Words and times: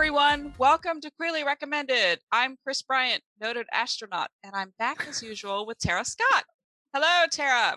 everyone, 0.00 0.54
welcome 0.56 0.98
to 0.98 1.10
Queerly 1.10 1.44
Recommended. 1.44 2.20
I'm 2.32 2.56
Chris 2.64 2.80
Bryant, 2.80 3.22
noted 3.38 3.66
astronaut, 3.70 4.30
and 4.42 4.56
I'm 4.56 4.72
back 4.78 5.06
as 5.06 5.22
usual 5.22 5.66
with 5.66 5.78
Tara 5.78 6.06
Scott. 6.06 6.44
Hello, 6.94 7.26
Tara. 7.30 7.76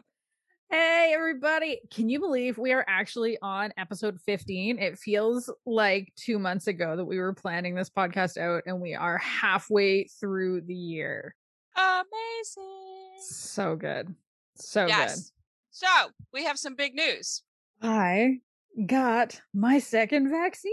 Hey, 0.70 1.12
everybody. 1.14 1.82
Can 1.92 2.08
you 2.08 2.22
believe 2.22 2.58
we 2.58 2.72
are 2.72 2.86
actually 2.88 3.38
on 3.42 3.74
episode 3.76 4.22
15? 4.22 4.80
It 4.80 4.98
feels 4.98 5.50
like 5.66 6.14
two 6.16 6.40
months 6.40 6.68
ago 6.68 6.96
that 6.96 7.04
we 7.04 7.20
were 7.20 7.34
planning 7.34 7.76
this 7.76 7.90
podcast 7.90 8.38
out, 8.38 8.64
and 8.68 8.80
we 8.80 8.96
are 8.96 9.18
halfway 9.18 10.06
through 10.06 10.62
the 10.62 10.74
year. 10.74 11.36
Amazing. 11.76 13.20
So 13.20 13.76
good. 13.76 14.16
So 14.56 14.88
yes. 14.88 15.16
good. 15.16 15.24
So 15.72 16.12
we 16.32 16.46
have 16.46 16.58
some 16.58 16.76
big 16.76 16.96
news. 16.96 17.44
I 17.82 18.40
got 18.88 19.42
my 19.54 19.80
second 19.80 20.32
vaccine. 20.32 20.72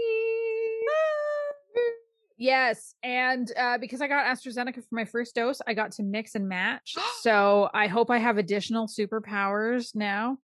Yes, 2.37 2.95
and 3.03 3.51
uh, 3.55 3.77
because 3.77 4.01
I 4.01 4.07
got 4.07 4.25
AstraZeneca 4.25 4.77
for 4.77 4.95
my 4.95 5.05
first 5.05 5.35
dose, 5.35 5.61
I 5.67 5.75
got 5.75 5.91
to 5.93 6.03
mix 6.03 6.33
and 6.33 6.49
match. 6.49 6.95
so 7.21 7.69
I 7.71 7.85
hope 7.85 8.09
I 8.09 8.17
have 8.17 8.39
additional 8.39 8.87
superpowers 8.87 9.93
now. 9.93 10.37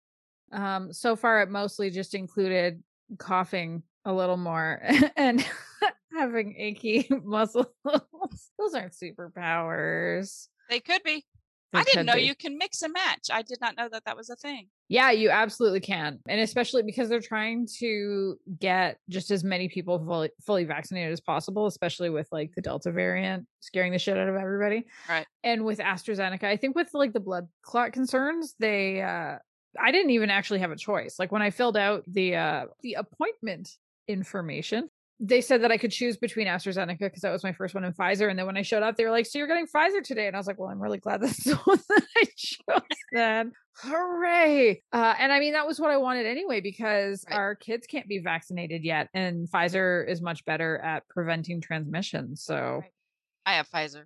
Um, 0.51 0.91
so 0.91 1.15
far, 1.15 1.41
it 1.41 1.49
mostly 1.49 1.89
just 1.89 2.13
included 2.13 2.83
coughing 3.17 3.83
a 4.03 4.13
little 4.13 4.35
more 4.35 4.81
and 5.15 5.45
having 6.11 6.55
achy 6.57 7.07
muscles. 7.23 7.67
Those 7.85 8.73
aren't 8.73 8.93
superpowers. 8.93 10.47
They 10.69 10.81
could 10.81 11.01
be. 11.03 11.23
I 11.73 11.83
didn't 11.83 12.05
know 12.05 12.13
be. 12.13 12.21
you 12.21 12.35
can 12.35 12.57
mix 12.57 12.81
and 12.81 12.93
match. 12.93 13.27
I 13.31 13.41
did 13.41 13.59
not 13.59 13.75
know 13.75 13.89
that 13.89 14.05
that 14.05 14.15
was 14.15 14.29
a 14.29 14.35
thing. 14.35 14.67
Yeah, 14.87 15.11
you 15.11 15.29
absolutely 15.29 15.79
can. 15.79 16.19
And 16.27 16.39
especially 16.39 16.83
because 16.83 17.09
they're 17.09 17.19
trying 17.19 17.67
to 17.79 18.37
get 18.59 18.97
just 19.09 19.31
as 19.31 19.43
many 19.43 19.67
people 19.67 20.03
fully, 20.05 20.31
fully 20.45 20.63
vaccinated 20.63 21.11
as 21.11 21.21
possible, 21.21 21.65
especially 21.65 22.09
with 22.09 22.27
like 22.31 22.51
the 22.55 22.61
Delta 22.61 22.91
variant 22.91 23.47
scaring 23.59 23.91
the 23.91 23.99
shit 23.99 24.17
out 24.17 24.29
of 24.29 24.35
everybody. 24.35 24.85
Right. 25.09 25.25
And 25.43 25.65
with 25.65 25.79
AstraZeneca, 25.79 26.43
I 26.43 26.57
think 26.57 26.75
with 26.75 26.89
like 26.93 27.13
the 27.13 27.19
blood 27.19 27.47
clot 27.61 27.93
concerns, 27.93 28.55
they 28.59 29.01
uh 29.01 29.37
I 29.77 29.91
didn't 29.91 30.11
even 30.11 30.29
actually 30.29 30.59
have 30.59 30.71
a 30.71 30.77
choice. 30.77 31.15
Like 31.19 31.31
when 31.31 31.41
I 31.41 31.49
filled 31.49 31.77
out 31.77 32.03
the 32.07 32.35
uh 32.35 32.65
the 32.81 32.93
appointment 32.93 33.69
information, 34.07 34.89
they 35.19 35.39
said 35.41 35.61
that 35.63 35.71
I 35.71 35.77
could 35.77 35.91
choose 35.91 36.17
between 36.17 36.47
AstraZeneca 36.47 36.99
because 36.99 37.21
that 37.21 37.31
was 37.31 37.43
my 37.43 37.53
first 37.53 37.73
one 37.73 37.85
and 37.85 37.95
Pfizer. 37.95 38.29
And 38.29 38.37
then 38.37 38.45
when 38.45 38.57
I 38.57 38.63
showed 38.63 38.83
up, 38.83 38.97
they 38.97 39.05
were 39.05 39.11
like, 39.11 39.25
So 39.25 39.37
you're 39.39 39.47
getting 39.47 39.65
Pfizer 39.67 40.03
today. 40.03 40.27
And 40.27 40.35
I 40.35 40.39
was 40.39 40.45
like, 40.47 40.59
Well, 40.59 40.69
I'm 40.69 40.81
really 40.81 40.97
glad 40.97 41.21
that's 41.21 41.43
the 41.43 41.55
one 41.55 41.79
that 41.89 42.03
I 42.17 42.25
chose 42.35 42.81
then. 43.13 43.51
Hooray. 43.77 44.81
Uh, 44.91 45.13
and 45.19 45.31
I 45.31 45.39
mean, 45.39 45.53
that 45.53 45.67
was 45.67 45.79
what 45.79 45.89
I 45.91 45.97
wanted 45.97 46.25
anyway, 46.25 46.59
because 46.61 47.23
Right. 47.29 47.35
our 47.37 47.55
kids 47.55 47.87
can't 47.87 48.07
be 48.07 48.19
vaccinated 48.19 48.83
yet. 48.83 49.09
And 49.13 49.49
Pfizer 49.49 50.07
is 50.07 50.21
much 50.21 50.43
better 50.45 50.77
at 50.79 51.07
preventing 51.09 51.61
transmission. 51.61 52.35
So, 52.35 52.55
Right. 52.81 52.91
I 53.45 53.53
have 53.55 53.69
Pfizer. 53.69 54.03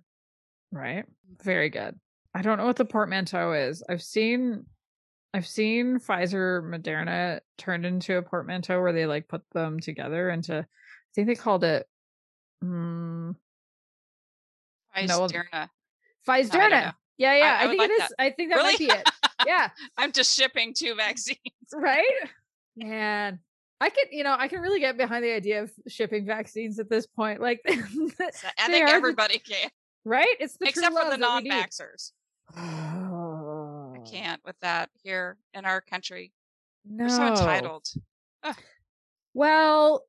right. 0.72 1.04
Very 1.42 1.70
good. 1.70 1.98
I 2.34 2.42
don't 2.42 2.58
know 2.58 2.66
what 2.66 2.76
the 2.76 2.84
portmanteau 2.84 3.52
is. 3.52 3.82
I've 3.88 4.02
seen. 4.02 4.66
I've 5.32 5.46
seen 5.46 5.98
Pfizer 6.00 6.60
Moderna 6.62 7.38
turned 7.56 7.86
into 7.86 8.16
a 8.16 8.22
portmanteau 8.22 8.80
where 8.80 8.92
they 8.92 9.06
like 9.06 9.28
put 9.28 9.42
them 9.52 9.78
together 9.78 10.28
into 10.28 10.66
I 11.10 11.14
think 11.14 11.26
they 11.26 11.34
called 11.34 11.64
it 11.64 11.86
mm, 12.64 13.34
No, 13.34 13.36
Pfizer. 14.96 15.44
Pfizer. 16.26 16.70
know. 16.70 16.90
Yeah, 17.18 17.34
yeah. 17.36 17.58
I 17.60 17.64
I, 17.64 17.66
would 17.66 17.70
think 17.78 17.80
like 17.80 17.90
it 17.90 18.02
is. 18.04 18.14
I 18.18 18.30
think 18.30 18.50
that 18.50 18.56
Really? 18.56 18.72
might 18.72 18.78
be 18.78 18.84
it. 18.86 19.10
Yeah. 19.46 19.68
I'm 19.98 20.12
just 20.12 20.36
shipping 20.36 20.72
two 20.74 20.94
vaccines. 20.94 21.38
right? 21.74 22.06
Man, 22.76 23.40
I 23.80 23.90
could, 23.90 24.06
you 24.10 24.24
know, 24.24 24.36
I 24.38 24.48
can 24.48 24.60
really 24.60 24.80
get 24.80 24.96
behind 24.96 25.24
the 25.24 25.32
idea 25.32 25.62
of 25.62 25.72
shipping 25.88 26.24
vaccines 26.24 26.78
at 26.78 26.88
this 26.88 27.06
point. 27.06 27.40
Like, 27.40 27.60
I 27.68 27.72
think 27.74 28.12
are 28.20 28.68
the- 28.68 28.92
everybody 28.92 29.38
can, 29.38 29.68
right? 30.04 30.36
It's 30.38 30.56
the 30.58 30.68
except 30.68 30.86
for 30.86 30.92
the 30.92 31.18
love 31.18 31.18
that 31.18 31.42
we 31.42 31.48
need. 31.48 31.48
non-vaxxers. 31.50 32.12
I 32.54 33.98
can't 34.10 34.40
with 34.44 34.58
that 34.60 34.90
here 35.02 35.36
in 35.54 35.64
our 35.64 35.80
country. 35.80 36.32
No. 36.88 37.04
We're 37.04 37.10
so 37.10 37.26
entitled. 37.26 37.86
Well, 39.34 40.04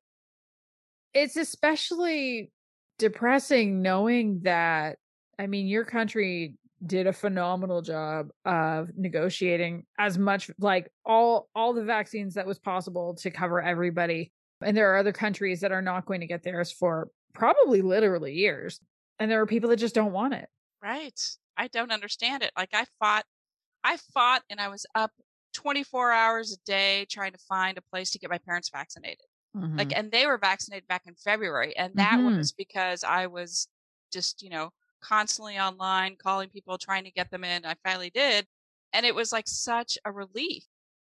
it's 1.14 1.36
especially 1.36 2.52
depressing 3.00 3.82
knowing 3.82 4.42
that, 4.44 4.98
I 5.40 5.48
mean, 5.48 5.68
your 5.68 5.86
country 5.86 6.56
did 6.86 7.08
a 7.08 7.14
phenomenal 7.14 7.82
job 7.82 8.30
of 8.46 8.90
negotiating 8.98 9.86
as 10.00 10.18
much 10.18 10.50
like 10.60 10.92
all 11.06 11.48
all 11.54 11.74
the 11.74 11.84
vaccines 11.84 12.34
that 12.34 12.48
was 12.48 12.58
possible 12.58 13.14
to 13.14 13.30
cover 13.30 13.62
everybody 13.62 14.32
and 14.64 14.76
there 14.76 14.92
are 14.92 14.98
other 14.98 15.12
countries 15.12 15.60
that 15.60 15.72
are 15.72 15.82
not 15.84 16.08
going 16.08 16.22
to 16.22 16.26
get 16.26 16.42
theirs 16.42 16.72
for 16.72 17.10
probably 17.36 17.84
literally 17.84 18.34
years 18.34 18.80
and 19.20 19.30
there 19.30 19.40
are 19.40 19.46
people 19.46 19.70
that 19.70 19.76
just 19.76 19.94
don't 19.94 20.12
want 20.12 20.34
it 20.34 20.50
Right. 20.82 21.20
I 21.58 21.68
don't 21.68 21.92
understand 21.92 22.44
it. 22.44 22.52
Like 22.58 22.70
I 22.74 22.86
fought, 23.00 23.26
I 23.84 23.98
fought 24.14 24.42
and 24.50 24.60
I 24.60 24.70
was 24.70 24.86
up 24.96 25.12
24 25.54 26.12
hours 26.12 26.54
a 26.54 26.58
day 26.66 27.06
trying 27.10 27.34
to 27.34 27.38
find 27.38 27.78
a 27.78 27.82
place 27.82 28.12
to 28.12 28.20
get 28.20 28.30
my 28.30 28.40
parents 28.40 28.70
vaccinated. 28.74 29.26
Mm-hmm. 29.56 29.72
Like, 29.78 29.94
and 29.96 30.12
they 30.12 30.26
were 30.28 30.38
vaccinated 30.38 30.88
back 30.88 31.08
in 31.08 31.16
February. 31.16 31.76
And 31.78 31.96
that 31.98 32.24
Mhm. 32.24 32.24
was 32.24 32.54
because 32.58 33.04
I 33.04 33.28
was 33.28 33.68
just, 34.12 34.42
you 34.42 34.50
know, 34.50 34.72
constantly 35.02 35.58
online 35.60 36.18
calling 36.18 36.50
people, 36.50 36.78
trying 36.78 37.04
to 37.06 37.12
get 37.12 37.32
them 37.32 37.44
in. 37.44 37.66
I 37.66 37.76
finally 37.84 38.10
did. 38.12 38.48
And 38.94 39.06
it 39.06 39.16
was 39.16 39.32
like 39.32 39.48
such 39.48 39.98
a 40.06 40.12
relief. 40.12 40.66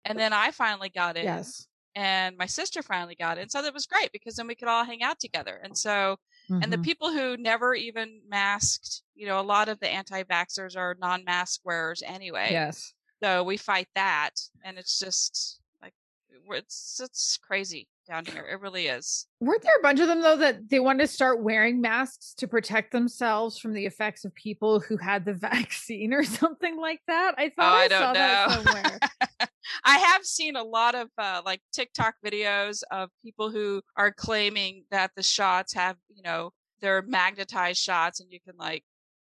And 0.05 0.19
then 0.19 0.33
I 0.33 0.51
finally 0.51 0.91
got 0.91 1.17
in 1.17 1.53
yes 1.53 1.67
and 1.95 2.37
my 2.37 2.47
sister 2.47 2.83
finally 2.83 3.15
got 3.15 3.39
in. 3.39 3.49
So 3.49 3.63
that 3.63 3.75
was 3.75 3.87
great 3.87 4.13
because 4.13 4.37
then 4.37 4.47
we 4.47 4.55
could 4.55 4.69
all 4.69 4.85
hang 4.85 5.03
out 5.03 5.21
together. 5.21 5.57
And 5.57 5.77
so, 5.77 6.17
and 6.61 6.73
the 6.73 6.79
Mhm. 6.79 6.79
people 6.79 7.13
who 7.13 7.37
never 7.37 7.75
even 7.75 8.23
masked, 8.27 9.03
you 9.15 9.27
know, 9.27 9.39
a 9.41 9.43
lot 9.43 9.69
of 9.69 9.79
the 9.81 9.89
anti-vaxxers 9.89 10.77
are 10.77 10.97
non-mask 10.99 11.61
wearers 11.65 12.03
anyway. 12.03 12.61
yes 12.61 12.95
So 13.23 13.45
we 13.45 13.57
fight 13.57 13.89
that, 13.95 14.35
and 14.65 14.79
it's 14.79 14.99
just 14.99 15.61
like 15.83 15.95
it's 16.31 17.01
it's 17.01 17.39
crazy 17.39 17.89
down 18.07 18.25
here. 18.27 18.47
It 18.51 18.61
really 18.61 18.87
is. 18.87 19.27
Weren't 19.41 19.63
there 19.63 19.77
a 19.79 19.83
bunch 19.83 20.01
of 20.01 20.09
them 20.09 20.21
though 20.21 20.37
that 20.37 20.69
they 20.69 20.81
wanted 20.81 21.07
to 21.07 21.13
start 21.13 21.43
wearing 21.43 21.81
masks 21.81 22.35
to 22.39 22.49
protect 22.49 22.93
themselves 22.93 23.59
from 23.59 23.73
the 23.73 23.87
effects 23.87 24.25
of 24.25 24.35
people 24.35 24.81
who 24.81 24.97
had 24.97 25.25
the 25.25 25.35
vaccine 25.51 26.13
or 26.13 26.25
something 26.25 26.77
like 26.77 27.01
that? 27.07 27.35
I 27.39 27.47
Oh, 27.47 27.51
thought 27.57 27.75
I, 27.75 27.85
I 27.85 27.89
don't 27.89 28.01
saw 28.01 28.13
that 28.15 28.49
know. 28.49 28.55
somewhere. 28.63 28.99
I 29.85 29.99
have 29.99 30.25
seen 30.25 30.57
a 30.57 30.63
lot 30.65 30.95
of 30.95 31.09
uh, 31.19 31.43
like 31.45 31.61
TikTok 31.73 32.15
videos 32.25 32.83
of 32.91 33.11
people 33.25 33.51
who 33.51 33.81
are 33.97 34.13
claiming 34.13 34.85
that 34.91 35.13
the 35.17 35.23
shots 35.23 35.73
have, 35.75 35.97
you 36.15 36.23
know, 36.23 36.51
they're 36.81 37.03
magnetized 37.03 37.81
shots, 37.81 38.19
and 38.21 38.33
you 38.33 38.41
can 38.41 38.57
like 38.59 38.83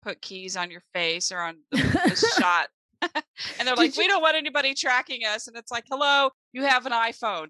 put 0.03 0.21
keys 0.23 0.57
on 0.57 0.71
your 0.71 0.83
face 0.95 1.31
or 1.31 1.41
on 1.41 1.57
the, 1.71 1.79
shot. 2.41 2.69
and 3.03 3.13
they're 3.69 3.75
Did 3.75 3.77
like, 3.79 3.97
you- 3.97 4.03
we 4.03 4.07
don't 4.09 4.23
want 4.23 4.37
anybody 4.37 4.73
tracking 4.75 5.25
us. 5.27 5.47
And 5.47 5.57
it's 5.57 5.71
like, 5.71 5.85
hello, 5.91 6.31
you 6.53 6.63
have 6.63 6.87
an 6.87 6.93
iPhone. 6.93 7.49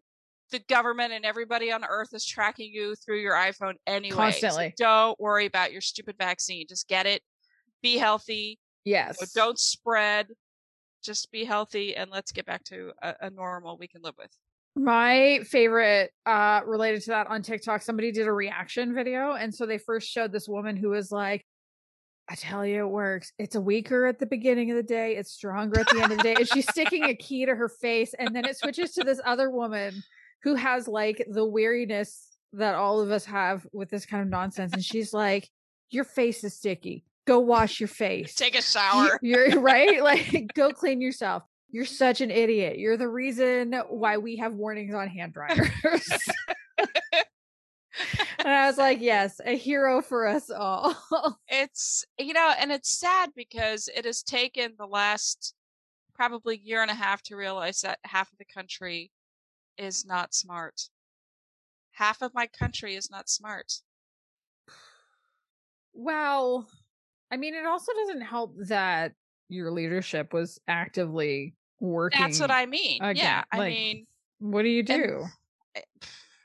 The 0.54 0.60
government 0.68 1.12
and 1.12 1.24
everybody 1.24 1.72
on 1.72 1.84
earth 1.84 2.10
is 2.14 2.24
tracking 2.24 2.70
you 2.72 2.94
through 2.94 3.18
your 3.18 3.34
iPhone 3.34 3.74
anyway. 3.88 4.10
So 4.10 4.16
Constantly. 4.22 4.74
don't 4.78 5.18
worry 5.18 5.46
about 5.46 5.72
your 5.72 5.80
stupid 5.80 6.14
vaccine. 6.16 6.66
Just 6.68 6.86
get 6.86 7.06
it. 7.06 7.22
Be 7.82 7.96
healthy. 7.96 8.60
yes. 8.84 9.18
So 9.18 9.26
don't 9.34 9.58
spread. 9.58 10.28
Just 11.02 11.32
be 11.32 11.44
healthy 11.44 11.96
and 11.96 12.08
let's 12.08 12.30
get 12.30 12.46
back 12.46 12.62
to 12.66 12.92
a, 13.02 13.14
a 13.22 13.30
normal 13.30 13.76
we 13.78 13.88
can 13.88 14.00
live 14.02 14.14
with. 14.16 14.30
My 14.76 15.40
favorite 15.42 16.12
uh 16.24 16.60
related 16.64 17.02
to 17.02 17.10
that 17.10 17.26
on 17.26 17.42
TikTok, 17.42 17.82
somebody 17.82 18.12
did 18.12 18.28
a 18.28 18.32
reaction 18.32 18.94
video. 18.94 19.32
And 19.32 19.52
so 19.52 19.66
they 19.66 19.78
first 19.78 20.08
showed 20.08 20.30
this 20.30 20.48
woman 20.48 20.76
who 20.76 20.90
was 20.90 21.10
like, 21.10 21.44
I 22.28 22.36
tell 22.36 22.64
you, 22.64 22.84
it 22.86 22.90
works. 22.90 23.32
It's 23.40 23.56
a 23.56 23.60
weaker 23.60 24.06
at 24.06 24.20
the 24.20 24.26
beginning 24.26 24.70
of 24.70 24.76
the 24.76 24.84
day, 24.84 25.16
it's 25.16 25.32
stronger 25.32 25.80
at 25.80 25.88
the 25.88 26.00
end 26.00 26.12
of 26.12 26.18
the 26.18 26.22
day. 26.22 26.34
And 26.38 26.46
she's 26.46 26.68
sticking 26.68 27.02
a 27.02 27.16
key 27.16 27.44
to 27.44 27.56
her 27.56 27.68
face. 27.68 28.14
And 28.16 28.36
then 28.36 28.44
it 28.44 28.56
switches 28.56 28.92
to 28.92 29.02
this 29.02 29.20
other 29.24 29.50
woman 29.50 30.00
who 30.44 30.54
has 30.54 30.86
like 30.86 31.26
the 31.28 31.44
weariness 31.44 32.28
that 32.52 32.74
all 32.74 33.00
of 33.00 33.10
us 33.10 33.24
have 33.24 33.66
with 33.72 33.90
this 33.90 34.06
kind 34.06 34.22
of 34.22 34.28
nonsense. 34.28 34.74
And 34.74 34.84
she's 34.84 35.12
like, 35.12 35.48
Your 35.90 36.04
face 36.04 36.44
is 36.44 36.54
sticky. 36.54 37.04
Go 37.26 37.40
wash 37.40 37.80
your 37.80 37.88
face. 37.88 38.34
Take 38.34 38.56
a 38.56 38.62
shower. 38.62 39.18
You're 39.22 39.58
right. 39.60 40.02
Like, 40.02 40.52
go 40.54 40.70
clean 40.70 41.00
yourself. 41.00 41.42
You're 41.70 41.86
such 41.86 42.20
an 42.20 42.30
idiot. 42.30 42.78
You're 42.78 42.98
the 42.98 43.08
reason 43.08 43.72
why 43.88 44.18
we 44.18 44.36
have 44.36 44.52
warnings 44.52 44.94
on 44.94 45.08
hand 45.08 45.32
dryers. 45.32 45.70
and 48.38 48.48
I 48.48 48.66
was 48.66 48.76
like, 48.76 49.00
yes, 49.00 49.40
a 49.44 49.56
hero 49.56 50.02
for 50.02 50.26
us 50.26 50.50
all. 50.50 50.94
it's 51.48 52.04
you 52.18 52.34
know, 52.34 52.52
and 52.60 52.70
it's 52.70 52.98
sad 52.98 53.30
because 53.34 53.88
it 53.96 54.04
has 54.04 54.22
taken 54.22 54.74
the 54.78 54.86
last 54.86 55.54
probably 56.14 56.58
year 56.62 56.82
and 56.82 56.90
a 56.90 56.94
half 56.94 57.22
to 57.22 57.36
realize 57.36 57.80
that 57.80 57.98
half 58.04 58.30
of 58.30 58.38
the 58.38 58.44
country 58.44 59.10
is 59.78 60.04
not 60.04 60.34
smart. 60.34 60.88
Half 61.92 62.22
of 62.22 62.34
my 62.34 62.46
country 62.46 62.94
is 62.94 63.10
not 63.10 63.28
smart. 63.28 63.80
well, 65.92 66.68
I 67.30 67.36
mean, 67.36 67.54
it 67.54 67.66
also 67.66 67.92
doesn't 67.92 68.22
help 68.22 68.54
that 68.68 69.12
your 69.48 69.70
leadership 69.70 70.32
was 70.32 70.60
actively 70.66 71.54
working. 71.80 72.20
That's 72.20 72.40
what 72.40 72.50
I 72.50 72.66
mean. 72.66 73.02
again, 73.02 73.16
yeah, 73.16 73.44
I 73.52 73.58
like, 73.58 73.74
mean, 73.74 74.06
What 74.38 74.62
do 74.62 74.68
you 74.68 74.82
do? 74.82 75.24
I- 75.76 75.84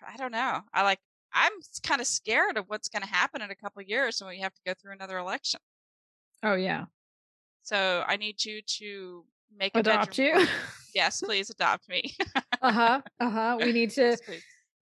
I 0.07 0.17
don't 0.17 0.31
know. 0.31 0.61
I 0.73 0.83
like. 0.83 0.99
I'm 1.33 1.51
kind 1.83 2.01
of 2.01 2.07
scared 2.07 2.57
of 2.57 2.65
what's 2.69 2.89
going 2.89 3.03
to 3.03 3.07
happen 3.07 3.41
in 3.43 3.51
a 3.51 3.55
couple 3.55 3.81
years 3.83 4.19
when 4.19 4.29
we 4.29 4.39
have 4.39 4.53
to 4.55 4.61
go 4.65 4.73
through 4.73 4.93
another 4.93 5.19
election. 5.19 5.59
Oh 6.41 6.55
yeah, 6.55 6.85
So 7.61 8.03
I 8.07 8.15
need 8.17 8.43
you 8.43 8.61
to 8.79 9.25
make 9.55 9.75
a 9.75 9.79
adopt 9.79 10.17
you. 10.17 10.47
Yes, 10.93 11.21
please 11.21 11.49
adopt 11.49 11.87
me. 11.89 12.15
uh 12.61 12.71
huh. 12.71 13.01
Uh 13.19 13.29
huh. 13.29 13.57
We 13.61 13.71
need 13.71 13.89
to 13.91 14.01
Yes, 14.01 14.21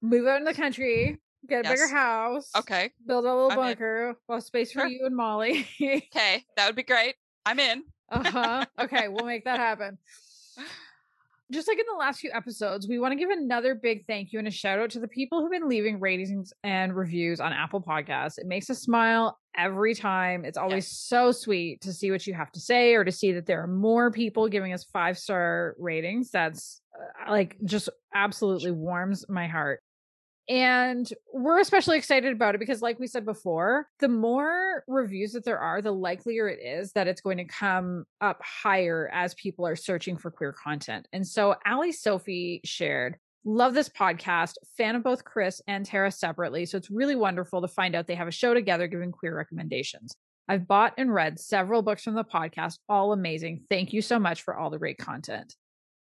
move 0.02 0.28
out 0.28 0.38
in 0.38 0.44
the 0.46 0.54
country, 0.54 1.18
get 1.48 1.66
a 1.66 1.70
bigger 1.70 1.88
house. 1.88 2.52
Okay. 2.56 2.92
Build 3.06 3.26
a 3.26 3.28
little 3.34 3.50
I'm 3.52 3.58
in. 3.60 3.66
bunker. 3.66 4.16
Well, 4.28 4.42
space 4.42 4.72
for 4.72 4.82
Sure. 4.82 4.88
you 4.88 5.06
and 5.06 5.16
Molly. 5.16 5.68
Okay, 5.82 6.46
that 6.56 6.66
would 6.68 6.76
be 6.76 6.84
great. 6.84 7.16
I'm 7.46 7.60
in. 7.60 7.84
uh 8.10 8.24
huh. 8.24 8.66
Okay, 8.80 9.08
we'll 9.08 9.26
make 9.26 9.46
that 9.46 9.60
happen. 9.68 9.98
Just 11.52 11.68
like 11.70 11.80
in 11.80 11.86
the 11.90 11.98
last 11.98 12.20
few 12.20 12.30
episodes, 12.34 12.88
we 12.90 13.00
want 13.00 13.14
to 13.14 13.16
give 13.18 13.30
another 13.30 13.74
big 13.74 14.06
thank 14.06 14.34
you 14.34 14.40
and 14.40 14.48
a 14.50 14.52
shout 14.52 14.80
out 14.80 14.90
to 14.92 15.00
the 15.00 15.08
people 15.08 15.40
who've 15.42 15.52
been 15.52 15.70
leaving 15.70 16.00
ratings 16.00 16.52
and 16.64 16.94
reviews 16.94 17.40
on 17.40 17.54
Apple 17.54 17.82
Podcasts. 17.82 18.38
It 18.38 18.48
makes 18.48 18.70
us 18.70 18.80
smile 18.80 19.40
every 19.58 19.96
time. 19.96 20.44
It's 20.44 20.58
always 20.58 20.86
Yes. 20.86 20.92
so 20.92 21.32
sweet 21.32 21.80
to 21.82 21.94
see 21.94 22.12
what 22.12 22.28
you 22.28 22.34
have 22.34 22.52
to 22.52 22.60
say 22.60 22.96
or 22.96 23.06
to 23.06 23.12
see 23.14 23.32
that 23.32 23.46
there 23.46 23.64
are 23.64 23.68
more 23.68 24.12
people 24.12 24.50
giving 24.50 24.74
us 24.74 24.84
five 24.92 25.18
star 25.18 25.76
ratings. 25.80 26.32
That's 26.32 26.82
uh, 27.26 27.32
like 27.32 27.56
just 27.64 27.88
absolutely 28.14 28.72
warms 28.72 29.24
my 29.30 29.48
heart. 29.48 29.82
And 30.50 31.12
we're 31.34 31.60
especially 31.60 31.98
excited 31.98 32.32
about 32.32 32.56
it 32.56 32.60
because, 32.60 32.82
like 32.82 33.00
we 33.00 33.08
said 33.08 33.26
before, 33.26 33.88
the 34.00 34.08
more 34.08 34.84
reviews 34.88 35.34
that 35.34 35.44
there 35.44 35.60
are, 35.60 35.82
the 35.82 35.92
likelier 35.92 36.48
it 36.48 36.60
is 36.64 36.94
that 36.94 37.08
it's 37.08 37.20
going 37.20 37.38
to 37.38 37.46
come 37.46 38.06
up 38.22 38.42
higher 38.42 39.10
as 39.14 39.34
people 39.34 39.68
are 39.68 39.76
searching 39.76 40.18
for 40.18 40.32
queer 40.32 40.54
content. 40.54 41.08
And 41.12 41.28
so, 41.28 41.56
Ali 41.66 41.92
Sophie 41.92 42.62
shared, 42.64 43.18
Love 43.44 43.74
this 43.74 43.88
podcast, 43.88 44.54
fan 44.78 44.96
of 44.96 45.04
both 45.04 45.24
Chris 45.24 45.62
and 45.68 45.86
Tara 45.86 46.12
separately. 46.12 46.66
So, 46.66 46.78
it's 46.78 46.92
really 46.92 47.16
wonderful 47.16 47.62
to 47.62 47.68
find 47.68 47.94
out 47.94 48.08
they 48.08 48.16
have 48.16 48.28
a 48.30 48.32
show 48.32 48.54
together 48.54 48.88
giving 48.88 49.12
queer 49.12 49.36
recommendations. 49.36 50.16
I've 50.48 50.68
bought 50.68 50.94
and 50.98 51.14
read 51.14 51.40
several 51.40 51.82
books 51.82 52.04
from 52.04 52.16
the 52.16 52.24
podcast, 52.24 52.80
all 52.88 53.12
amazing. 53.12 53.64
Thank 53.70 53.92
you 53.92 54.02
so 54.02 54.18
much 54.18 54.44
for 54.44 54.56
all 54.56 54.70
the 54.70 54.80
great 54.80 54.98
content. 54.98 55.56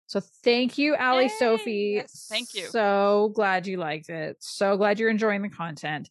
So 0.07 0.21
thank 0.45 0.79
you, 0.79 0.95
Ali 0.97 1.25
Yay! 1.25 1.31
Sophie. 1.39 1.93
Yes, 1.97 2.27
thank 2.31 2.55
you. 2.55 2.67
So 2.67 3.33
glad 3.35 3.67
you 3.67 3.77
liked 3.77 4.09
it. 4.09 4.37
So 4.41 4.77
glad 4.77 5.01
you're 5.01 5.11
enjoying 5.11 5.43
the 5.43 5.49
content. 5.49 6.09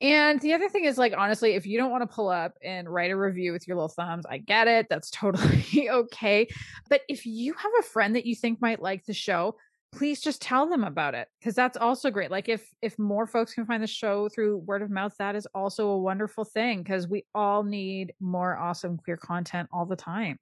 And 0.00 0.40
the 0.40 0.54
other 0.54 0.68
thing 0.68 0.84
is, 0.84 0.96
like, 0.96 1.12
honestly, 1.16 1.54
if 1.54 1.66
you 1.66 1.76
don't 1.76 1.90
want 1.90 2.08
to 2.08 2.14
pull 2.14 2.28
up 2.28 2.54
and 2.62 2.88
write 2.88 3.10
a 3.10 3.16
review 3.16 3.52
with 3.52 3.66
your 3.66 3.76
little 3.76 3.88
thumbs, 3.88 4.24
I 4.30 4.38
get 4.38 4.68
it. 4.68 4.86
That's 4.88 5.10
totally 5.12 5.90
okay. 5.90 6.48
But 6.88 7.02
if 7.08 7.26
you 7.26 7.52
have 7.54 7.72
a 7.78 7.82
friend 7.82 8.14
that 8.16 8.24
you 8.24 8.34
think 8.34 8.62
might 8.62 8.80
like 8.80 9.04
the 9.04 9.12
show, 9.12 9.56
please 9.90 10.20
just 10.20 10.40
tell 10.40 10.68
them 10.68 10.84
about 10.84 11.14
it 11.14 11.28
because 11.40 11.54
that's 11.54 11.76
also 11.76 12.10
great. 12.10 12.30
Like, 12.30 12.48
if 12.48 12.66
if 12.80 12.98
more 12.98 13.26
folks 13.26 13.54
can 13.54 13.66
find 13.66 13.82
the 13.82 13.88
show 13.88 14.28
through 14.28 14.58
word 14.58 14.82
of 14.82 14.90
mouth, 14.90 15.14
that 15.18 15.34
is 15.34 15.46
also 15.54 15.88
a 15.88 15.98
wonderful 15.98 16.44
thing 16.44 16.82
because 16.82 17.08
we 17.08 17.24
all 17.34 17.62
need 17.64 18.12
more 18.20 18.56
awesome 18.56 18.98
queer 18.98 19.16
content 19.16 19.68
all 19.72 19.84
the 19.84 19.96
time. 19.96 20.38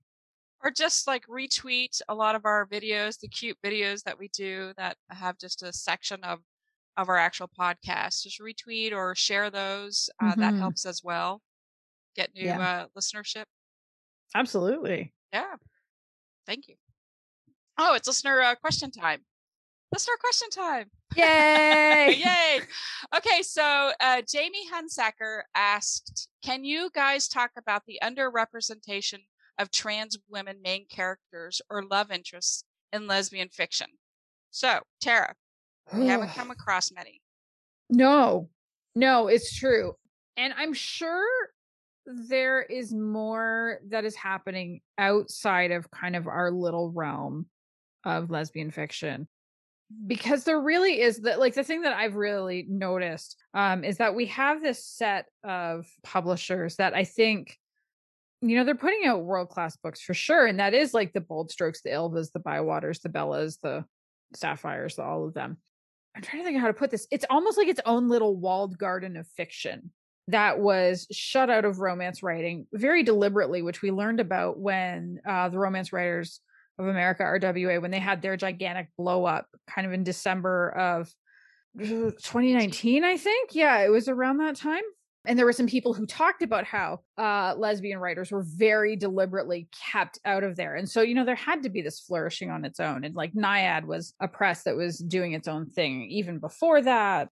Or 0.62 0.70
just 0.70 1.06
like 1.06 1.26
retweet 1.26 2.00
a 2.08 2.14
lot 2.14 2.34
of 2.34 2.44
our 2.44 2.66
videos 2.66 3.18
the 3.20 3.28
cute 3.28 3.58
videos 3.64 4.02
that 4.02 4.18
we 4.18 4.28
do 4.28 4.72
that 4.76 4.96
have 5.10 5.38
just 5.38 5.62
a 5.62 5.72
section 5.72 6.22
of 6.24 6.40
of 6.96 7.08
our 7.08 7.16
actual 7.16 7.48
podcast 7.58 8.22
just 8.22 8.40
retweet 8.40 8.92
or 8.92 9.14
share 9.14 9.50
those 9.50 10.08
uh, 10.20 10.34
that 10.36 10.54
Mhm. 10.54 10.58
helps 10.58 10.86
as 10.86 11.02
well 11.04 11.42
get 12.14 12.34
new 12.34 12.44
Yeah. 12.46 12.58
uh, 12.58 12.86
listenership 12.98 13.44
Absolutely. 14.34 15.12
yeah 15.32 15.56
thank 16.46 16.68
you 16.68 16.76
oh 17.78 17.94
it's 17.94 18.08
listener 18.08 18.40
uh, 18.40 18.54
question 18.54 18.90
time 18.90 19.24
listener 19.92 20.14
question 20.20 20.50
time 20.50 20.90
Yay! 21.16 22.14
Yay! 22.18 22.60
Okay, 23.16 23.42
so 23.42 23.92
uh, 24.00 24.20
Jamie 24.28 24.68
Hunsacker 24.70 25.42
asked, 25.54 26.28
"Can 26.44 26.64
you 26.64 26.90
guys 26.92 27.26
talk 27.28 27.52
about 27.56 27.82
the 27.86 27.98
underrepresentation 28.02 29.20
of 29.58 29.70
trans 29.70 30.18
women 30.28 30.60
main 30.62 30.86
characters 30.86 31.62
or 31.70 31.84
love 31.84 32.10
interests 32.10 32.64
in 32.92 33.06
lesbian 33.06 33.48
fiction?" 33.48 33.88
So, 34.50 34.80
Tara, 35.00 35.34
we 35.92 36.06
haven't 36.06 36.30
come 36.30 36.50
across 36.52 36.90
many. 36.90 37.20
No, 37.90 38.48
no, 38.94 39.28
it's 39.28 39.54
true. 39.54 39.94
And 40.36 40.52
I'm 40.56 40.72
sure 40.72 41.26
there 42.06 42.62
is 42.62 42.94
more 42.94 43.80
that 43.88 44.04
is 44.04 44.14
happening 44.14 44.80
outside 44.96 45.72
of 45.72 45.90
kind 45.90 46.16
of 46.16 46.26
our 46.26 46.50
little 46.50 46.90
realm 46.90 47.46
of 48.04 48.30
lesbian 48.30 48.70
fiction. 48.70 49.28
Because 50.06 50.44
there 50.44 50.60
really 50.60 51.00
is 51.00 51.18
that 51.20 51.38
like 51.38 51.54
the 51.54 51.62
thing 51.62 51.82
that 51.82 51.96
I've 51.96 52.16
really 52.16 52.66
noticed 52.68 53.36
um 53.54 53.84
is 53.84 53.98
that 53.98 54.16
we 54.16 54.26
have 54.26 54.60
this 54.60 54.84
set 54.84 55.26
of 55.44 55.86
publishers 56.02 56.76
that 56.76 56.94
I 56.94 57.04
think 57.04 57.56
you 58.42 58.56
know 58.56 58.64
they're 58.64 58.74
putting 58.74 59.06
out 59.06 59.24
world 59.24 59.48
class 59.48 59.76
books 59.76 60.00
for 60.00 60.14
sure 60.14 60.46
and 60.46 60.60
that 60.60 60.74
is 60.74 60.92
like 60.92 61.12
the 61.12 61.20
bold 61.20 61.50
strokes 61.50 61.82
the 61.82 61.90
Ylvas 61.90 62.32
the 62.32 62.40
bywaters 62.40 63.00
the 63.00 63.08
bellas 63.08 63.58
the 63.62 63.84
sapphires 64.34 64.96
the, 64.96 65.02
all 65.02 65.26
of 65.26 65.34
them 65.34 65.56
I'm 66.16 66.22
trying 66.22 66.42
to 66.42 66.46
think 66.46 66.58
how 66.58 66.68
to 66.68 66.72
put 66.72 66.90
this. 66.90 67.06
It's 67.10 67.26
almost 67.28 67.58
like 67.58 67.68
its 67.68 67.80
own 67.84 68.08
little 68.08 68.34
walled 68.34 68.78
garden 68.78 69.18
of 69.18 69.28
fiction 69.28 69.90
that 70.28 70.58
was 70.58 71.06
shut 71.12 71.50
out 71.50 71.66
of 71.66 71.78
romance 71.78 72.22
writing 72.22 72.66
very 72.72 73.02
deliberately, 73.02 73.60
which 73.60 73.82
we 73.82 73.90
learned 73.90 74.18
about 74.18 74.58
when 74.58 75.20
uh, 75.28 75.50
the 75.50 75.58
Romance 75.58 75.92
Writers 75.92 76.40
of 76.78 76.86
America, 76.86 77.22
RWA, 77.22 77.82
when 77.82 77.90
they 77.90 77.98
had 77.98 78.22
their 78.22 78.36
gigantic 78.36 78.88
blow 78.96 79.26
up 79.26 79.46
kind 79.68 79.86
of 79.86 79.92
in 79.92 80.04
December 80.04 80.70
of 80.70 81.12
2019, 81.78 83.04
I 83.04 83.18
think. 83.18 83.50
Yeah, 83.52 83.78
it 83.80 83.90
was 83.90 84.08
around 84.08 84.38
that 84.38 84.56
time. 84.56 84.82
And 85.26 85.38
there 85.38 85.46
were 85.46 85.52
some 85.52 85.66
people 85.66 85.92
who 85.92 86.06
talked 86.06 86.42
about 86.42 86.64
how 86.64 87.00
uh, 87.18 87.54
lesbian 87.56 87.98
writers 87.98 88.30
were 88.30 88.44
very 88.46 88.96
deliberately 88.96 89.68
kept 89.92 90.18
out 90.24 90.44
of 90.44 90.56
there. 90.56 90.76
And 90.76 90.88
so, 90.88 91.02
you 91.02 91.14
know, 91.14 91.24
there 91.24 91.34
had 91.34 91.62
to 91.64 91.68
be 91.68 91.82
this 91.82 92.00
flourishing 92.00 92.50
on 92.50 92.64
its 92.64 92.80
own. 92.80 93.04
And 93.04 93.14
like 93.14 93.34
Naiad 93.34 93.86
was 93.86 94.14
a 94.20 94.28
press 94.28 94.62
that 94.62 94.76
was 94.76 94.98
doing 94.98 95.32
its 95.32 95.48
own 95.48 95.66
thing 95.66 96.08
even 96.10 96.38
before 96.38 96.80
that. 96.82 97.28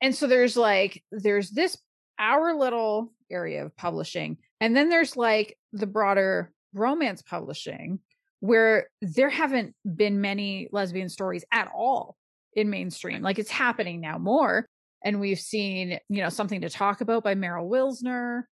And 0.00 0.14
so 0.14 0.26
there's 0.26 0.56
like, 0.56 1.02
there's 1.12 1.50
this, 1.50 1.78
our 2.18 2.54
little 2.54 3.12
area 3.30 3.64
of 3.64 3.76
publishing. 3.76 4.38
And 4.60 4.76
then 4.76 4.88
there's 4.88 5.16
like 5.16 5.58
the 5.72 5.86
broader 5.86 6.52
romance 6.74 7.22
publishing 7.22 8.00
where 8.40 8.88
there 9.00 9.30
haven't 9.30 9.74
been 9.84 10.20
many 10.20 10.68
lesbian 10.72 11.08
stories 11.08 11.44
at 11.52 11.70
all 11.74 12.16
in 12.54 12.70
mainstream. 12.70 13.22
Like 13.22 13.38
it's 13.38 13.50
happening 13.50 14.00
now 14.00 14.18
more 14.18 14.66
and 15.04 15.20
we've 15.20 15.40
seen 15.40 15.98
you 16.08 16.22
know 16.22 16.28
something 16.28 16.60
to 16.62 16.70
talk 16.70 17.00
about 17.00 17.24
by 17.24 17.34
Meryl 17.34 17.68
Wilsner. 17.68 18.42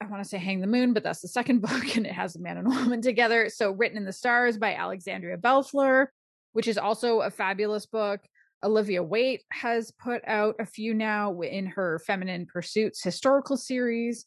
I 0.00 0.06
want 0.06 0.22
to 0.22 0.28
say 0.28 0.38
Hang 0.38 0.60
the 0.60 0.66
Moon, 0.66 0.92
but 0.92 1.02
that's 1.02 1.20
the 1.20 1.28
second 1.28 1.60
book, 1.62 1.96
and 1.96 2.06
it 2.06 2.12
has 2.12 2.36
a 2.36 2.40
man 2.40 2.58
and 2.58 2.66
a 2.66 2.70
woman 2.70 3.02
together. 3.02 3.48
So 3.48 3.72
Written 3.72 3.98
in 3.98 4.04
the 4.04 4.12
Stars 4.12 4.58
by 4.58 4.74
Alexandria 4.74 5.36
Bellefleur, 5.36 6.06
which 6.52 6.68
is 6.68 6.78
also 6.78 7.20
a 7.20 7.30
fabulous 7.30 7.86
book. 7.86 8.20
Olivia 8.64 9.02
Waite 9.02 9.44
has 9.52 9.92
put 9.92 10.20
out 10.26 10.56
a 10.58 10.66
few 10.66 10.92
now 10.92 11.40
in 11.42 11.66
her 11.66 12.00
Feminine 12.00 12.46
Pursuits 12.46 13.02
historical 13.02 13.56
series, 13.56 14.24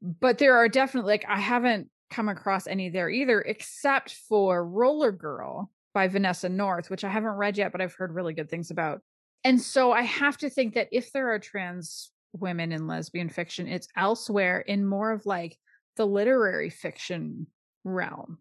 but 0.00 0.38
there 0.38 0.56
are 0.56 0.68
definitely 0.68 1.12
like 1.12 1.26
I 1.28 1.38
haven't 1.38 1.90
come 2.10 2.28
across 2.28 2.66
any 2.66 2.88
there 2.88 3.10
either, 3.10 3.40
except 3.40 4.14
for 4.28 4.66
Roller 4.66 5.12
Girl 5.12 5.70
by 5.92 6.08
Vanessa 6.08 6.48
North, 6.48 6.90
which 6.90 7.04
I 7.04 7.08
haven't 7.08 7.30
read 7.30 7.58
yet, 7.58 7.72
but 7.72 7.80
I've 7.80 7.94
heard 7.94 8.14
really 8.14 8.34
good 8.34 8.50
things 8.50 8.70
about. 8.70 9.00
And 9.44 9.60
so 9.60 9.92
I 9.92 10.02
have 10.02 10.38
to 10.38 10.50
think 10.50 10.74
that 10.74 10.88
if 10.90 11.12
there 11.12 11.32
are 11.32 11.38
trans 11.38 12.10
women 12.32 12.72
in 12.72 12.86
lesbian 12.86 13.28
fiction, 13.28 13.68
it's 13.68 13.88
elsewhere 13.96 14.60
in 14.60 14.86
more 14.86 15.12
of 15.12 15.26
like 15.26 15.56
the 15.96 16.06
literary 16.06 16.70
fiction 16.70 17.46
realm. 17.84 18.38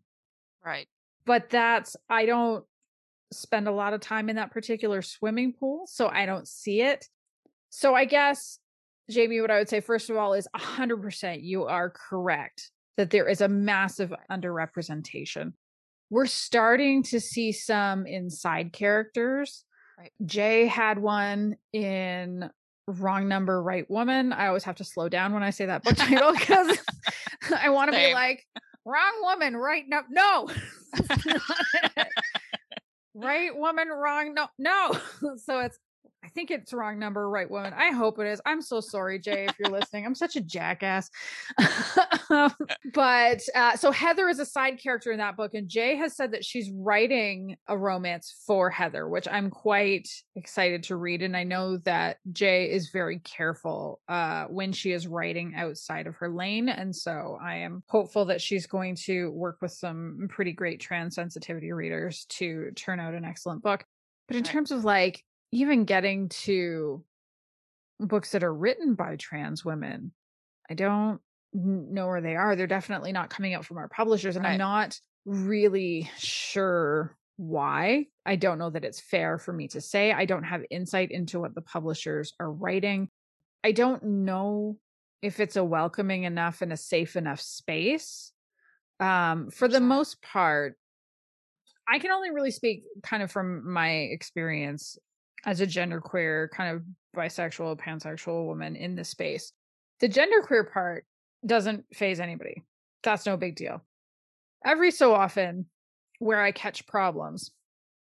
Right. 0.63 0.87
But 1.25 1.49
that's, 1.49 1.95
I 2.09 2.25
don't 2.25 2.65
spend 3.31 3.67
a 3.67 3.71
lot 3.71 3.93
of 3.93 4.01
time 4.01 4.29
in 4.29 4.35
that 4.35 4.51
particular 4.51 5.01
swimming 5.01 5.53
pool, 5.53 5.85
so 5.87 6.07
I 6.07 6.25
don't 6.25 6.47
see 6.47 6.81
it. 6.81 7.05
So 7.69 7.95
I 7.95 8.05
guess, 8.05 8.59
Jamie, 9.09 9.41
what 9.41 9.51
I 9.51 9.59
would 9.59 9.69
say, 9.69 9.81
first 9.81 10.09
of 10.09 10.17
all, 10.17 10.33
is 10.33 10.47
100% 10.55 11.43
you 11.43 11.65
are 11.65 11.89
correct 11.89 12.71
that 12.97 13.09
there 13.09 13.27
is 13.27 13.41
a 13.41 13.47
massive 13.47 14.13
underrepresentation. 14.31 15.53
We're 16.09 16.25
starting 16.27 17.03
to 17.03 17.19
see 17.19 17.51
some 17.51 18.05
inside 18.05 18.71
characters 18.71 19.65
Right. 19.97 20.11
Jae 20.23 20.67
had 20.67 20.99
one 20.99 21.57
in 21.71 22.49
Wrong 22.87 23.27
Number, 23.27 23.61
Right 23.61 23.89
Woman. 23.89 24.33
I 24.33 24.47
always 24.47 24.63
have 24.65 24.75
to 24.77 24.83
slow 24.83 25.09
down 25.09 25.33
when 25.33 25.43
I 25.43 25.49
say 25.49 25.65
that 25.67 25.83
book 25.83 25.95
title 25.97 26.33
because 26.33 26.77
I 27.57 27.69
want 27.69 27.91
to 27.91 27.97
be 27.97 28.13
like, 28.13 28.45
Wrong 28.85 29.13
Woman, 29.21 29.55
Right 29.57 29.85
No. 29.87 30.01
No. 30.09 30.49
right 33.13 33.55
woman, 33.55 33.87
wrong 33.89 34.33
no. 34.33 34.47
No. 34.57 34.91
so 35.37 35.59
it's 35.59 35.79
I 36.25 36.29
think 36.29 36.49
it's 36.49 36.71
the 36.71 36.77
wrong 36.77 36.97
number, 36.97 37.29
right 37.29 37.49
woman. 37.49 37.73
I 37.75 37.91
hope 37.91 38.17
it 38.17 38.25
is. 38.25 38.41
I'm 38.47 38.61
so 38.61 38.81
sorry, 38.81 39.19
Jae, 39.19 39.47
if 39.47 39.59
you're 39.59 39.69
listening. 39.69 40.07
I'm 40.07 40.15
such 40.15 40.35
a 40.35 40.41
jackass. 40.41 41.11
but 42.93 43.41
uh, 43.53 43.75
so 43.75 43.91
Heather 43.91 44.27
is 44.27 44.39
a 44.39 44.45
side 44.45 44.79
character 44.81 45.11
in 45.11 45.19
that 45.19 45.37
book, 45.37 45.53
and 45.53 45.69
Jae 45.69 45.97
has 45.99 46.15
said 46.15 46.31
that 46.31 46.43
she's 46.43 46.71
writing 46.71 47.55
a 47.67 47.77
romance 47.77 48.41
for 48.47 48.71
Heather, 48.71 49.07
which 49.07 49.27
I'm 49.27 49.51
quite 49.51 50.09
excited 50.35 50.81
to 50.83 50.95
read. 50.95 51.21
And 51.21 51.37
I 51.37 51.43
know 51.43 51.77
that 51.77 52.17
Jae 52.31 52.69
is 52.69 52.89
very 52.89 53.19
careful 53.19 54.01
uh, 54.09 54.45
when 54.45 54.71
she 54.71 54.93
is 54.93 55.07
writing 55.07 55.53
outside 55.55 56.07
of 56.07 56.15
her 56.15 56.29
lane. 56.29 56.69
And 56.69 56.95
so 56.95 57.37
I 57.39 57.57
am 57.57 57.83
hopeful 57.87 58.25
that 58.25 58.41
she's 58.41 58.65
going 58.65 58.95
to 59.05 59.29
work 59.29 59.57
with 59.61 59.73
some 59.73 60.27
pretty 60.29 60.53
great 60.53 60.79
trans 60.79 61.13
sensitivity 61.13 61.71
readers 61.71 62.25
to 62.29 62.71
turn 62.75 62.99
out 62.99 63.13
an 63.13 63.25
excellent 63.25 63.61
book. 63.61 63.85
But 64.27 64.37
in 64.37 64.43
Right. 64.43 64.51
terms 64.51 64.71
of 64.71 64.83
like 64.83 65.23
even 65.51 65.85
getting 65.85 66.29
to 66.29 67.03
books 67.99 68.31
that 68.31 68.43
are 68.43 68.53
written 68.53 68.95
by 68.95 69.15
trans 69.15 69.63
women, 69.63 70.11
I 70.69 70.73
don't 70.73 71.21
know 71.53 72.07
where 72.07 72.21
they 72.21 72.35
are. 72.35 72.55
They're 72.55 72.67
definitely 72.67 73.11
not 73.11 73.29
coming 73.29 73.53
out 73.53 73.65
from 73.65 73.77
our 73.77 73.87
publishers, 73.87 74.35
and 74.35 74.43
Right. 74.43 74.53
I'm 74.53 74.57
not 74.57 74.99
really 75.25 76.09
sure 76.17 77.17
why. 77.37 78.07
I 78.25 78.35
don't 78.35 78.59
know 78.59 78.69
that 78.69 78.85
it's 78.85 78.99
fair 78.99 79.37
for 79.37 79.53
me 79.53 79.67
to 79.69 79.81
say. 79.81 80.11
I 80.11 80.25
don't 80.25 80.43
have 80.43 80.63
insight 80.69 81.11
into 81.11 81.39
what 81.39 81.55
the 81.55 81.61
publishers 81.61 82.33
are 82.39 82.51
writing. 82.51 83.09
I 83.63 83.71
don't 83.71 84.03
know 84.03 84.77
if 85.21 85.39
it's 85.39 85.55
a 85.55 85.63
welcoming 85.63 86.23
enough 86.23 86.61
and 86.61 86.71
a 86.71 86.77
safe 86.77 87.15
enough 87.15 87.41
space. 87.41 88.31
Um, 88.99 89.49
for 89.49 89.67
the 89.67 89.79
most 89.79 90.21
part, 90.21 90.77
I 91.87 91.99
can 91.99 92.11
only 92.11 92.31
really 92.31 92.51
speak 92.51 92.83
kind 93.03 93.21
of 93.23 93.31
from 93.31 93.71
my 93.71 93.89
experience 93.89 94.97
as 95.45 95.61
a 95.61 95.67
genderqueer, 95.67 96.49
kind 96.51 96.75
of 96.75 96.83
bisexual, 97.15 97.79
pansexual 97.79 98.45
woman 98.45 98.75
in 98.75 98.95
this 98.95 99.09
space. 99.09 99.53
The 99.99 100.09
genderqueer 100.09 100.71
part 100.71 101.05
doesn't 101.45 101.85
phase 101.93 102.19
anybody. 102.19 102.63
That's 103.03 103.25
no 103.25 103.37
big 103.37 103.55
deal. 103.55 103.83
Every 104.65 104.91
so 104.91 105.13
often, 105.13 105.67
where 106.19 106.41
I 106.41 106.51
catch 106.51 106.87
problems 106.87 107.51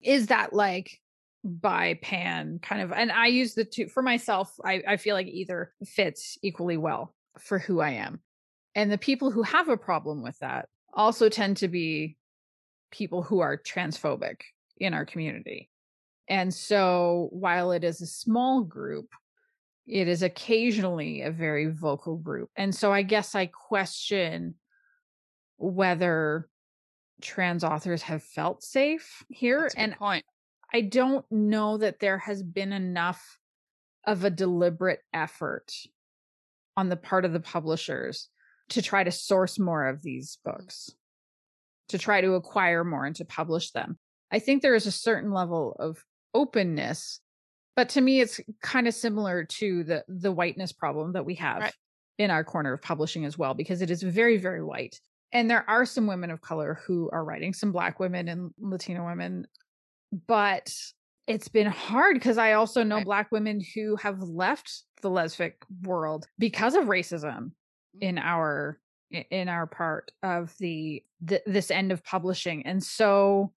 is 0.01 0.27
that 0.27 0.53
like 0.53 0.99
bi 1.43 1.99
pan 2.01 2.59
kind 2.61 2.81
of, 2.81 2.91
and 2.91 3.11
I 3.11 3.27
use 3.27 3.53
the 3.53 3.65
two 3.65 3.87
for 3.87 4.03
myself. 4.03 4.53
I, 4.63 4.83
I 4.87 4.97
feel 4.97 5.15
like 5.15 5.27
either 5.27 5.73
fits 5.85 6.37
equally 6.41 6.77
well 6.77 7.13
for 7.39 7.59
who 7.59 7.81
I 7.81 7.91
am. 7.91 8.21
And 8.75 8.91
the 8.91 8.97
people 8.97 9.31
who 9.31 9.43
have 9.43 9.69
a 9.69 9.77
problem 9.77 10.21
with 10.21 10.37
that 10.39 10.67
also 10.93 11.29
tend 11.29 11.57
to 11.57 11.67
be 11.67 12.17
people 12.91 13.23
who 13.23 13.39
are 13.39 13.57
transphobic 13.57 14.41
in 14.77 14.93
our 14.93 15.05
community. 15.05 15.69
And 16.29 16.53
so 16.53 17.29
while 17.31 17.71
it 17.71 17.83
is 17.83 18.01
a 18.01 18.07
small 18.07 18.63
group, 18.63 19.09
it 19.85 20.07
is 20.07 20.23
occasionally 20.23 21.21
a 21.21 21.31
very 21.31 21.67
vocal 21.67 22.15
group. 22.15 22.49
And 22.55 22.73
so 22.73 22.93
I 22.93 23.01
guess 23.01 23.35
I 23.35 23.47
question 23.47 24.55
whether 25.57 26.47
trans 27.21 27.63
authors 27.63 28.01
have 28.03 28.23
felt 28.23 28.63
safe 28.63 29.23
here. 29.29 29.61
That's 29.61 29.73
a 29.73 29.77
good 29.77 29.83
And 29.83 29.95
point. 29.95 30.25
I 30.73 30.81
don't 30.81 31.25
know 31.31 31.77
that 31.77 31.99
there 31.99 32.17
has 32.17 32.41
been 32.41 32.73
enough 32.73 33.37
of 34.05 34.23
a 34.23 34.29
deliberate 34.29 35.01
effort 35.13 35.71
on 36.75 36.89
the 36.89 36.95
part 36.95 37.25
of 37.25 37.33
the 37.33 37.39
publishers 37.39 38.29
to 38.69 38.81
try 38.81 39.03
to 39.03 39.11
source 39.11 39.59
more 39.59 39.87
of 39.87 40.01
these 40.01 40.37
mm-hmm. 40.37 40.57
books, 40.57 40.89
to 41.89 41.97
try 41.97 42.21
to 42.21 42.33
acquire 42.33 42.83
more 42.83 43.05
and 43.05 43.15
to 43.17 43.25
publish 43.25 43.71
them. 43.71 43.97
I 44.31 44.39
think 44.39 44.61
there 44.61 44.75
is 44.75 44.87
a 44.87 44.91
certain 44.91 45.31
level 45.31 45.75
of 45.79 46.03
openness, 46.33 47.19
but 47.75 47.89
to 47.89 48.01
me 48.01 48.21
it's 48.21 48.39
kind 48.61 48.87
of 48.87 48.93
similar 48.93 49.43
to 49.45 49.83
the 49.83 50.03
the 50.07 50.31
whiteness 50.31 50.71
problem 50.71 51.13
that 51.13 51.25
we 51.25 51.35
have 51.35 51.61
Right. 51.61 51.73
in 52.17 52.31
our 52.31 52.43
corner 52.43 52.73
of 52.73 52.81
publishing 52.81 53.25
as 53.25 53.37
well 53.37 53.53
because 53.53 53.81
it 53.81 53.89
is 53.89 54.03
very 54.03 54.37
very 54.37 54.63
white. 54.63 54.99
And 55.31 55.49
there 55.49 55.67
are 55.67 55.85
some 55.85 56.05
women 56.05 56.29
of 56.29 56.41
color 56.41 56.79
who 56.85 57.09
are 57.11 57.25
writing, 57.25 57.53
some 57.53 57.71
black 57.71 57.99
women 57.99 58.27
and 58.27 58.51
Latino 58.59 59.05
women, 59.05 59.47
but 60.27 60.71
it's 61.25 61.47
been 61.47 61.67
hard 61.67 62.15
because 62.15 62.37
I 62.37 62.53
also 62.53 62.83
know 62.83 62.97
Right. 62.97 63.05
black 63.05 63.31
women 63.31 63.59
who 63.73 63.95
have 63.95 64.21
left 64.21 64.83
the 65.01 65.09
lesfic 65.09 65.53
world 65.83 66.27
because 66.37 66.75
of 66.75 66.85
racism 66.85 67.51
mm-hmm. 67.95 68.01
in 68.01 68.17
our 68.19 68.79
in 69.29 69.47
our 69.47 69.67
part 69.67 70.11
of 70.23 70.55
the, 70.59 71.03
the 71.21 71.41
this 71.45 71.69
end 71.69 71.91
of 71.91 72.03
publishing. 72.03 72.65
And 72.65 72.83
so 72.83 73.53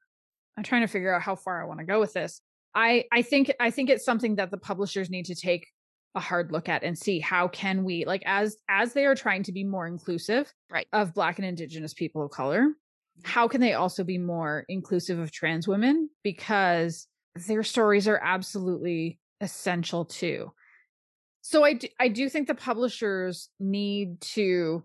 I'm 0.56 0.64
trying 0.64 0.82
to 0.82 0.86
figure 0.86 1.14
out 1.14 1.22
how 1.22 1.34
far 1.34 1.62
I 1.62 1.66
want 1.66 1.80
to 1.80 1.86
go 1.86 1.98
with 1.98 2.12
this. 2.12 2.40
I 2.76 3.04
I 3.10 3.22
think 3.22 3.52
I 3.58 3.70
think 3.70 3.90
it's 3.90 4.04
something 4.04 4.36
that 4.36 4.52
the 4.52 4.58
publishers 4.58 5.10
need 5.10 5.24
to 5.26 5.34
take 5.34 5.66
a 6.14 6.20
hard 6.20 6.52
look 6.52 6.68
at 6.68 6.84
and 6.84 6.96
see 6.96 7.18
how 7.18 7.48
can 7.48 7.84
we 7.84 8.04
like 8.04 8.22
as 8.26 8.56
as 8.68 8.92
they 8.92 9.06
are 9.06 9.14
trying 9.14 9.42
to 9.44 9.52
be 9.52 9.64
more 9.64 9.86
inclusive 9.86 10.52
Right. 10.70 10.86
of 10.92 11.12
black 11.14 11.38
and 11.38 11.46
indigenous 11.46 11.94
people 11.94 12.24
of 12.24 12.30
color 12.30 12.60
mm-hmm. 12.62 13.20
how 13.24 13.48
can 13.48 13.60
they 13.60 13.72
also 13.72 14.04
be 14.04 14.18
more 14.18 14.64
inclusive 14.68 15.18
of 15.18 15.32
trans 15.32 15.66
women? 15.66 16.10
Because 16.22 17.08
their 17.46 17.62
stories 17.62 18.08
are 18.08 18.20
absolutely 18.22 19.18
essential 19.40 20.04
too. 20.04 20.52
So 21.42 21.64
i 21.64 21.74
do, 21.74 21.88
i 21.98 22.08
do 22.08 22.28
think 22.28 22.46
the 22.46 22.54
publishers 22.54 23.48
need 23.58 24.20
to 24.20 24.84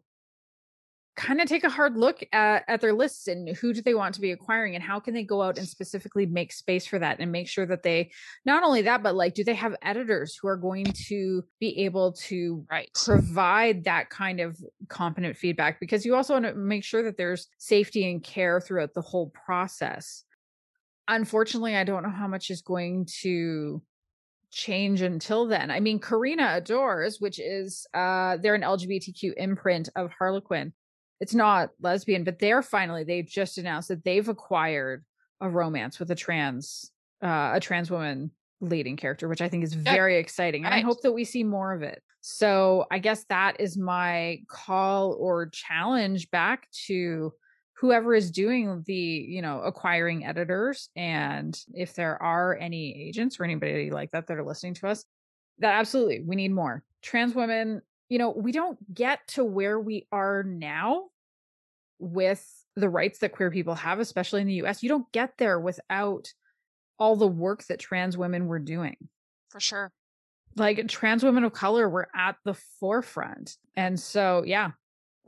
kind 1.22 1.40
of 1.40 1.48
take 1.48 1.64
a 1.64 1.70
hard 1.70 1.96
look 1.98 2.24
at, 2.34 2.64
at 2.68 2.82
their 2.82 2.94
lists 2.94 3.28
and 3.28 3.56
who 3.58 3.74
do 3.74 3.82
they 3.84 3.94
want 3.94 4.16
to 4.16 4.22
be 4.22 4.32
acquiring 4.32 4.74
and 4.74 4.84
how 4.84 5.00
can 5.00 5.14
they 5.14 5.24
go 5.24 5.44
out 5.44 5.60
and 5.60 5.68
specifically 5.68 6.26
make 6.26 6.52
space 6.52 6.88
for 6.88 6.98
that 6.98 7.20
and 7.20 7.32
make 7.32 7.48
sure 7.48 7.66
that 7.68 7.84
they 7.84 8.10
not 8.44 8.64
only 8.64 8.82
that 8.82 9.04
but 9.04 9.14
like 9.14 9.36
do 9.36 9.44
they 9.44 9.54
have 9.54 9.76
editors 9.84 10.36
who 10.36 10.48
are 10.48 10.58
going 10.58 10.86
to 10.86 11.44
be 11.60 11.78
able 11.86 12.14
to 12.14 12.66
Right. 12.72 12.90
provide 13.06 13.84
that 13.84 14.10
kind 14.10 14.40
of 14.40 14.60
competent 14.90 15.38
feedback 15.38 15.80
because 15.80 16.08
you 16.08 16.16
also 16.16 16.34
want 16.34 16.46
to 16.46 16.56
make 16.56 16.84
sure 16.84 17.04
that 17.04 17.18
there's 17.18 17.48
safety 17.60 18.10
and 18.10 18.24
care 18.24 18.60
throughout 18.60 18.96
the 18.96 19.02
whole 19.02 19.30
process. 19.30 20.24
Unfortunately, 21.08 21.76
I 21.76 21.84
don't 21.84 22.02
know 22.02 22.10
how 22.10 22.28
much 22.28 22.50
is 22.50 22.64
going 22.64 23.08
to 23.22 23.84
change 24.50 25.02
until 25.02 25.46
then. 25.46 25.70
I 25.70 25.80
mean, 25.82 26.00
Carina 26.00 26.54
Adores, 26.56 27.22
which 27.22 27.40
is 27.40 27.86
uh 27.94 28.38
they're 28.38 28.56
an 28.56 28.62
LGBTQ 28.64 29.34
imprint 29.38 29.90
of 29.96 30.10
Harlequin. 30.18 30.74
It's 31.22 31.34
not 31.34 31.70
lesbian, 31.80 32.26
but 32.26 32.40
they're 32.40 32.62
finally 32.62 33.06
they've 33.06 33.26
just 33.26 33.58
announced 33.58 33.88
that 33.88 34.04
they've 34.04 34.28
acquired 34.28 35.06
a 35.40 35.50
romance 35.50 36.00
with 36.00 36.12
a 36.12 36.16
trans 36.16 36.92
uh 37.24 37.52
a 37.54 37.60
trans 37.62 37.90
woman 37.90 38.32
leading 38.60 38.98
character, 38.98 39.28
which 39.28 39.42
I 39.42 39.50
think 39.50 39.64
is 39.64 39.74
very 39.74 40.18
exciting. 40.18 40.66
And 40.66 40.74
I 40.74 40.82
hope 40.82 41.02
that 41.02 41.14
we 41.14 41.24
see 41.24 41.44
more 41.44 41.74
of 41.74 41.82
it. 41.82 42.02
So 42.22 42.86
I 42.92 43.00
guess 43.00 43.26
that 43.30 43.60
is 43.60 43.78
my 43.78 44.42
call 44.48 45.14
or 45.14 45.50
challenge 45.50 46.30
back 46.30 46.68
to 46.88 47.34
whoever 47.74 48.14
is 48.14 48.30
doing 48.30 48.84
the, 48.86 48.94
you 48.94 49.42
know, 49.42 49.62
acquiring 49.62 50.24
editors. 50.24 50.90
And 50.96 51.60
if 51.74 51.96
there 51.96 52.22
are 52.22 52.56
any 52.56 53.08
agents 53.08 53.40
or 53.40 53.44
anybody 53.44 53.90
like 53.90 54.12
that 54.12 54.28
that 54.28 54.38
are 54.38 54.46
listening 54.46 54.76
to 54.76 54.88
us, 54.88 55.04
that 55.58 55.74
absolutely 55.80 56.22
we 56.22 56.36
need 56.36 56.52
more. 56.52 56.84
Trans 57.02 57.34
women, 57.34 57.82
you 58.12 58.18
know, 58.18 58.32
we 58.32 58.52
don't 58.52 58.78
get 58.94 59.26
to 59.26 59.42
where 59.46 59.80
we 59.80 60.06
are 60.12 60.44
now 60.44 61.06
with 61.98 62.46
the 62.76 62.90
rights 62.90 63.20
that 63.20 63.32
queer 63.32 63.50
people 63.50 63.74
have, 63.74 64.02
especially 64.02 64.42
in 64.42 64.48
the 64.48 64.66
US. 64.66 64.84
You 64.84 64.90
don't 64.90 65.10
get 65.14 65.38
there 65.38 65.58
without 65.58 66.28
all 67.00 67.16
the 67.16 67.26
work 67.26 67.64
that 67.68 67.80
trans 67.80 68.18
women 68.18 68.48
were 68.48 68.60
doing 68.60 68.98
For 69.50 69.62
sure. 69.62 69.94
like 70.58 70.86
trans 70.90 71.24
women 71.24 71.46
of 71.46 71.54
color 71.54 71.88
were 71.88 72.10
at 72.14 72.36
the 72.44 72.54
forefront. 72.82 73.56
And 73.78 73.98
so, 73.98 74.44
yeah, 74.46 74.72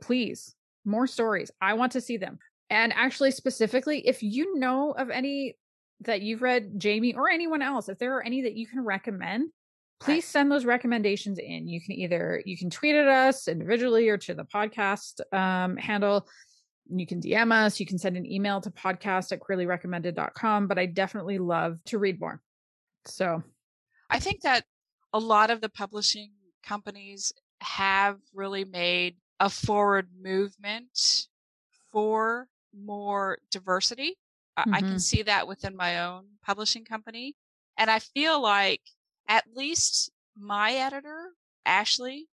please, 0.02 0.54
more 0.84 1.06
stories. 1.06 1.50
I 1.62 1.72
want 1.72 1.92
to 1.92 2.02
see 2.02 2.18
them. 2.18 2.38
And 2.68 2.92
actually, 2.92 3.30
specifically, 3.30 4.06
if 4.06 4.22
you 4.22 4.58
know 4.58 4.90
of 4.92 5.08
any 5.08 5.56
that 6.00 6.20
you've 6.20 6.42
read, 6.42 6.78
Jamie, 6.78 7.14
or 7.14 7.30
anyone 7.30 7.62
else, 7.62 7.88
if 7.88 7.96
there 7.98 8.14
are 8.18 8.22
any 8.22 8.42
that 8.42 8.56
you 8.56 8.66
can 8.66 8.84
recommend, 8.84 9.48
please 10.00 10.24
send 10.26 10.50
those 10.50 10.64
recommendations 10.64 11.38
in. 11.38 11.66
You 11.68 11.80
can 11.80 11.92
either 11.92 12.42
you 12.44 12.58
can 12.58 12.70
tweet 12.70 12.94
at 12.94 13.08
us 13.08 13.48
individually 13.48 14.08
or 14.08 14.18
to 14.18 14.34
the 14.34 14.44
podcast 14.44 15.20
um, 15.32 15.76
handle. 15.76 16.28
You 16.90 17.06
can 17.06 17.20
DM 17.20 17.50
us. 17.52 17.80
You 17.80 17.86
can 17.86 17.98
send 17.98 18.16
an 18.16 18.26
email 18.26 18.60
to 18.60 18.70
podcast 18.70 19.32
at 19.32 19.40
queerlyrecommended.com. 19.40 20.66
But 20.66 20.78
I 20.78 20.86
definitely 20.86 21.38
love 21.38 21.78
to 21.86 21.98
read 21.98 22.20
more. 22.20 22.42
So 23.06 23.42
I 24.10 24.18
think 24.18 24.42
that 24.42 24.64
a 25.12 25.18
lot 25.18 25.50
of 25.50 25.60
the 25.60 25.68
publishing 25.70 26.32
companies 26.62 27.32
have 27.60 28.18
really 28.34 28.64
made 28.64 29.16
a 29.40 29.48
forward 29.48 30.08
movement 30.20 31.26
for 31.90 32.48
more 32.76 33.38
diversity. 33.50 34.18
I, 34.56 34.64
I 34.72 34.80
can 34.80 34.94
Mhm. 34.94 35.00
see 35.00 35.22
that 35.22 35.48
within 35.48 35.76
my 35.76 36.00
own 36.04 36.26
publishing 36.42 36.84
company. 36.84 37.34
And 37.78 37.90
I 37.90 37.98
feel 38.00 38.40
like 38.40 38.82
at 39.28 39.44
least 39.54 40.10
my 40.36 40.72
editor, 40.72 41.30
Ashley, 41.64 42.28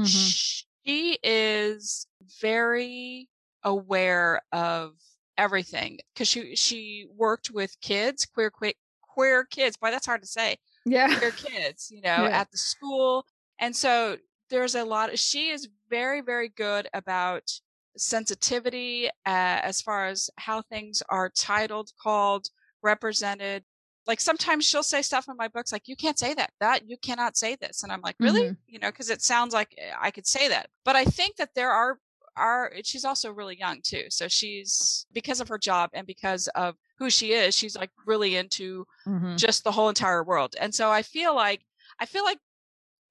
mhm. 0.00 0.62
she 0.84 1.18
is 1.22 2.06
very 2.40 3.28
aware 3.62 4.40
of 4.52 4.92
everything 5.38 5.98
because 6.14 6.28
she 6.28 6.54
she 6.56 7.06
worked 7.14 7.50
with 7.50 7.80
kids, 7.80 8.26
queer 8.26 8.50
queer 8.50 8.72
queer 9.02 9.44
kids. 9.44 9.76
Boy, 9.76 9.90
that's 9.90 10.06
hard 10.06 10.22
to 10.22 10.28
say. 10.28 10.56
Yeah. 10.84 11.18
Queer 11.18 11.30
kids, 11.32 11.90
you 11.90 12.00
know, 12.02 12.24
Yeah. 12.24 12.40
at 12.40 12.50
the 12.50 12.58
school. 12.58 13.26
And 13.58 13.74
so 13.74 14.18
there's 14.50 14.74
a 14.74 14.84
lot 14.84 15.12
of, 15.12 15.18
she 15.18 15.48
is 15.48 15.68
very, 15.88 16.20
very 16.20 16.48
good 16.50 16.88
about 16.94 17.50
sensitivity 17.96 19.08
uh, 19.26 19.60
as 19.64 19.80
far 19.80 20.06
as 20.06 20.30
how 20.36 20.62
things 20.62 21.02
are 21.08 21.30
titled, 21.30 21.90
called, 22.00 22.46
represented. 22.82 23.64
Like 24.06 24.20
sometimes 24.20 24.64
she'll 24.64 24.82
say 24.82 25.02
stuff 25.02 25.28
in 25.28 25.36
my 25.36 25.48
books 25.48 25.72
like, 25.72 25.88
you 25.88 25.96
can't 25.96 26.18
say 26.18 26.32
that, 26.34 26.52
that, 26.60 26.88
you 26.88 26.96
cannot 26.98 27.36
say 27.36 27.56
this. 27.56 27.82
And 27.82 27.90
I'm 27.92 28.00
like, 28.02 28.16
really? 28.20 28.50
Mhm. 28.50 28.56
You 28.66 28.78
know, 28.78 28.90
because 28.90 29.10
it 29.10 29.22
sounds 29.22 29.52
like 29.52 29.74
eh, 29.78 29.90
I 30.00 30.10
could 30.10 30.26
say 30.26 30.48
that. 30.48 30.68
But 30.84 30.96
I 30.96 31.04
think 31.04 31.36
that 31.36 31.50
there 31.54 31.70
are 31.70 31.98
are 32.38 32.70
she's 32.84 33.06
also 33.06 33.32
really 33.32 33.58
young 33.58 33.80
too 33.80 34.04
so 34.10 34.28
she's 34.28 35.06
because 35.14 35.40
of 35.40 35.48
her 35.48 35.56
job 35.56 35.88
and 35.94 36.06
because 36.06 36.48
of 36.48 36.74
who 36.98 37.08
she 37.08 37.32
is 37.32 37.54
she's 37.56 37.74
like 37.74 37.88
really 38.04 38.36
into 38.36 38.86
Mhm. 39.06 39.38
just 39.38 39.64
the 39.64 39.72
whole 39.72 39.88
entire 39.88 40.22
world 40.22 40.54
and 40.60 40.74
so 40.74 40.90
i 40.90 41.00
feel 41.00 41.34
like 41.34 41.64
i 41.98 42.04
feel 42.04 42.24
like 42.24 42.36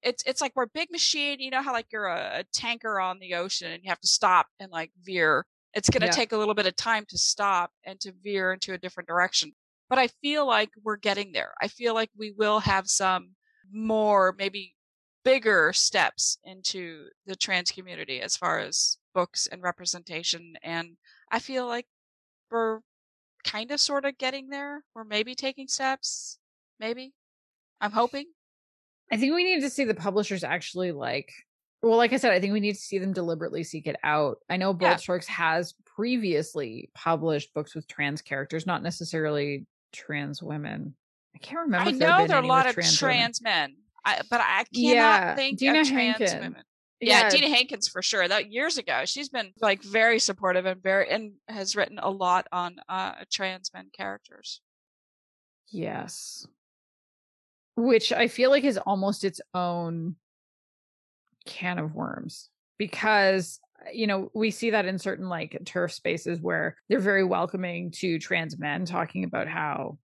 it's 0.02 0.22
it's 0.26 0.40
like 0.40 0.52
we're 0.54 0.62
a 0.62 0.68
big 0.68 0.92
machine 0.92 1.40
you 1.40 1.50
know 1.50 1.60
how 1.60 1.72
like 1.72 1.86
you're 1.90 2.06
a, 2.06 2.38
a 2.38 2.44
tanker 2.52 3.00
on 3.00 3.18
the 3.18 3.34
ocean 3.34 3.72
and 3.72 3.82
you 3.82 3.88
have 3.88 3.98
to 4.00 4.06
stop 4.06 4.46
and 4.60 4.70
like 4.70 4.92
veer 5.02 5.44
it's 5.74 5.90
going 5.90 6.02
to 6.02 6.06
Yeah. 6.06 6.12
take 6.12 6.30
a 6.30 6.36
little 6.36 6.54
bit 6.54 6.66
of 6.66 6.76
time 6.76 7.04
to 7.08 7.18
stop 7.18 7.72
and 7.82 7.98
to 8.02 8.12
veer 8.22 8.52
into 8.52 8.74
a 8.74 8.78
different 8.78 9.08
direction 9.08 9.52
but 9.88 9.98
i 9.98 10.08
feel 10.22 10.46
like 10.46 10.70
we're 10.82 10.96
getting 10.96 11.32
there 11.32 11.52
i 11.60 11.68
feel 11.68 11.94
like 11.94 12.10
we 12.16 12.32
will 12.36 12.58
have 12.60 12.86
some 12.86 13.30
more 13.72 14.34
maybe 14.38 14.74
bigger 15.24 15.72
steps 15.72 16.38
into 16.44 17.06
the 17.26 17.36
trans 17.36 17.70
community 17.70 18.20
as 18.20 18.36
far 18.36 18.58
as 18.58 18.98
books 19.14 19.46
and 19.50 19.62
representation 19.62 20.54
and 20.62 20.96
i 21.30 21.38
feel 21.38 21.66
like 21.66 21.86
we're 22.50 22.80
kind 23.44 23.70
of 23.70 23.80
sort 23.80 24.04
of 24.04 24.18
getting 24.18 24.48
there 24.48 24.82
we're 24.94 25.04
maybe 25.04 25.34
taking 25.34 25.68
steps 25.68 26.38
maybe 26.78 27.12
i'm 27.80 27.92
hoping 27.92 28.26
I 29.12 29.16
think 29.16 29.36
we 29.36 29.44
need 29.44 29.60
to 29.60 29.70
see 29.70 29.84
the 29.84 29.94
publishers 29.94 30.42
actually 30.42 30.90
like 30.90 31.32
well, 31.82 31.96
like 31.98 32.12
I 32.12 32.16
said, 32.16 32.32
I 32.32 32.40
think 32.40 32.52
we 32.52 32.60
need 32.60 32.74
to 32.74 32.80
see 32.80 32.98
them 32.98 33.12
deliberately 33.12 33.62
seek 33.62 33.86
it 33.86 33.96
out. 34.02 34.38
I 34.48 34.56
know 34.56 34.70
Yeah. 34.70 34.88
Bold 34.88 35.00
Strokes 35.00 35.26
has 35.28 35.74
previously 35.84 36.90
published 36.94 37.54
books 37.54 37.74
with 37.74 37.86
trans 37.86 38.22
characters, 38.22 38.66
not 38.66 38.82
necessarily 38.82 39.66
trans 39.96 40.42
women. 40.42 40.94
I 41.34 41.38
can't 41.38 41.60
remember. 41.62 41.88
i 41.88 41.92
if 41.92 41.96
know 41.96 42.26
there 42.26 42.36
are 42.36 42.42
a 42.42 42.46
lot 42.46 42.66
of 42.66 42.74
trans, 42.74 43.00
women. 43.02 43.32
men 43.42 43.76
I, 44.04 44.20
but 44.30 44.40
i 44.40 44.64
cannot 44.72 44.72
Yeah, 44.72 45.34
think 45.34 45.58
Dena 45.58 45.80
of 45.80 45.88
trans 45.88 46.18
Hankin. 46.18 46.40
women 46.40 46.62
yeah, 47.00 47.28
Dena 47.28 47.48
Hankins 47.48 47.88
for 47.88 48.00
sure. 48.00 48.26
That 48.26 48.50
years 48.50 48.78
ago, 48.78 49.02
she's 49.04 49.28
been 49.28 49.52
like 49.60 49.82
very 49.82 50.18
supportive 50.18 50.64
and 50.64 50.82
very 50.82 51.10
and 51.10 51.32
has 51.46 51.76
written 51.76 51.98
a 51.98 52.08
lot 52.08 52.46
on 52.52 52.76
uh 52.88 53.12
trans 53.30 53.70
men 53.74 53.90
characters. 53.94 54.62
Yes. 55.68 56.46
Which 57.76 58.12
I 58.12 58.28
feel 58.28 58.48
like 58.50 58.64
is 58.64 58.78
almost 58.78 59.24
its 59.24 59.42
own 59.52 60.16
can 61.44 61.78
of 61.78 61.94
worms 61.94 62.48
because 62.78 63.60
you 63.92 64.06
know 64.06 64.30
we 64.34 64.50
see 64.50 64.70
that 64.70 64.86
in 64.86 64.98
certain 64.98 65.28
like 65.28 65.60
turf 65.64 65.92
spaces 65.92 66.40
where 66.40 66.76
they're 66.88 67.00
very 67.00 67.24
welcoming 67.24 67.90
to 67.90 68.18
trans 68.18 68.58
men 68.58 68.84
talking 68.84 69.24
about 69.24 69.48
how 69.48 69.98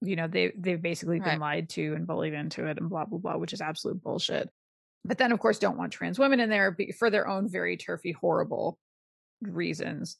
you 0.00 0.16
know 0.16 0.28
they 0.28 0.52
they've 0.56 0.82
basically 0.82 1.20
been 1.20 1.40
lied 1.40 1.68
to 1.68 1.94
and 1.94 2.06
bullied 2.06 2.34
into 2.34 2.66
it 2.66 2.78
and 2.78 2.88
blah 2.88 3.04
blah 3.04 3.18
blah 3.18 3.36
which 3.36 3.52
is 3.52 3.60
absolute 3.60 4.02
bullshit. 4.02 4.48
But 5.04 5.18
then 5.18 5.32
of 5.32 5.38
course 5.38 5.58
don't 5.58 5.78
want 5.78 5.92
trans 5.92 6.18
women 6.18 6.40
in 6.40 6.50
there 6.50 6.76
for 6.98 7.10
their 7.10 7.26
own 7.26 7.48
very 7.48 7.76
turfy 7.76 8.12
horrible 8.12 8.78
reasons. 9.42 10.16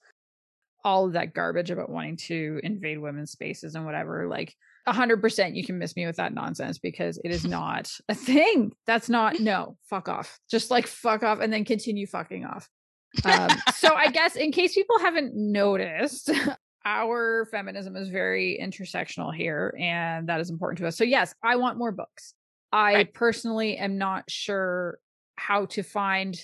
All 0.84 1.06
of 1.06 1.12
that 1.12 1.34
garbage 1.34 1.70
about 1.70 1.90
wanting 1.90 2.16
to 2.28 2.60
invade 2.62 2.98
women's 2.98 3.32
spaces 3.32 3.74
and 3.74 3.84
whatever 3.84 4.26
like 4.28 4.54
100% 4.86 5.54
you 5.54 5.64
can 5.64 5.78
miss 5.78 5.94
me 5.96 6.06
with 6.06 6.16
that 6.16 6.32
nonsense 6.32 6.78
because 6.78 7.20
it 7.22 7.30
is 7.30 7.44
not 7.46 7.92
a 8.08 8.14
thing. 8.14 8.72
That's 8.86 9.08
not 9.08 9.38
no 9.38 9.76
fuck 9.90 10.08
off. 10.08 10.38
Just 10.50 10.70
like 10.70 10.86
fuck 10.86 11.22
off 11.22 11.40
and 11.40 11.52
then 11.52 11.64
continue 11.64 12.06
fucking 12.06 12.44
off 12.44 12.68
um, 13.24 13.48
so 13.74 13.94
i 13.94 14.08
guess 14.10 14.36
in 14.36 14.52
case 14.52 14.74
people 14.74 14.98
haven't 14.98 15.34
noticed 15.34 16.30
our 16.84 17.46
feminism 17.50 17.96
is 17.96 18.08
very 18.08 18.58
intersectional 18.62 19.34
here 19.34 19.74
and 19.78 20.28
that 20.28 20.40
is 20.40 20.48
important 20.50 20.78
to 20.78 20.86
us. 20.86 20.96
So 20.96 21.04
yes 21.04 21.34
i 21.42 21.56
want 21.56 21.78
more 21.78 21.92
books. 21.92 22.34
I 22.72 22.94
Right. 22.94 23.14
personally 23.14 23.76
am 23.78 23.98
not 23.98 24.30
sure 24.30 24.98
how 25.36 25.66
to 25.66 25.82
find 25.82 26.38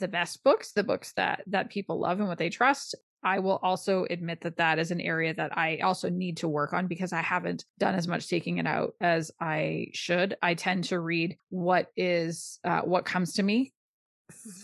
the 0.00 0.08
best 0.08 0.42
books 0.42 0.72
the 0.72 0.82
books 0.82 1.12
that 1.16 1.42
that 1.46 1.70
people 1.70 1.98
love 2.00 2.18
and 2.18 2.28
what 2.28 2.38
they 2.38 2.50
trust. 2.50 2.94
I 3.22 3.38
will 3.38 3.58
also 3.62 4.06
admit 4.10 4.42
that 4.42 4.56
that 4.58 4.78
is 4.78 4.90
an 4.90 5.00
area 5.00 5.32
that 5.34 5.56
i 5.56 5.78
also 5.78 6.10
need 6.10 6.36
to 6.38 6.48
work 6.48 6.72
on 6.74 6.86
because 6.88 7.12
i 7.12 7.22
haven't 7.22 7.64
done 7.78 7.94
as 7.94 8.06
much 8.08 8.24
seeking 8.24 8.58
it 8.58 8.66
out 8.66 8.94
as 9.00 9.30
i 9.40 9.86
should. 9.92 10.36
I 10.42 10.54
tend 10.54 10.84
to 10.84 10.98
read 11.00 11.38
what 11.50 11.90
is 11.96 12.58
uh, 12.64 12.80
what 12.82 13.04
comes 13.06 13.34
to 13.34 13.42
me 13.42 13.72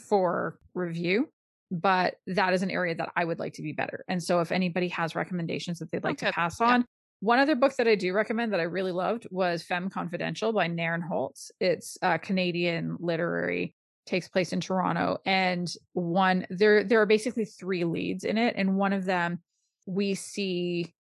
for 0.08 0.58
review 0.74 1.28
but 1.70 2.16
that 2.26 2.52
is 2.52 2.62
an 2.62 2.70
area 2.70 2.94
that 2.94 3.10
i 3.16 3.24
would 3.24 3.38
like 3.38 3.52
to 3.54 3.62
be 3.62 3.72
better 3.72 4.04
and 4.08 4.22
so 4.22 4.40
if 4.40 4.52
anybody 4.52 4.88
has 4.88 5.14
recommendations 5.14 5.78
that 5.78 5.90
they'd 5.90 6.04
like 6.04 6.18
to 6.18 6.26
Okay, 6.26 6.32
pass 6.32 6.58
yeah. 6.60 6.66
on 6.66 6.84
one 7.20 7.38
other 7.38 7.54
book 7.54 7.76
that 7.76 7.86
I 7.86 7.94
do 7.96 8.14
recommend 8.14 8.52
that 8.52 8.60
I 8.60 8.64
really 8.64 8.92
loved 8.92 9.26
was 9.30 9.62
Femme 9.62 9.90
Confidential 9.90 10.52
by 10.54 10.68
Nairne 10.68 11.02
Holtz. 11.02 11.52
It's 11.60 11.98
uh, 12.00 12.16
Canadian 12.16 12.96
literary, 12.98 13.74
takes 14.06 14.26
place 14.26 14.54
in 14.54 14.60
Toronto, 14.60 15.18
and 15.26 15.70
one 15.92 16.46
there 16.48 16.82
there 16.82 17.00
are 17.02 17.06
basically 17.06 17.44
three 17.44 17.84
leads 17.84 18.24
in 18.24 18.38
it, 18.38 18.54
and 18.56 18.76
one 18.76 18.94
of 18.94 19.04
them 19.04 19.40
we 19.86 20.14
see 20.14 20.94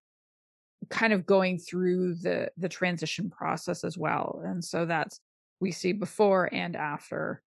kind 0.90 1.14
of 1.14 1.24
going 1.24 1.58
through 1.58 2.16
the 2.16 2.50
the 2.58 2.68
transition 2.68 3.30
process 3.30 3.82
as 3.82 3.96
well, 3.96 4.42
and 4.44 4.62
so 4.62 4.84
that's 4.84 5.20
we 5.58 5.72
see 5.72 5.92
before 5.92 6.50
and 6.52 6.76
after, 6.76 7.42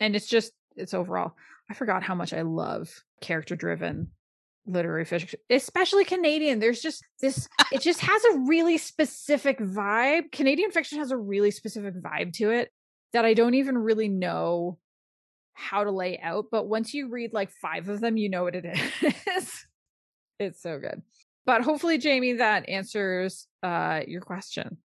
and 0.00 0.16
it's 0.16 0.26
just 0.26 0.52
it's 0.76 0.94
overall. 0.94 1.34
I 1.70 1.74
forgot 1.74 2.02
how 2.02 2.14
much 2.14 2.32
I 2.32 2.42
love 2.42 2.90
character 3.20 3.56
driven 3.56 4.10
literary 4.66 5.04
fiction, 5.04 5.38
especially 5.50 6.04
Canadian. 6.04 6.60
There's 6.60 6.80
just 6.80 7.02
this, 7.20 7.48
it 7.72 7.80
just 7.80 8.00
has 8.00 8.24
a 8.24 8.38
really 8.40 8.78
specific 8.78 9.58
vibe. 9.58 10.30
Canadian 10.32 10.70
fiction 10.70 10.98
has 10.98 11.10
a 11.10 11.16
really 11.16 11.50
specific 11.50 11.94
vibe 11.94 12.32
to 12.34 12.50
it 12.50 12.70
that 13.12 13.24
I 13.24 13.34
don't 13.34 13.54
even 13.54 13.76
really 13.76 14.08
know 14.08 14.78
how 15.54 15.84
to 15.84 15.90
lay 15.90 16.18
out. 16.18 16.46
But 16.50 16.68
once 16.68 16.94
you 16.94 17.08
read 17.08 17.32
like 17.32 17.50
five 17.50 17.88
of 17.88 18.00
them, 18.00 18.16
you 18.16 18.28
know 18.28 18.44
what 18.44 18.54
it 18.54 18.64
is. 18.64 19.64
it's 20.38 20.62
so 20.62 20.78
good. 20.78 21.02
But 21.44 21.62
hopefully, 21.62 21.98
Jamie, 21.98 22.34
that 22.34 22.68
answers 22.68 23.46
uh, 23.62 24.02
your 24.06 24.20
question. 24.20 24.78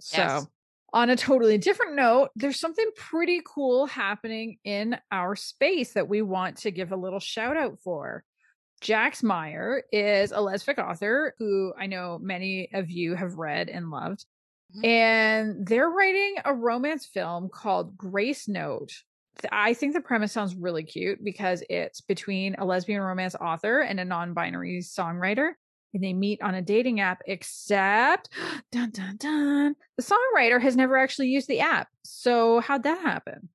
So, 0.00 0.16
Yes. 0.16 0.46
On 0.92 1.10
a 1.10 1.16
totally 1.16 1.58
different 1.58 1.94
note, 1.96 2.30
there's 2.36 2.60
something 2.60 2.90
pretty 2.96 3.40
cool 3.44 3.86
happening 3.86 4.58
in 4.64 4.98
our 5.10 5.34
space 5.36 5.94
that 5.94 6.08
we 6.08 6.22
want 6.22 6.58
to 6.58 6.70
give 6.70 6.92
a 6.92 6.96
little 6.96 7.20
shout 7.20 7.56
out 7.56 7.78
for. 7.82 8.24
Jax 8.80 9.22
Meyer 9.22 9.84
is 9.92 10.32
a 10.32 10.40
lesbian 10.40 10.80
author 10.80 11.34
who 11.38 11.72
I 11.78 11.86
know 11.86 12.18
many 12.20 12.68
of 12.72 12.90
you 12.90 13.14
have 13.14 13.34
read 13.34 13.68
and 13.68 13.90
loved. 13.90 14.26
Mhm. 14.76 14.84
And 14.84 15.66
they're 15.66 15.88
writing 15.88 16.36
a 16.44 16.52
romance 16.52 17.06
film 17.06 17.48
called 17.48 17.96
Grace 17.96 18.48
Note. 18.48 18.92
I 19.50 19.72
think 19.74 19.94
the 19.94 20.00
premise 20.00 20.32
sounds 20.32 20.54
really 20.54 20.84
cute 20.84 21.22
because 21.24 21.62
it's 21.70 22.00
between 22.00 22.54
a 22.56 22.64
lesbian 22.64 23.00
romance 23.00 23.34
author 23.34 23.80
and 23.80 23.98
a 23.98 24.04
non 24.04 24.34
binary 24.34 24.80
songwriter. 24.80 25.52
And 25.94 26.02
they 26.02 26.12
meet 26.12 26.40
on 26.42 26.54
a 26.54 26.62
dating 26.62 27.00
app, 27.00 27.22
except 27.26 28.30
dun 28.72 28.90
dun 28.90 29.16
dun. 29.16 29.76
The 29.96 30.02
songwriter 30.02 30.60
has 30.60 30.76
never 30.76 30.96
actually 30.96 31.28
used 31.28 31.48
the 31.48 31.60
app. 31.60 31.88
So 32.02 32.60
how'd 32.60 32.84
that 32.84 33.00
happen? 33.00 33.48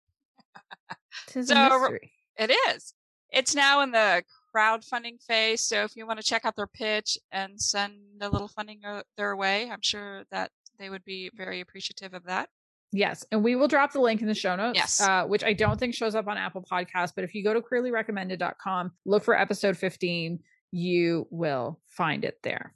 So, 1.29 1.39
mystery. 1.39 2.11
It 2.37 2.51
is. 2.69 2.93
It's 3.31 3.55
now 3.55 3.81
in 3.81 3.91
the 3.91 4.23
crowdfunding 4.55 5.21
phase. 5.23 5.61
So 5.61 5.83
if 5.83 5.95
you 5.95 6.05
want 6.07 6.19
to 6.19 6.25
check 6.25 6.45
out 6.45 6.55
their 6.55 6.67
pitch 6.67 7.17
and 7.31 7.59
send 7.59 7.93
a 8.21 8.29
little 8.29 8.47
funding 8.47 8.81
their 9.17 9.35
way, 9.35 9.69
I'm 9.69 9.81
sure 9.81 10.23
that 10.31 10.51
they 10.79 10.89
would 10.89 11.03
be 11.03 11.31
very 11.35 11.61
appreciative 11.61 12.13
of 12.13 12.23
that. 12.25 12.49
Yes, 12.93 13.25
and 13.31 13.43
we 13.43 13.55
will 13.55 13.67
drop 13.67 13.91
the 13.91 13.99
link 13.99 14.21
in 14.21 14.27
the 14.27 14.33
show 14.33 14.55
notes. 14.55 14.77
Yes. 14.77 15.01
uh, 15.01 15.25
which 15.25 15.43
I 15.43 15.51
don't 15.51 15.77
think 15.77 15.93
shows 15.93 16.15
up 16.15 16.27
on 16.27 16.37
Apple 16.37 16.63
Podcasts, 16.71 17.11
but 17.13 17.25
if 17.25 17.35
you 17.35 17.43
go 17.43 17.53
to 17.53 17.59
queerlyrecommended.com, 17.59 18.91
look 19.05 19.23
for 19.23 19.37
episode 19.37 19.75
15, 19.75 20.39
you 20.71 21.27
will 21.29 21.79
find 21.87 22.25
it 22.25 22.39
there. 22.43 22.73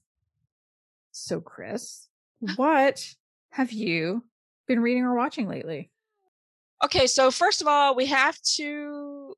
So, 1.11 1.41
Chris, 1.41 2.07
what 2.55 3.05
have 3.51 3.71
you 3.71 4.23
been 4.67 4.79
reading 4.79 5.03
or 5.03 5.15
watching 5.15 5.47
lately? 5.47 5.91
Okay, 6.83 7.05
so 7.05 7.29
first 7.29 7.61
of 7.61 7.67
all, 7.67 7.95
we 7.95 8.07
have 8.07 8.39
to. 8.55 9.35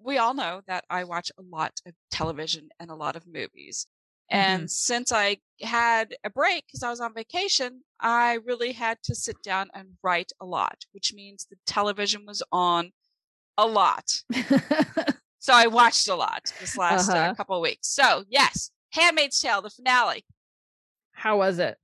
We 0.00 0.18
all 0.18 0.32
know 0.32 0.62
that 0.68 0.84
I 0.88 1.04
watch 1.04 1.32
a 1.36 1.42
lot 1.42 1.72
of 1.84 1.92
television 2.10 2.68
and 2.78 2.90
a 2.90 2.94
lot 2.94 3.16
of 3.16 3.26
movies. 3.26 3.86
And 4.30 4.60
mm-hmm. 4.60 4.68
since 4.68 5.10
I 5.12 5.38
had 5.62 6.14
a 6.22 6.30
break 6.30 6.66
because 6.66 6.82
I 6.82 6.90
was 6.90 7.00
on 7.00 7.14
vacation, 7.14 7.82
I 8.00 8.38
really 8.46 8.72
had 8.72 8.98
to 9.04 9.14
sit 9.14 9.42
down 9.42 9.70
and 9.74 9.88
write 10.02 10.30
a 10.40 10.46
lot, 10.46 10.84
which 10.92 11.12
means 11.14 11.46
the 11.46 11.56
television 11.66 12.24
was 12.26 12.42
on 12.52 12.92
a 13.56 13.66
lot. 13.66 14.22
So 15.38 15.52
I 15.54 15.66
watched 15.68 16.08
a 16.08 16.14
lot 16.14 16.52
this 16.60 16.76
last 16.76 17.08
uh 17.08 17.12
Uh-huh. 17.14 17.34
couple 17.34 17.56
of 17.56 17.62
weeks. 17.62 17.88
So, 17.88 18.24
yes, 18.28 18.70
Handmaid's 18.90 19.40
Tale, 19.40 19.62
the 19.62 19.70
finale. 19.70 20.24
How 21.12 21.38
was 21.38 21.58
it? 21.58 21.78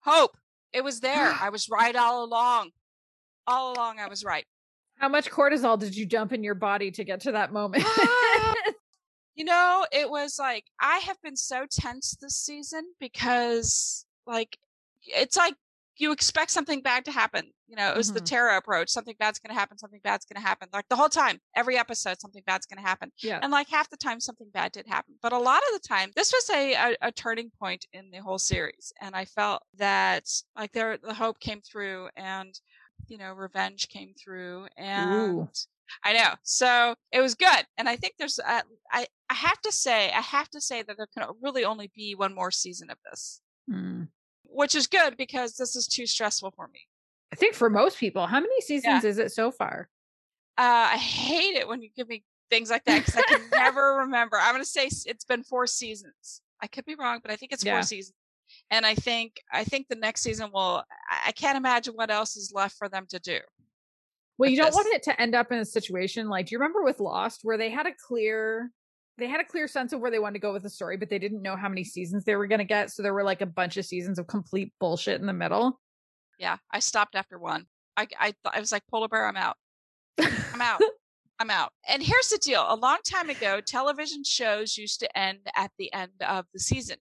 Hope. 0.00 0.36
It 0.72 0.84
was 0.84 1.00
there. 1.00 1.34
I 1.40 1.48
was 1.50 1.68
right 1.68 1.94
all 1.96 2.24
along. 2.24 2.70
All 3.46 3.72
along, 3.74 3.98
I 4.00 4.08
was 4.08 4.24
right. 4.24 4.44
How 4.98 5.08
much 5.08 5.30
cortisol 5.30 5.78
did 5.78 5.94
you 5.96 6.06
dump 6.06 6.32
in 6.32 6.42
your 6.42 6.54
body 6.54 6.90
to 6.92 7.04
get 7.04 7.20
to 7.20 7.32
that 7.32 7.52
moment? 7.52 7.84
you 9.34 9.44
know, 9.44 9.86
it 9.92 10.08
was 10.10 10.38
like 10.38 10.64
I 10.80 10.98
have 10.98 11.20
been 11.22 11.36
so 11.36 11.66
tense 11.70 12.16
this 12.20 12.36
season 12.36 12.82
because, 12.98 14.06
like, 14.26 14.58
it's 15.06 15.36
like 15.36 15.54
you 15.98 16.12
expect 16.12 16.50
something 16.50 16.82
bad 16.82 17.04
to 17.06 17.10
happen. 17.10 17.50
You 17.66 17.76
know, 17.76 17.90
it 17.90 17.96
was 17.96 18.08
mm-hmm. 18.08 18.16
the 18.16 18.20
Tara 18.20 18.56
approach. 18.56 18.90
Something 18.90 19.16
bad's 19.18 19.38
going 19.38 19.54
to 19.54 19.58
happen. 19.58 19.78
Something 19.78 20.00
bad's 20.04 20.24
going 20.24 20.40
to 20.40 20.46
happen. 20.46 20.68
Like 20.72 20.88
the 20.88 20.96
whole 20.96 21.08
time, 21.08 21.40
every 21.54 21.76
episode, 21.78 22.20
something 22.20 22.42
bad's 22.46 22.66
going 22.66 22.82
to 22.82 22.86
happen. 22.88 23.10
Yeah. 23.22 23.40
And 23.42 23.50
like 23.50 23.68
half 23.68 23.90
the 23.90 23.96
time, 23.96 24.20
something 24.20 24.50
bad 24.52 24.72
did 24.72 24.86
happen. 24.86 25.14
But 25.22 25.32
a 25.32 25.38
lot 25.38 25.62
of 25.62 25.80
the 25.80 25.88
time, 25.88 26.10
this 26.14 26.32
was 26.32 26.50
a, 26.50 26.74
a, 26.74 26.96
a 27.02 27.12
turning 27.12 27.50
point 27.58 27.86
in 27.92 28.10
the 28.10 28.18
whole 28.18 28.38
series. 28.38 28.92
And 29.00 29.14
I 29.14 29.24
felt 29.24 29.62
that 29.78 30.28
like 30.56 30.72
there, 30.72 30.98
the 30.98 31.14
hope 31.14 31.40
came 31.40 31.60
through 31.60 32.08
and, 32.16 32.54
you 33.08 33.18
know, 33.18 33.32
revenge 33.32 33.88
came 33.88 34.12
through 34.22 34.66
and. 34.76 35.12
Ooh. 35.12 35.48
I 36.02 36.14
know. 36.14 36.34
So 36.42 36.96
it 37.12 37.20
was 37.20 37.36
good. 37.36 37.64
And 37.78 37.88
I 37.88 37.94
think 37.94 38.14
there's, 38.18 38.40
uh, 38.40 38.62
I, 38.90 39.06
I 39.30 39.34
have 39.34 39.60
to 39.60 39.70
say, 39.70 40.10
I 40.10 40.20
have 40.20 40.50
to 40.50 40.60
say 40.60 40.82
that 40.82 40.96
there 40.96 41.06
can 41.16 41.28
really 41.40 41.64
only 41.64 41.92
be 41.94 42.16
one 42.16 42.34
more 42.34 42.50
season 42.50 42.90
of 42.90 42.98
this. 43.08 43.40
Mm 43.70 44.08
which 44.56 44.74
is 44.74 44.86
good 44.86 45.16
because 45.16 45.54
this 45.56 45.76
is 45.76 45.86
too 45.86 46.06
stressful 46.06 46.50
for 46.56 46.68
me. 46.68 46.80
I 47.32 47.36
think 47.36 47.54
for 47.54 47.68
most 47.68 47.98
people, 47.98 48.26
how 48.26 48.40
many 48.40 48.60
seasons 48.62 49.04
yeah. 49.04 49.10
is 49.10 49.18
it 49.18 49.30
so 49.32 49.50
far? 49.50 49.88
Uh, 50.56 50.88
I 50.92 50.96
hate 50.96 51.56
it 51.56 51.68
when 51.68 51.82
you 51.82 51.90
give 51.94 52.08
me 52.08 52.24
things 52.48 52.70
like 52.70 52.84
that 52.84 53.04
because 53.04 53.16
I 53.16 53.22
can 53.28 53.42
never 53.52 53.98
remember. 53.98 54.38
I'm 54.40 54.54
going 54.54 54.64
to 54.64 54.68
say 54.68 54.86
it's 54.86 55.24
been 55.24 55.42
four 55.42 55.66
seasons. 55.66 56.40
I 56.62 56.68
could 56.68 56.86
be 56.86 56.94
wrong, 56.94 57.20
but 57.22 57.30
I 57.30 57.36
think 57.36 57.52
it's 57.52 57.64
yeah. 57.64 57.74
four 57.74 57.82
seasons. 57.82 58.14
And 58.70 58.86
I 58.86 58.94
think 58.94 59.42
I 59.52 59.64
think 59.64 59.88
the 59.88 59.96
next 59.96 60.22
season 60.22 60.50
will. 60.52 60.84
I 61.26 61.32
can't 61.32 61.58
imagine 61.58 61.94
what 61.94 62.10
else 62.10 62.36
is 62.36 62.52
left 62.54 62.78
for 62.78 62.88
them 62.88 63.04
to 63.10 63.18
do. 63.18 63.40
Well, 64.38 64.48
you 64.48 64.56
don't 64.56 64.66
this. 64.66 64.74
want 64.74 64.94
it 64.94 65.02
to 65.04 65.20
end 65.20 65.34
up 65.34 65.50
in 65.50 65.58
a 65.58 65.64
situation 65.64 66.28
like. 66.28 66.46
Do 66.46 66.54
you 66.54 66.58
remember 66.58 66.82
with 66.82 67.00
Lost 67.00 67.40
where 67.42 67.58
they 67.58 67.70
had 67.70 67.86
a 67.86 67.92
clear 68.06 68.70
they 69.18 69.28
had 69.28 69.40
a 69.40 69.44
clear 69.44 69.66
sense 69.66 69.92
of 69.92 70.00
where 70.00 70.10
they 70.10 70.18
wanted 70.18 70.34
to 70.34 70.40
go 70.40 70.52
with 70.52 70.62
the 70.62 70.70
story, 70.70 70.96
but 70.96 71.08
they 71.08 71.18
didn't 71.18 71.42
know 71.42 71.56
how 71.56 71.68
many 71.68 71.84
seasons 71.84 72.24
they 72.24 72.36
were 72.36 72.46
going 72.46 72.58
to 72.58 72.64
get. 72.64 72.90
So 72.90 73.02
there 73.02 73.14
were 73.14 73.24
like 73.24 73.40
a 73.40 73.46
bunch 73.46 73.76
of 73.76 73.86
seasons 73.86 74.18
of 74.18 74.26
complete 74.26 74.72
bullshit 74.78 75.20
in 75.20 75.26
the 75.26 75.32
middle. 75.32 75.80
Yeah, 76.38 76.56
I 76.70 76.80
stopped 76.80 77.14
after 77.14 77.38
one. 77.38 77.66
I 77.96 78.06
I, 78.18 78.34
I 78.52 78.60
was 78.60 78.72
like, 78.72 78.82
Polar 78.90 79.08
Bear, 79.08 79.26
I'm 79.26 79.36
out. 79.36 79.56
I'm 80.18 80.60
out. 80.60 80.80
I'm 81.38 81.50
out. 81.50 81.72
And 81.88 82.02
here's 82.02 82.28
the 82.28 82.38
deal: 82.38 82.64
a 82.68 82.76
long 82.76 82.98
time 83.10 83.30
ago, 83.30 83.60
television 83.60 84.22
shows 84.24 84.76
used 84.76 85.00
to 85.00 85.18
end 85.18 85.40
at 85.54 85.70
the 85.78 85.92
end 85.92 86.12
of 86.26 86.46
the 86.52 86.60
season. 86.60 86.96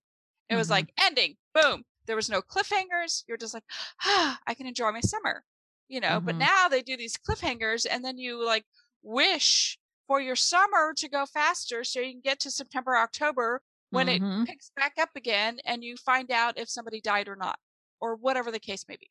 It 0.49 0.55
was 0.55 0.67
mm-hmm. 0.67 0.73
like 0.73 0.93
ending, 1.01 1.35
boom. 1.53 1.83
There 2.07 2.15
was 2.15 2.29
no 2.29 2.41
cliffhangers. 2.41 3.23
You're 3.27 3.37
just 3.37 3.53
like, 3.53 3.63
ah, 4.03 4.37
I 4.45 4.53
can 4.53 4.67
enjoy 4.67 4.91
my 4.91 5.01
summer, 5.01 5.43
you 5.87 5.99
know. 5.99 6.17
Mm-hmm. 6.17 6.25
But 6.25 6.35
now 6.35 6.67
they 6.69 6.81
do 6.81 6.95
these 6.97 7.17
cliffhangers, 7.17 7.85
and 7.89 8.03
then 8.05 8.17
you 8.17 8.45
like 8.45 8.65
wish 9.03 9.77
for 10.07 10.21
your 10.21 10.35
summer 10.35 10.93
to 10.97 11.09
go 11.09 11.25
faster 11.25 11.83
so 11.83 11.99
you 11.99 12.11
can 12.11 12.21
get 12.23 12.39
to 12.41 12.51
September, 12.51 12.95
October 12.95 13.61
when 13.91 14.07
mm-hmm. 14.07 14.41
it 14.41 14.47
picks 14.47 14.71
back 14.75 14.93
up 14.99 15.09
again 15.15 15.57
and 15.65 15.83
you 15.83 15.95
find 15.97 16.31
out 16.31 16.57
if 16.57 16.69
somebody 16.69 16.99
died 17.01 17.27
or 17.27 17.35
not, 17.35 17.57
or 18.01 18.15
whatever 18.15 18.51
the 18.51 18.59
case 18.59 18.85
may 18.87 18.97
be. 18.99 19.09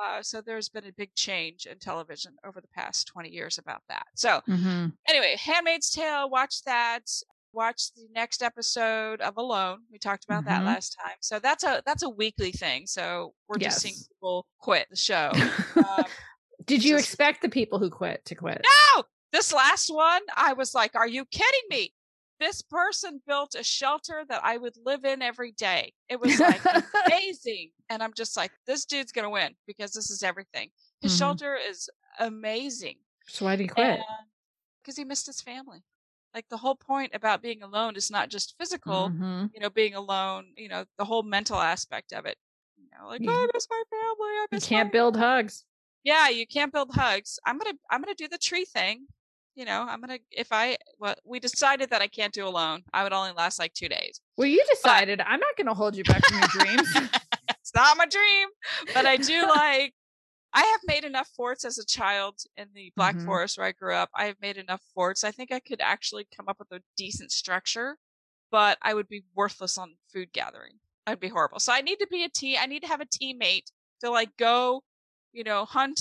Uh, 0.00 0.22
so 0.22 0.40
there's 0.40 0.68
been 0.68 0.86
a 0.86 0.92
big 0.92 1.12
change 1.14 1.66
in 1.66 1.78
television 1.78 2.32
over 2.46 2.60
the 2.60 2.68
past 2.68 3.08
20 3.08 3.30
years 3.30 3.58
about 3.58 3.82
that. 3.88 4.06
So 4.14 4.40
mm-hmm. 4.48 4.86
anyway, 5.08 5.36
Handmaid's 5.38 5.90
Tale, 5.90 6.30
watch 6.30 6.62
that. 6.64 7.02
Watch 7.52 7.92
the 7.94 8.06
next 8.14 8.42
episode 8.42 9.20
of 9.20 9.38
Alone. 9.38 9.78
We 9.90 9.98
talked 9.98 10.24
about 10.24 10.44
mm-hmm. 10.44 10.64
that 10.64 10.64
last 10.64 10.96
time. 11.02 11.16
So 11.20 11.38
that's 11.38 11.64
a 11.64 11.82
that's 11.86 12.02
a 12.02 12.08
weekly 12.08 12.52
thing. 12.52 12.86
So 12.86 13.32
we're 13.48 13.58
yes. 13.58 13.72
just 13.72 13.82
seeing 13.82 13.94
people 14.08 14.46
quit 14.60 14.86
the 14.90 14.96
show. 14.96 15.32
Um, 15.76 16.04
Did 16.66 16.84
you 16.84 16.96
just, 16.96 17.08
expect 17.08 17.40
the 17.40 17.48
people 17.48 17.78
who 17.78 17.88
quit 17.88 18.24
to 18.26 18.34
quit? 18.34 18.60
No, 18.96 19.04
this 19.32 19.52
last 19.52 19.92
one, 19.92 20.22
I 20.36 20.52
was 20.54 20.74
like, 20.74 20.94
are 20.94 21.08
you 21.08 21.24
kidding 21.26 21.68
me? 21.70 21.92
This 22.40 22.62
person 22.62 23.20
built 23.26 23.56
a 23.58 23.64
shelter 23.64 24.24
that 24.28 24.42
I 24.44 24.58
would 24.58 24.76
live 24.84 25.04
in 25.04 25.22
every 25.22 25.52
day. 25.52 25.92
It 26.08 26.20
was 26.20 26.38
like 26.38 26.60
amazing. 27.06 27.70
And 27.90 28.02
I'm 28.02 28.12
just 28.14 28.36
like, 28.36 28.52
this 28.66 28.84
dude's 28.84 29.12
going 29.12 29.24
to 29.24 29.30
win 29.30 29.54
because 29.66 29.92
this 29.92 30.10
is 30.10 30.22
everything. 30.22 30.70
His 31.00 31.12
mm-hmm. 31.12 31.18
shelter 31.18 31.56
is 31.56 31.88
amazing. 32.18 32.96
So 33.28 33.44
why 33.44 33.56
did 33.56 33.64
he 33.64 33.68
quit? 33.68 34.00
Because 34.82 34.96
he 34.96 35.04
missed 35.04 35.26
his 35.26 35.40
family. 35.40 35.82
Like 36.34 36.48
the 36.48 36.56
whole 36.56 36.76
point 36.76 37.12
about 37.14 37.42
being 37.42 37.62
alone 37.62 37.96
is 37.96 38.10
not 38.10 38.28
just 38.28 38.54
physical, 38.58 39.08
mm-hmm. 39.08 39.46
you 39.54 39.60
know, 39.60 39.70
being 39.70 39.94
alone, 39.94 40.46
you 40.56 40.68
know, 40.68 40.84
the 40.98 41.04
whole 41.04 41.22
mental 41.22 41.56
aspect 41.56 42.12
of 42.12 42.26
it. 42.26 42.36
You 42.76 42.86
know, 42.92 43.08
like, 43.08 43.22
oh, 43.26 43.30
I 43.30 43.46
miss 43.52 43.66
my 43.68 43.82
family. 43.90 44.16
I 44.20 44.46
miss 44.52 44.70
you 44.70 44.76
can't 44.76 44.92
build 44.92 45.16
hugs. 45.16 45.64
Yeah, 46.04 46.28
you 46.28 46.46
can't 46.46 46.72
build 46.72 46.90
hugs. 46.94 47.38
I'm 47.44 47.58
gonna 47.58 47.76
I'm 47.90 48.00
gonna 48.00 48.14
do 48.14 48.28
the 48.28 48.38
tree 48.38 48.64
thing 48.64 49.06
you 49.58 49.64
know, 49.64 49.84
I'm 49.88 50.00
gonna 50.00 50.20
if 50.30 50.52
I 50.52 50.76
well, 51.00 51.16
we 51.24 51.40
decided 51.40 51.90
that 51.90 52.00
I 52.00 52.06
can't 52.06 52.32
do 52.32 52.46
alone. 52.46 52.84
I 52.92 53.02
would 53.02 53.12
only 53.12 53.32
last 53.32 53.58
like 53.58 53.74
two 53.74 53.88
days. 53.88 54.20
Well, 54.36 54.46
you 54.46 54.64
decided. 54.70 55.18
But, 55.18 55.26
I'm 55.26 55.40
not 55.40 55.56
gonna 55.56 55.74
hold 55.74 55.96
you 55.96 56.04
back 56.04 56.24
from 56.24 56.38
your 56.38 56.48
dreams. 56.48 56.88
it's 57.48 57.74
not 57.74 57.96
my 57.96 58.06
dream, 58.06 58.48
but 58.94 59.04
I 59.04 59.16
do 59.16 59.42
like. 59.48 59.94
I 60.54 60.62
have 60.62 60.80
made 60.86 61.04
enough 61.04 61.28
forts 61.36 61.64
as 61.66 61.76
a 61.76 61.84
child 61.84 62.36
in 62.56 62.68
the 62.74 62.90
Black 62.96 63.16
mm-hmm. 63.16 63.26
Forest 63.26 63.58
where 63.58 63.66
I 63.66 63.72
grew 63.72 63.92
up. 63.94 64.08
I 64.14 64.24
have 64.24 64.36
made 64.40 64.56
enough 64.56 64.80
forts. 64.94 65.22
I 65.22 65.30
think 65.30 65.52
I 65.52 65.60
could 65.60 65.80
actually 65.82 66.26
come 66.34 66.48
up 66.48 66.58
with 66.58 66.72
a 66.72 66.82
decent 66.96 67.32
structure, 67.32 67.98
but 68.50 68.78
I 68.80 68.94
would 68.94 69.08
be 69.08 69.24
worthless 69.34 69.76
on 69.76 69.96
food 70.10 70.32
gathering. 70.32 70.78
I'd 71.06 71.20
be 71.20 71.28
horrible. 71.28 71.58
So 71.58 71.72
I 71.72 71.82
need 71.82 71.96
to 71.96 72.06
be 72.10 72.24
a 72.24 72.30
team. 72.30 72.56
I 72.60 72.66
need 72.66 72.80
to 72.80 72.88
have 72.88 73.02
a 73.02 73.06
teammate 73.06 73.70
to 74.00 74.10
like 74.10 74.30
go, 74.38 74.84
you 75.32 75.44
know, 75.44 75.66
hunt 75.66 76.00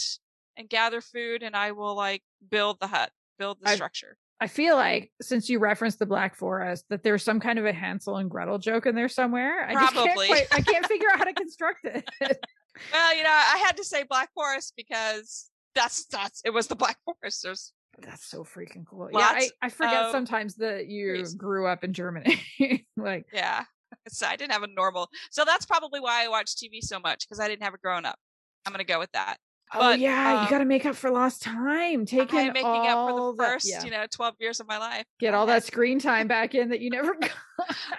and 0.55 0.69
gather 0.69 1.01
food, 1.01 1.43
and 1.43 1.55
I 1.55 1.73
will 1.73 1.95
like 1.95 2.23
build 2.49 2.77
the 2.79 2.87
hut 2.87 3.11
build 3.37 3.57
the 3.61 3.71
structure. 3.71 4.17
I 4.39 4.47
feel 4.47 4.75
like 4.75 5.11
since 5.21 5.49
you 5.49 5.57
referenced 5.59 5.97
the 5.99 6.05
Black 6.05 6.35
Forest, 6.35 6.85
that 6.89 7.03
there's 7.03 7.23
some 7.23 7.39
kind 7.39 7.57
of 7.57 7.65
a 7.65 7.73
Hansel 7.73 8.17
and 8.17 8.29
Gretel 8.29 8.59
joke 8.59 8.85
in 8.85 8.93
there 8.93 9.09
somewhere. 9.09 9.67
I 9.67 9.73
Probably. 9.73 10.03
Can't 10.05 10.15
quite, 10.15 10.47
I 10.51 10.61
can't 10.61 10.85
figure 10.87 11.07
out 11.11 11.17
how 11.17 11.23
to 11.23 11.33
construct 11.33 11.85
it. 11.85 12.07
well, 12.21 13.15
you 13.15 13.23
know, 13.23 13.31
I 13.31 13.63
had 13.65 13.77
to 13.77 13.83
say 13.83 14.03
Black 14.03 14.31
Forest 14.33 14.73
because 14.77 15.49
that's 15.73 16.05
that's 16.05 16.41
it 16.45 16.51
was 16.51 16.67
the 16.67 16.75
Black 16.75 16.97
Forest. 17.03 17.41
There's 17.43 17.73
that's 17.99 18.25
so 18.25 18.43
freaking 18.43 18.85
cool. 18.87 19.09
yeah, 19.11 19.19
I, 19.19 19.49
I 19.61 19.69
forget 19.69 20.11
sometimes 20.11 20.55
that 20.55 20.87
you 20.87 21.25
grew 21.35 21.67
up 21.67 21.83
in 21.83 21.93
Germany. 21.93 22.43
like 22.97 23.25
yeah. 23.33 23.63
So 24.09 24.27
I 24.27 24.35
didn't 24.35 24.51
have 24.51 24.63
a 24.63 24.67
normal. 24.67 25.09
So 25.31 25.45
that's 25.45 25.65
probably 25.65 25.99
why 25.99 26.25
I 26.25 26.27
watch 26.27 26.55
TV 26.55 26.79
so 26.81 26.99
much 26.99 27.27
because 27.27 27.39
I 27.39 27.47
didn't 27.47 27.63
have 27.63 27.73
a 27.73 27.77
grown 27.79 28.05
up. 28.05 28.19
I'm 28.65 28.71
gonna 28.71 28.83
go 28.83 28.99
with 28.99 29.11
that. 29.13 29.37
Oh 29.73 29.79
but, 29.79 29.99
yeah, 29.99 30.37
um, 30.37 30.43
you 30.43 30.49
got 30.49 30.59
to 30.59 30.65
make 30.65 30.85
up 30.85 30.95
for 30.95 31.09
lost 31.09 31.41
time. 31.41 32.05
Taking 32.05 32.39
I'm 32.39 32.53
making 32.53 32.87
up 32.87 33.09
for 33.09 33.33
the 33.33 33.43
first, 33.43 33.69
yeah. 33.69 33.83
you 33.83 33.91
know, 33.91 34.05
12 34.09 34.35
years 34.39 34.59
of 34.59 34.67
my 34.67 34.77
life. 34.77 35.05
Get 35.19 35.33
all 35.33 35.45
that 35.47 35.65
screen 35.65 35.99
time 35.99 36.27
back 36.27 36.55
in 36.55 36.69
that 36.69 36.79
you 36.79 36.89
never 36.89 37.13
got. 37.21 37.31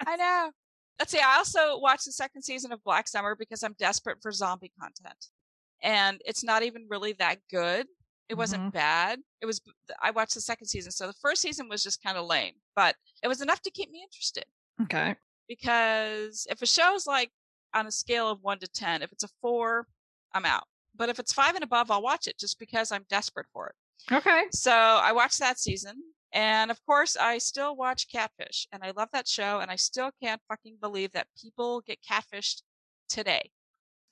I 0.07 0.15
know. 0.15 0.51
Let's 0.97 1.11
see. 1.11 1.19
I 1.19 1.37
also 1.37 1.77
watched 1.79 2.05
the 2.05 2.11
second 2.11 2.41
season 2.41 2.71
of 2.71 2.83
Black 2.83 3.07
Summer 3.07 3.35
because 3.35 3.63
I'm 3.63 3.75
desperate 3.77 4.17
for 4.21 4.31
zombie 4.31 4.71
content, 4.79 5.27
and 5.81 6.19
it's 6.25 6.43
not 6.43 6.63
even 6.63 6.87
really 6.89 7.13
that 7.19 7.37
good. 7.51 7.85
It 8.29 8.37
wasn't 8.37 8.63
mm-hmm. 8.63 8.71
bad. 8.71 9.19
It 9.41 9.45
was. 9.45 9.61
I 10.01 10.11
watched 10.11 10.33
the 10.33 10.41
second 10.41 10.67
season, 10.67 10.91
so 10.91 11.05
the 11.05 11.13
first 11.13 11.41
season 11.41 11.69
was 11.69 11.83
just 11.83 12.01
kind 12.01 12.17
of 12.17 12.25
lame, 12.25 12.53
but 12.75 12.95
it 13.23 13.27
was 13.27 13.41
enough 13.41 13.61
to 13.61 13.71
keep 13.71 13.91
me 13.91 14.01
interested. 14.03 14.45
Okay. 14.81 15.15
Because 15.47 16.47
if 16.49 16.61
a 16.61 16.65
show's 16.65 17.05
like 17.05 17.31
on 17.73 17.87
a 17.87 17.91
scale 17.91 18.29
of 18.29 18.39
one 18.41 18.59
to 18.59 18.67
ten, 18.67 19.03
if 19.03 19.11
it's 19.11 19.23
a 19.23 19.29
four, 19.41 19.87
I'm 20.33 20.45
out. 20.45 20.63
But 20.99 21.09
if 21.09 21.17
it's 21.17 21.33
five 21.33 21.55
and 21.55 21.63
above, 21.63 21.89
I'll 21.89 22.01
watch 22.03 22.27
it 22.27 22.37
just 22.37 22.59
because 22.59 22.91
I'm 22.91 23.05
desperate 23.09 23.47
for 23.53 23.67
it. 23.69 24.13
Okay. 24.13 24.43
So 24.51 24.71
I 24.71 25.13
watched 25.13 25.39
that 25.39 25.57
season. 25.57 25.95
And 26.33 26.69
of 26.69 26.85
course, 26.85 27.15
I 27.17 27.39
still 27.39 27.75
watch 27.75 28.07
Catfish 28.11 28.67
and 28.71 28.83
I 28.83 28.91
love 28.91 29.07
that 29.13 29.27
show. 29.27 29.61
And 29.61 29.71
I 29.71 29.77
still 29.77 30.11
can't 30.21 30.41
fucking 30.49 30.77
believe 30.79 31.13
that 31.13 31.27
people 31.41 31.81
get 31.81 31.99
catfished 32.07 32.61
today. 33.07 33.49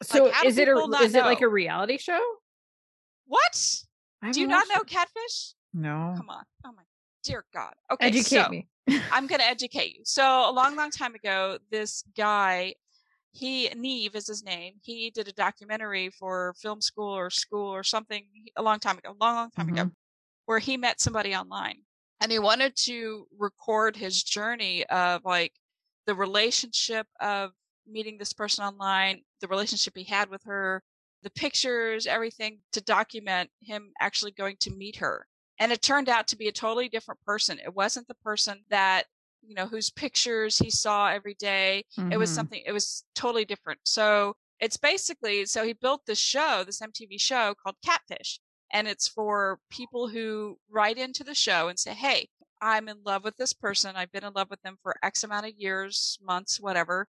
So 0.02 0.26
like, 0.26 0.45
is 0.45 0.58
it 0.58 0.69
a, 0.69 0.78
is 1.02 1.13
know? 1.13 1.19
it 1.19 1.26
like 1.26 1.41
a 1.41 1.47
reality 1.47 1.97
show? 1.97 2.21
What? 3.26 3.84
Do 4.32 4.39
you 4.39 4.47
not 4.47 4.67
know 4.69 4.82
it. 4.82 4.88
Catfish? 4.88 5.54
No. 5.73 6.13
Come 6.15 6.30
on. 6.30 6.43
Oh 6.65 6.71
my 6.71 6.84
dear 7.23 7.43
God. 7.54 7.73
Okay. 7.91 8.08
Educate 8.08 8.43
so, 8.43 8.50
me. 8.50 8.67
I'm 9.12 9.28
going 9.28 9.41
to 9.41 9.45
educate 9.45 9.95
you. 9.95 10.02
So 10.06 10.23
a 10.23 10.52
long, 10.52 10.78
long 10.78 10.89
time 10.89 11.13
ago, 11.15 11.58
this 11.69 12.04
guy 12.15 12.76
he 13.32 13.70
Nev 13.76 14.16
is 14.16 14.28
his 14.28 14.44
name. 14.44 14.76
He 14.82 15.12
did 15.12 15.28
a 15.28 15.34
documentary 15.34 16.10
for 16.10 16.56
film 16.62 16.82
school 16.82 17.10
or 17.10 17.30
school 17.30 17.68
or 17.68 17.84
something 17.84 18.26
a 18.56 18.63
long 18.63 18.80
time 18.80 18.98
ago, 18.98 19.10
a 19.10 19.24
long, 19.24 19.36
long 19.36 19.52
time 19.52 19.68
mm-hmm. 19.68 19.78
ago, 19.78 19.92
where 20.46 20.60
he 20.60 20.78
met 20.78 21.02
somebody 21.02 21.36
online, 21.36 21.78
and 22.22 22.32
he 22.32 22.40
wanted 22.40 22.76
to 22.78 23.28
record 23.38 23.96
his 23.96 24.24
journey 24.24 24.86
of 24.88 25.22
like 25.26 25.54
the 26.06 26.16
relationship 26.16 27.08
of 27.22 27.52
meeting 27.86 28.18
this 28.18 28.34
person 28.34 28.66
online, 28.66 29.22
the 29.42 29.48
relationship 29.48 29.94
he 29.96 30.04
had 30.04 30.30
with 30.30 30.44
her, 30.46 30.82
the 31.24 31.30
pictures, 31.32 32.06
everything 32.08 32.60
to 32.72 32.82
document 32.82 33.50
him 33.62 33.92
actually 34.00 34.32
going 34.32 34.56
to 34.60 34.72
meet 34.72 34.98
her. 34.98 35.26
And 35.60 35.72
it 35.72 35.82
turned 35.82 36.10
out 36.10 36.28
to 36.28 36.38
be 36.38 36.48
a 36.48 36.52
totally 36.52 36.88
different 36.90 37.20
person. 37.26 37.60
It 37.60 37.74
wasn't 37.74 38.08
the 38.08 38.16
person 38.16 38.63
that 38.70 39.06
you 39.48 39.56
know, 39.56 39.68
whose 39.68 39.90
pictures 39.90 40.58
he 40.58 40.70
saw 40.70 41.08
every 41.10 41.36
day. 41.36 41.84
It 42.10 42.18
was 42.18 42.32
Mhm. 42.32 42.34
something, 42.36 42.64
it 42.66 42.72
was 42.72 43.06
totally 43.16 43.46
different. 43.46 43.80
So 43.86 44.36
it's 44.60 44.78
basically, 44.78 45.46
so 45.46 45.64
he 45.64 45.74
built 45.74 46.06
this 46.06 46.20
show, 46.20 46.64
this 46.64 46.82
MTV 46.82 47.18
show 47.18 47.56
called 47.56 47.76
Catfish. 47.84 48.40
And 48.72 48.88
it's 48.88 49.08
for 49.08 49.60
people 49.70 50.10
who 50.10 50.60
write 50.70 50.98
into 50.98 51.24
the 51.24 51.36
show 51.36 51.70
and 51.70 51.80
say, 51.80 51.94
Hey, 51.94 52.30
I'm 52.62 52.90
in 52.90 53.02
love 53.04 53.24
with 53.24 53.38
this 53.38 53.54
person. 53.54 53.96
I've 53.96 54.12
been 54.12 54.24
in 54.26 54.34
love 54.34 54.50
with 54.50 54.62
them 54.62 54.78
for 54.82 54.96
X 55.04 55.24
amount 55.24 55.46
of 55.46 55.54
years, 55.58 56.18
months, 56.22 56.60
whatever. 56.60 57.08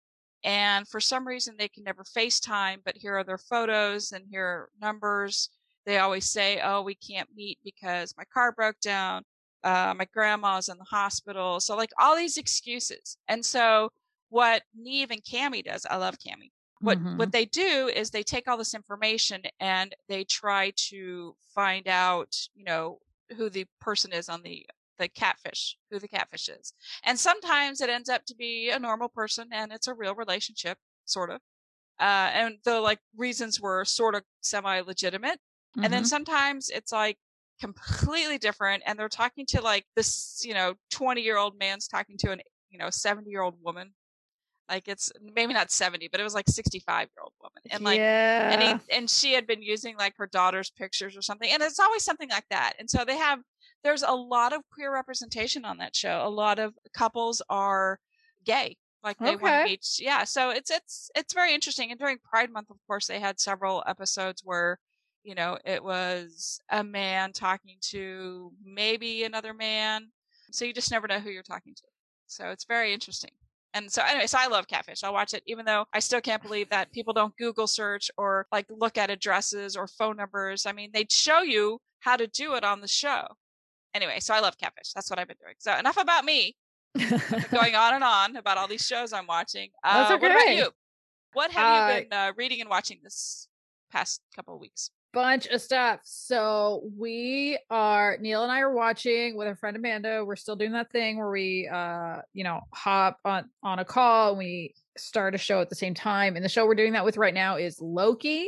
And 0.43 0.89
for 0.89 1.01
some 1.01 1.27
reason, 1.27 1.57
they 1.57 1.69
can 1.69 1.85
never 1.85 2.05
FaceTime, 2.05 2.83
but 2.85 2.97
here 2.97 3.17
are 3.17 3.25
their 3.25 3.39
photos 3.39 4.13
and 4.13 4.27
here 4.31 4.45
are 4.47 4.71
numbers. 4.81 5.51
They 5.87 5.99
always 5.99 6.27
say, 6.27 6.61
Oh, 6.63 6.83
we 6.83 6.95
can't 6.95 7.29
meet 7.35 7.59
because 7.65 8.15
my 8.17 8.25
car 8.33 8.53
broke 8.53 8.81
down. 8.81 9.25
Uh, 9.63 9.95
my 9.97 10.07
grandma's 10.13 10.69
in 10.69 10.79
the 10.79 10.85
hospital. 10.85 11.61
So, 11.61 11.77
like, 11.77 11.91
all 11.99 12.17
these 12.17 12.39
excuses. 12.39 13.17
And 13.29 13.45
so, 13.45 13.91
what 14.29 14.63
Nev 14.75 15.11
and 15.11 15.23
Kamie 15.25 15.65
does, 15.65 15.85
I 15.87 15.97
love 15.97 16.17
Kamie. 16.19 16.53
What 16.83 17.01
Mhm. 17.01 17.17
what 17.17 17.33
they 17.33 17.45
do 17.45 17.89
is 17.95 18.11
they 18.11 18.23
take 18.23 18.49
all 18.49 18.57
this 18.57 18.75
information 18.75 19.43
and 19.59 19.95
they 20.09 20.25
try 20.25 20.73
to 20.89 21.37
find 21.55 21.87
out, 21.89 22.35
you 22.55 22.65
know, 22.65 23.01
who 23.37 23.51
the 23.51 23.67
person 23.81 24.13
is 24.13 24.29
on 24.29 24.43
the 24.43 24.67
the 24.99 25.09
catfish, 25.09 25.79
who 25.91 25.99
the 25.99 26.09
catfish 26.09 26.49
is. 26.49 26.73
And 27.05 27.19
sometimes 27.19 27.81
it 27.81 27.91
ends 27.91 28.09
up 28.09 28.25
to 28.27 28.35
be 28.37 28.71
a 28.71 28.79
normal 28.79 29.09
person 29.09 29.49
and 29.53 29.73
it's 29.73 29.89
a 29.89 29.95
real 29.95 30.15
relationship, 30.15 30.79
sort 31.07 31.31
of. 31.31 31.41
Uh, 31.99 32.31
and 32.33 32.59
the 32.65 32.81
like 32.81 33.01
reasons 33.17 33.61
were 33.61 33.85
sort 33.85 34.15
of 34.15 34.25
semi 34.41 34.81
legitimate. 34.81 35.41
And 35.83 35.93
then 35.93 36.05
Mhm. 36.05 36.05
sometimes 36.05 36.71
it's 36.71 36.93
like 36.93 37.19
completely 37.61 38.39
different 38.39 38.83
and 38.87 38.99
they're 38.99 39.09
talking 39.09 39.47
to 39.47 39.61
like 39.63 39.85
this, 39.97 40.43
you 40.45 40.55
know, 40.55 40.75
20 40.91 41.21
year 41.23 41.37
old 41.37 41.59
man's 41.59 41.87
talking 41.89 42.17
to 42.19 42.33
an, 42.33 42.41
you 42.71 42.79
know, 42.79 42.91
70 42.91 43.31
year 43.31 43.43
old 43.43 43.57
woman. 43.63 43.93
Like 44.69 44.87
it's 44.87 45.11
maybe 45.21 45.53
not 45.53 45.71
70, 45.73 46.09
but 46.13 46.21
it 46.21 46.25
was 46.25 46.35
like 46.35 46.49
65 46.49 47.09
year 47.15 47.23
old 47.23 47.33
woman. 47.43 47.63
And 47.71 47.83
like, 47.83 47.99
yeah. 47.99 48.53
and 48.53 48.63
he, 48.63 48.97
and 48.97 49.11
she 49.11 49.33
had 49.33 49.47
been 49.47 49.63
using 49.63 49.97
like 49.97 50.15
her 50.17 50.27
daughter's 50.29 50.71
pictures 50.71 51.17
or 51.17 51.23
something 51.23 51.51
and 51.51 51.63
it's 51.63 51.81
always 51.81 52.05
something 52.05 52.29
like 52.31 52.47
that 52.51 52.75
and 52.79 52.89
so 52.89 53.05
they 53.05 53.17
have 53.17 53.41
there's 53.83 54.03
a 54.03 54.13
lot 54.13 54.53
of 54.53 54.63
queer 54.73 54.93
representation 54.93 55.65
on 55.65 55.79
that 55.79 55.95
show 55.97 56.23
a 56.25 56.29
lot 56.29 56.59
of 56.59 56.75
couples 56.95 57.43
are 57.49 57.99
gay 58.45 58.77
like 59.03 59.19
they 59.19 59.37
want 59.37 59.55
Okay. 59.55 59.63
to 59.65 59.71
meet 59.71 59.87
yeah 59.99 60.25
so 60.25 60.51
it's 60.51 60.71
it's 60.71 61.11
it's 61.15 61.35
very 61.35 61.55
interesting 61.55 61.91
and 61.91 61.99
during 61.99 62.19
pride 62.19 62.51
month 62.53 62.71
of 62.71 62.77
course 62.87 63.07
they 63.07 63.21
had 63.21 63.41
several 63.41 63.83
episodes 63.87 64.43
where 64.45 64.79
you 65.23 65.35
know 65.35 65.59
it 65.65 65.83
was 65.83 66.61
a 66.71 66.83
man 66.83 67.33
talking 67.33 67.77
to 67.81 68.53
maybe 68.65 69.25
another 69.25 69.53
man 69.55 70.09
so 70.51 70.65
you 70.65 70.73
just 70.73 70.91
never 70.91 71.07
know 71.07 71.19
who 71.19 71.31
you're 71.31 71.43
talking 71.43 71.75
to 71.75 71.85
so 72.27 72.49
it's 72.51 72.65
very 72.65 72.93
interesting 72.93 73.31
and 73.73 73.91
so 73.91 74.03
anyway, 74.03 74.27
so 74.27 74.37
I 74.41 74.49
love 74.49 74.67
Catfish. 74.67 75.05
I'll 75.05 75.13
watch 75.13 75.33
it, 75.33 75.45
even 75.47 75.65
though 75.65 75.85
I 75.93 76.01
still 76.01 76.21
can't 76.21 76.43
believe 76.43 76.69
that 76.71 76.91
people 76.91 77.13
don't 77.13 77.37
Google 77.37 77.69
search 77.69 78.11
or 78.17 78.47
like 78.51 78.67
look 78.69 78.99
at 78.99 79.11
addresses 79.11 79.77
or 79.77 79.87
phone 79.87 80.17
numbers. 80.17 80.67
I 80.67 80.73
mean, 80.73 80.91
they'd 80.93 81.13
show 81.13 81.43
you 81.43 81.79
how 82.01 82.17
to 82.17 82.27
do 82.27 82.55
it 82.55 82.65
on 82.65 82.81
the 82.81 82.89
show. 82.89 83.27
Anyway, 83.95 84.19
so 84.21 84.35
I 84.35 84.41
love 84.41 84.59
Catfish. 84.59 84.93
That's 84.93 85.09
what 85.09 85.19
I've 85.21 85.29
been 85.29 85.37
doing. 85.41 85.55
So 85.59 85.77
enough 85.77 85.99
about 85.99 86.25
me 86.25 86.57
going 86.99 87.77
on 87.77 87.95
and 87.95 88.03
on 88.03 88.37
about 88.37 88.59
all 88.59 88.67
these 88.67 88.85
shows 88.85 89.13
I'm 89.13 89.29
watching. 89.29 89.71
Uh, 89.85 90.09
That's 90.09 90.21
What 90.21 90.33
about 90.33 90.57
you? 90.57 90.71
What 91.33 91.51
have 91.53 91.65
Uh, 91.91 91.95
you 91.95 92.03
been 92.09 92.13
uh, 92.13 92.33
reading 92.37 92.61
and 92.61 92.69
watching 92.69 92.99
this 93.05 93.47
past 93.93 94.21
couple 94.35 94.55
of 94.55 94.61
weeks? 94.61 94.91
Bunch 95.13 95.47
of 95.49 95.61
stuff. 95.61 96.01
So 96.05 96.83
we 96.97 97.59
are 97.71 98.17
Neil 98.21 98.43
and 98.43 98.53
I 98.53 98.61
are 98.61 98.73
watching 98.75 99.37
with 99.37 99.47
our 99.49 99.57
friend 99.57 99.77
Amanda. 99.77 100.25
We're 100.25 100.37
still 100.37 100.57
doing 100.57 100.73
that 100.73 100.91
thing 100.93 101.19
where 101.19 101.31
we 101.31 101.69
uh, 101.73 102.19
you 102.33 102.45
know, 102.45 102.61
hop 102.73 103.19
on 103.25 103.49
on 103.63 103.79
a 103.79 103.85
call 103.85 104.31
and 104.31 104.39
we 104.39 104.75
start 104.97 105.35
a 105.35 105.39
show 105.39 105.61
at 105.61 105.69
the 105.69 105.75
same 105.77 105.95
time. 105.95 106.37
And 106.37 106.45
the 106.45 106.49
show 106.49 106.67
we're 106.67 106.75
doing 106.75 106.93
that 106.93 107.05
with 107.05 107.17
right 107.17 107.35
now 107.35 107.57
is 107.57 107.81
Loki, 107.81 108.47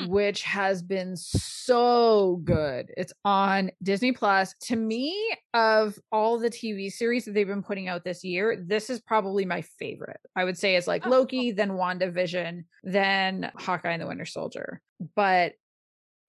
Mm. 0.00 0.08
which 0.08 0.42
has 0.42 0.82
been 0.82 1.16
so 1.16 2.40
good. 2.44 2.92
It's 2.98 3.14
on 3.24 3.70
Disney 3.82 4.12
Plus. 4.12 4.54
To 4.64 4.76
me, 4.76 5.34
of 5.54 5.98
all 6.12 6.38
the 6.38 6.50
TV 6.50 6.90
series 6.92 7.24
that 7.24 7.32
they've 7.32 7.46
been 7.46 7.62
putting 7.62 7.88
out 7.88 8.04
this 8.04 8.22
year, 8.22 8.62
this 8.62 8.90
is 8.90 9.00
probably 9.00 9.46
my 9.46 9.62
favorite. 9.62 10.20
I 10.34 10.44
would 10.44 10.58
say 10.58 10.76
it's 10.76 10.86
like 10.86 11.06
Oh. 11.06 11.10
Loki, 11.10 11.50
then 11.50 11.70
WandaVision, 11.70 12.64
then 12.82 13.50
Hawkeye 13.56 13.92
and 13.92 14.02
the 14.02 14.06
Winter 14.06 14.26
Soldier. 14.26 14.82
But 15.14 15.54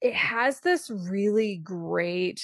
it 0.02 0.14
has 0.14 0.60
this 0.60 0.90
really 0.90 1.58
great 1.58 2.42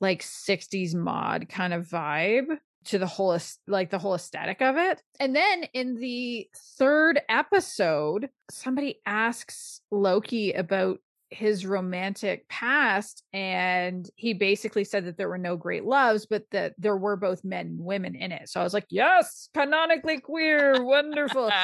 like 0.00 0.22
60s 0.22 0.94
mod 0.94 1.48
kind 1.48 1.72
of 1.72 1.86
vibe 1.86 2.58
to 2.84 2.98
the 2.98 3.06
whole 3.06 3.38
like 3.68 3.90
the 3.90 3.98
whole 3.98 4.14
aesthetic 4.14 4.60
of 4.60 4.76
it. 4.76 5.02
And 5.20 5.34
then 5.34 5.64
in 5.72 5.96
the 5.96 6.48
third 6.78 7.20
episode, 7.28 8.28
somebody 8.50 9.00
asks 9.06 9.80
Loki 9.90 10.52
about 10.52 10.98
his 11.30 11.64
romantic 11.64 12.46
past 12.48 13.22
and 13.32 14.10
he 14.16 14.34
basically 14.34 14.84
said 14.84 15.06
that 15.06 15.16
there 15.16 15.30
were 15.30 15.38
no 15.38 15.56
great 15.56 15.82
loves 15.82 16.26
but 16.26 16.44
that 16.50 16.74
there 16.76 16.96
were 16.96 17.16
both 17.16 17.42
men 17.42 17.68
and 17.68 17.80
women 17.80 18.14
in 18.14 18.32
it. 18.32 18.48
So 18.50 18.60
I 18.60 18.64
was 18.64 18.74
like, 18.74 18.86
"Yes, 18.90 19.48
canonically 19.54 20.20
queer, 20.20 20.82
wonderful." 20.84 21.50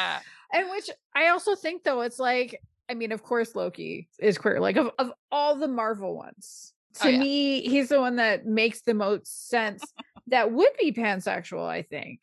And 0.50 0.70
which 0.70 0.88
I 1.14 1.28
also 1.28 1.54
think 1.54 1.84
though 1.84 2.00
it's 2.00 2.18
like 2.18 2.62
I 2.88 2.94
mean 2.94 3.12
of 3.12 3.22
course 3.22 3.54
Loki 3.54 4.08
is 4.18 4.38
queer 4.38 4.60
like 4.60 4.76
of 4.76 4.90
of 4.98 5.12
all 5.30 5.56
the 5.56 5.68
Marvel 5.68 6.16
ones 6.16 6.72
Oh, 7.00 7.04
to 7.04 7.12
yeah. 7.12 7.18
me 7.18 7.60
he's 7.62 7.90
the 7.90 8.00
one 8.00 8.16
that 8.16 8.46
makes 8.46 8.80
the 8.80 8.94
most 8.94 9.48
sense 9.48 9.82
that 10.28 10.50
would 10.52 10.70
be 10.80 10.92
pansexual 10.92 11.66
I 11.68 11.82
think 11.82 12.20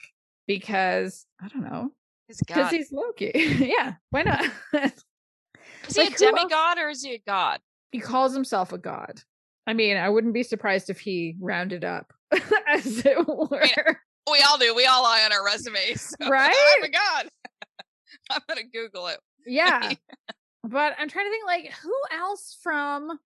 because 0.48 1.26
I 1.42 1.48
don't 1.48 1.64
know 1.64 1.92
because 2.40 2.72
he's 2.72 2.92
Loki 2.92 3.32
yeah 3.36 3.94
why 4.10 4.24
not 4.24 4.44
Is 5.88 5.96
he 5.96 6.08
a 6.08 6.10
demigod 6.10 6.78
or 6.80 6.90
is 6.90 7.04
he 7.04 7.14
a 7.14 7.22
god? 7.26 7.60
he 7.92 8.00
calls 8.00 8.34
himself 8.34 8.74
a 8.74 8.78
god 8.78 9.22
I 9.68 9.74
mean 9.74 9.98
I 9.98 10.10
wouldn't 10.10 10.34
be 10.34 10.44
surprised 10.44 10.90
if 10.90 11.00
he 11.00 11.36
rounded 11.40 11.86
up 11.86 12.12
as 12.68 13.04
it 13.06 13.28
were 13.28 14.00
We 14.32 14.42
all 14.42 14.58
do. 14.58 14.74
We 14.76 14.86
all 14.88 15.04
lie 15.04 15.22
on 15.24 15.32
our 15.32 15.46
resumes. 15.46 16.02
so 16.20 16.28
Right? 16.30 16.76
I'm 16.78 16.84
a 16.84 16.90
god. 16.90 17.30
I'm 18.32 18.42
gonna 18.50 18.64
Google 18.74 19.08
it. 19.08 19.20
yeah 19.46 19.94
but 20.70 20.94
i'm 21.00 21.10
trying 21.10 21.26
to 21.26 21.32
think 21.32 21.46
like 21.46 21.72
who 21.82 21.94
else 22.12 22.58
from 22.62 23.20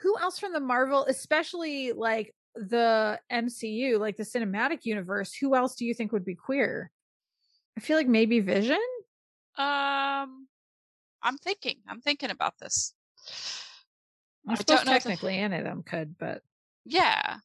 who 0.00 0.16
else 0.18 0.38
from 0.38 0.52
the 0.52 0.60
marvel 0.60 1.04
especially 1.06 1.92
like 1.92 2.34
the 2.54 3.18
mcu 3.32 3.98
like 3.98 4.16
the 4.16 4.22
cinematic 4.24 4.84
universe 4.84 5.32
who 5.34 5.54
else 5.54 5.74
do 5.76 5.84
you 5.84 5.94
think 5.94 6.10
would 6.12 6.24
be 6.24 6.34
queer 6.34 6.90
i 7.76 7.80
feel 7.80 7.96
like 7.96 8.08
maybe 8.08 8.40
vision 8.40 8.80
Um, 9.58 10.46
I'm 11.22 11.36
thinking. 11.42 11.76
I'm 11.86 12.00
thinking 12.00 12.30
about 12.30 12.54
this. 12.58 12.94
i, 14.48 14.52
I 14.52 14.54
suppose 14.54 14.76
don't 14.78 14.86
know 14.86 14.94
if 14.94 15.02
technically 15.02 15.36
any 15.38 15.58
of 15.58 15.64
them 15.64 15.82
could 15.82 16.16
but 16.18 16.42
Yeah. 16.86 17.36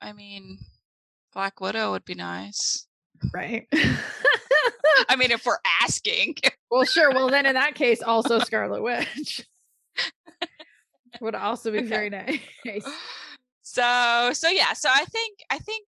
I 0.00 0.12
mean, 0.12 0.58
Black 1.34 1.60
Widow 1.60 1.90
would 1.90 2.04
be 2.04 2.14
nice. 2.14 2.86
right 3.34 3.66
I 5.08 5.16
mean, 5.16 5.30
if 5.30 5.44
we're 5.46 5.58
asking. 5.82 6.36
well 6.70 6.84
sure 6.84 7.10
well 7.12 7.28
then 7.28 7.46
in 7.46 7.54
that 7.54 7.74
case 7.74 8.02
also 8.02 8.38
scarlet 8.48 8.82
witch 8.82 9.46
would 11.20 11.34
also 11.34 11.70
be 11.72 11.78
Okay. 11.78 11.86
very 11.86 12.10
nice 12.10 12.38
so, 13.62 14.30
so 14.32 14.48
yeah. 14.48 14.72
So 14.72 14.88
I 14.90 15.04
think, 15.04 15.40
I 15.50 15.58
think 15.58 15.86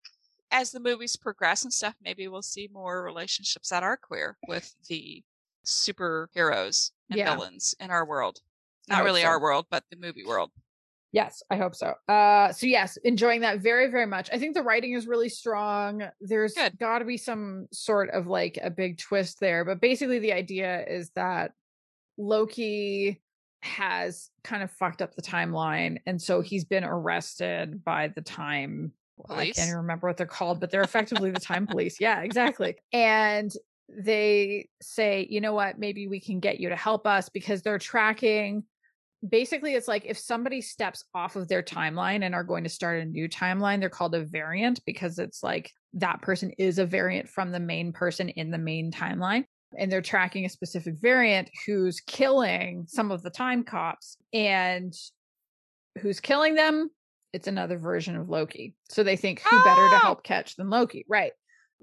as 0.51 0.71
the 0.71 0.81
movies 0.81 1.15
progress 1.15 1.63
and 1.63 1.71
stuff, 1.71 1.95
maybe 2.03 2.27
we'll 2.27 2.41
see 2.41 2.67
more 2.73 3.01
relationships 3.03 3.69
that 3.69 3.83
are 3.83 3.95
queer 3.95 4.37
with 4.49 4.75
the 4.89 5.23
superheroes 5.65 6.91
and 7.09 7.17
Yeah. 7.19 7.33
villains 7.35 7.75
in 7.79 7.89
our 7.89 8.05
world. 8.05 8.41
Not 8.89 9.05
really 9.05 9.21
so. 9.21 9.27
our 9.27 9.39
world, 9.39 9.67
but 9.71 9.85
the 9.89 9.95
movie 9.95 10.25
world. 10.25 10.51
Yes, 11.11 11.41
I 11.49 11.57
hope 11.57 11.75
so. 11.75 11.93
Uh 12.07 12.51
so 12.51 12.67
yes, 12.67 12.97
enjoying 12.97 13.41
that 13.41 13.59
very 13.59 13.89
very 13.89 14.05
much. 14.05 14.29
I 14.31 14.37
think 14.37 14.53
the 14.53 14.63
writing 14.63 14.93
is 14.93 15.07
really 15.07 15.29
strong. 15.29 16.03
There's 16.21 16.55
got 16.79 16.99
to 16.99 17.05
be 17.05 17.17
some 17.17 17.67
sort 17.71 18.09
of 18.11 18.27
like 18.27 18.59
a 18.61 18.69
big 18.69 18.97
twist 18.97 19.39
there, 19.39 19.65
but 19.65 19.81
basically 19.81 20.19
the 20.19 20.33
idea 20.33 20.85
is 20.87 21.09
that 21.11 21.51
Loki 22.17 23.21
has 23.61 24.29
kind 24.43 24.63
of 24.63 24.71
fucked 24.71 25.01
up 25.01 25.15
the 25.15 25.21
timeline 25.21 25.97
and 26.05 26.21
so 26.21 26.41
he's 26.41 26.63
been 26.63 26.83
arrested 26.83 27.83
by 27.83 28.07
the 28.07 28.21
time 28.21 28.93
Police? 29.25 29.39
I 29.39 29.45
can't 29.45 29.67
even 29.67 29.77
remember 29.77 30.07
what 30.07 30.17
they're 30.17 30.25
called, 30.25 30.59
but 30.59 30.71
they're 30.71 30.81
effectively 30.81 31.31
the 31.31 31.39
time 31.39 31.67
police. 31.69 31.99
Yeah, 31.99 32.21
exactly. 32.21 32.75
And 32.93 33.51
they 33.89 34.69
say, 34.81 35.27
you 35.29 35.41
know 35.41 35.53
what, 35.53 35.79
maybe 35.79 36.07
we 36.07 36.19
can 36.19 36.39
get 36.39 36.59
you 36.59 36.69
to 36.69 36.75
help 36.75 37.07
us 37.07 37.29
because 37.29 37.61
they're 37.61 37.79
tracking. 37.79 38.63
Basically, 39.27 39.75
it's 39.75 39.87
like 39.87 40.05
if 40.05 40.17
somebody 40.17 40.61
steps 40.61 41.03
off 41.13 41.35
of 41.35 41.47
their 41.49 41.61
timeline 41.61 42.23
and 42.23 42.33
are 42.33 42.43
going 42.43 42.63
to 42.63 42.69
start 42.69 43.01
a 43.01 43.05
new 43.05 43.27
timeline, 43.27 43.79
they're 43.79 43.89
called 43.89 44.15
a 44.15 44.23
variant 44.23 44.79
because 44.85 45.19
it's 45.19 45.43
like 45.43 45.71
that 45.93 46.21
person 46.21 46.51
is 46.57 46.79
a 46.79 46.85
variant 46.85 47.27
from 47.27 47.51
the 47.51 47.59
main 47.59 47.91
person 47.91 48.29
in 48.29 48.49
the 48.49 48.57
main 48.57 48.91
timeline. 48.91 49.43
And 49.77 49.91
they're 49.91 50.01
tracking 50.01 50.45
a 50.45 50.49
specific 50.49 50.95
variant 50.99 51.49
who's 51.65 51.99
killing 51.99 52.85
some 52.87 53.11
of 53.11 53.21
the 53.21 53.29
time 53.29 53.63
cops. 53.63 54.15
And 54.33 54.93
who's 55.99 56.19
killing 56.19 56.55
them? 56.55 56.89
It's 57.33 57.47
another 57.47 57.77
version 57.77 58.15
of 58.15 58.29
Loki. 58.29 58.73
So 58.89 59.03
they 59.03 59.15
think 59.15 59.41
who 59.41 59.57
better 59.63 59.89
to 59.89 59.95
Oh! 59.95 59.99
help 60.01 60.23
catch 60.23 60.55
than 60.55 60.69
Loki, 60.69 61.05
right? 61.07 61.33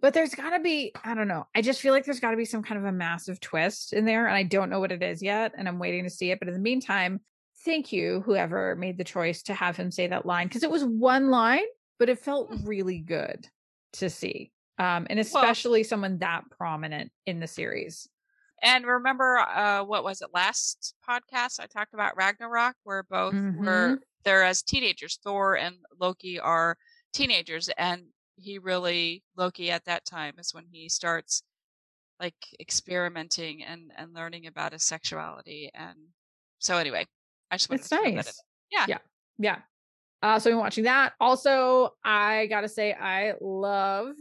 But 0.01 0.13
there's 0.15 0.35
got 0.35 0.51
to 0.51 0.61
be, 0.61 0.93
I 1.05 1.15
don't 1.15 1.29
know. 1.29 1.47
I 1.55 1.63
just 1.63 1.81
feel 1.81 1.93
like 1.95 2.05
there's 2.05 2.21
got 2.21 2.33
to 2.33 2.37
be 2.37 2.45
some 2.45 2.63
kind 2.63 2.79
of 2.79 2.85
a 2.85 2.93
massive 2.93 3.41
twist 3.41 3.93
in 3.95 4.05
there. 4.05 4.27
And 4.27 4.37
I 4.37 4.43
don't 4.43 4.69
know 4.69 4.79
what 4.81 4.93
it 4.93 5.03
is 5.03 5.23
yet. 5.23 5.53
And 5.57 5.67
I'm 5.67 5.79
waiting 5.79 6.05
to 6.05 6.11
see 6.11 6.31
it. 6.31 6.39
But 6.39 6.49
in 6.49 6.55
the 6.55 6.61
meantime, 6.61 7.21
thank 7.65 7.93
you, 7.93 8.23
whoever 8.27 8.77
made 8.77 8.99
the 8.99 9.05
choice 9.05 9.43
to 9.45 9.55
have 9.55 9.77
him 9.77 9.91
say 9.91 10.07
that 10.09 10.27
line, 10.27 10.49
because 10.49 10.63
it 10.63 10.71
was 10.71 10.85
one 10.85 11.31
line, 11.31 11.65
but 11.99 12.09
it 12.11 12.19
felt 12.19 12.51
Hmm. 12.53 12.67
really 12.67 12.99
good 12.99 13.49
to 13.95 14.11
see. 14.11 14.53
Um, 14.79 15.07
and 15.09 15.19
especially 15.19 15.83
someone 15.83 16.19
that 16.19 16.45
prominent 16.51 17.11
in 17.25 17.41
the 17.41 17.47
series. 17.47 18.07
And 18.63 18.85
remember, 18.87 19.39
uh, 19.39 19.83
what 19.85 20.05
was 20.05 20.21
it 20.21 20.29
last 20.35 20.95
podcast? 21.09 21.59
I 21.61 21.67
talked 21.67 21.95
about 21.95 22.17
Ragnarok, 22.17 22.75
where 22.85 23.03
both 23.03 23.35
Mm-hmm. 23.35 23.65
were 23.65 23.99
they're 24.25 24.45
as 24.45 24.63
teenagers. 24.63 25.19
Thor 25.23 25.57
and 25.57 25.77
Loki 25.99 26.39
are 26.41 26.77
teenagers, 27.15 27.71
and 27.79 28.03
he 28.37 28.59
really 28.59 29.23
Loki 29.37 29.71
at 29.71 29.85
that 29.87 30.05
time 30.05 30.35
is 30.39 30.55
when 30.55 30.65
he 30.71 30.89
starts 30.89 31.43
like 32.21 32.35
experimenting 32.61 33.63
and 33.65 33.93
and 33.97 34.15
learning 34.15 34.47
about 34.47 34.73
his 34.73 34.83
sexuality. 34.85 35.71
And 35.75 35.97
so 36.59 36.77
anyway, 36.77 37.07
I 37.51 37.57
just 37.57 37.71
It's 37.73 37.89
to 37.89 37.97
throw 37.97 38.05
that 38.05 38.15
nice. 38.15 38.43
Yeah. 38.71 38.87
Yeah. 38.89 38.99
Yeah. 39.39 39.59
Uh, 40.23 40.39
so 40.39 40.51
I'm 40.51 40.59
watching 40.59 40.85
that. 40.85 41.13
Also, 41.21 41.91
I 42.05 42.47
gotta 42.47 42.69
say, 42.69 42.95
I 42.95 43.35
love 43.41 44.15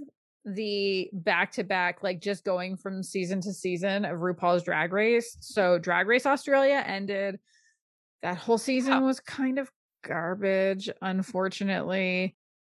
the 0.43 1.09
back 1.13 1.51
to 1.53 1.63
back, 1.63 2.03
like 2.03 2.19
just 2.21 2.43
going 2.43 2.77
from 2.77 3.01
season 3.01 3.41
to 3.41 3.53
season 3.53 4.05
of 4.05 4.19
RuPaul's 4.19 4.63
Drag 4.63 4.93
Race. 4.93 5.37
So 5.39 5.79
Drag 5.79 6.07
Race 6.07 6.25
Australia 6.25 6.83
ended. 6.85 7.39
That 8.21 8.37
whole 8.37 8.57
season 8.57 9.01
Wow. 9.01 9.07
was 9.07 9.19
kind 9.19 9.57
of 9.57 9.71
garbage, 10.03 10.89
unfortunately. 11.01 12.35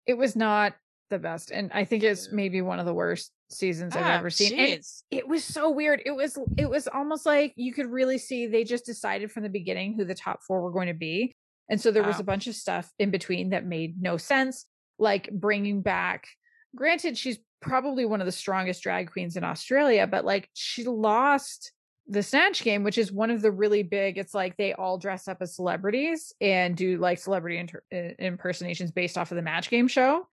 It 0.06 0.16
was 0.16 0.36
not 0.36 0.74
the 1.10 1.20
best. 1.20 1.52
And 1.52 1.72
I 1.74 1.86
think 1.86 2.04
it's 2.04 2.32
maybe 2.32 2.62
one 2.62 2.80
of 2.80 2.86
the 2.86 2.94
worst 2.94 3.32
seasons 3.50 3.96
I've 3.96 4.06
Ah, 4.06 4.18
ever 4.18 4.30
seen. 4.30 4.58
And 4.58 4.82
it 5.12 5.28
was 5.28 5.44
so 5.44 5.70
weird. 5.70 6.02
It 6.06 6.12
was 6.12 6.38
it 6.58 6.70
was 6.70 6.88
almost 6.88 7.26
like 7.26 7.54
you 7.56 7.74
could 7.74 7.88
really 7.88 8.18
see 8.18 8.48
they 8.48 8.64
just 8.64 8.86
decided 8.86 9.32
from 9.32 9.44
the 9.44 9.50
beginning 9.50 9.96
who 9.96 10.06
the 10.06 10.16
top 10.16 10.42
4 10.48 10.62
were 10.62 10.72
going 10.72 10.88
to 10.88 10.94
be. 10.94 11.36
And 11.70 11.82
so 11.82 11.92
there 11.92 12.04
was 12.04 12.20
a 12.20 12.24
bunch 12.24 12.46
of 12.48 12.56
stuff 12.56 12.92
in 13.00 13.10
between 13.10 13.50
that 13.50 13.66
made 13.66 14.00
no 14.02 14.18
sense, 14.18 14.66
like 15.00 15.30
bringing 15.32 15.82
back 15.82 16.28
granted 16.76 17.18
she's 17.18 17.40
probably 17.62 18.06
one 18.06 18.20
of 18.22 18.26
the 18.26 18.32
strongest 18.32 18.84
drag 18.84 19.12
queens 19.12 19.38
in 19.38 19.44
Australia, 19.44 20.06
but 20.06 20.26
like 20.26 20.50
she 20.54 20.84
lost 20.84 21.72
the 22.08 22.22
snatch 22.22 22.62
game 22.62 22.84
which 22.84 23.00
is 23.00 23.12
one 23.12 23.32
of 23.32 23.42
the 23.42 23.52
really 23.52 23.82
big 23.82 24.20
it's 24.20 24.36
like 24.36 24.56
they 24.58 24.74
all 24.74 25.00
dress 25.00 25.28
up 25.28 25.38
as 25.42 25.56
celebrities 25.56 26.34
and 26.40 26.76
do 26.78 26.98
like 27.00 27.18
celebrity 27.18 27.58
inter- 27.58 27.82
impersonations 28.20 28.92
based 28.92 29.18
off 29.18 29.32
of 29.32 29.36
the 29.38 29.42
match 29.42 29.72
game 29.72 29.88
show 29.88 30.28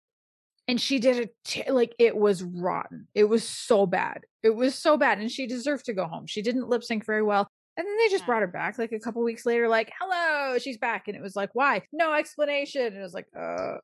and 0.73 0.81
she 0.81 0.99
did 0.99 1.31
it 1.55 1.71
like 1.71 1.95
it 1.99 2.17
was 2.17 2.43
rotten. 2.43 3.07
It 3.15 3.25
was 3.25 3.47
so 3.47 3.85
bad. 3.85 4.23
It 4.43 4.55
was 4.57 4.75
so 4.75 4.97
bad 4.97 5.19
and 5.19 5.31
she 5.31 5.47
deserved 5.47 5.85
to 5.85 5.93
go 5.93 6.07
home. 6.07 6.27
She 6.27 6.41
didn't 6.41 6.67
lip 6.67 6.83
sync 6.83 7.05
very 7.05 7.23
well 7.23 7.47
and 7.77 7.87
then 7.87 7.95
they 7.99 8.09
just 8.09 8.23
Yeah. 8.23 8.27
brought 8.27 8.41
her 8.41 8.47
back 8.47 8.79
like 8.79 8.93
a 8.93 8.99
couple 8.99 9.23
weeks 9.23 9.45
later 9.45 9.69
like 9.69 9.93
hello 10.01 10.59
she's 10.59 10.79
back 10.79 11.09
and 11.09 11.17
it 11.17 11.21
was 11.23 11.37
like 11.37 11.51
why? 11.53 11.83
No 11.93 12.15
explanation 12.15 12.87
and 12.87 12.97
it 12.97 13.03
was 13.03 13.13
like 13.13 13.27
uh 13.39 13.75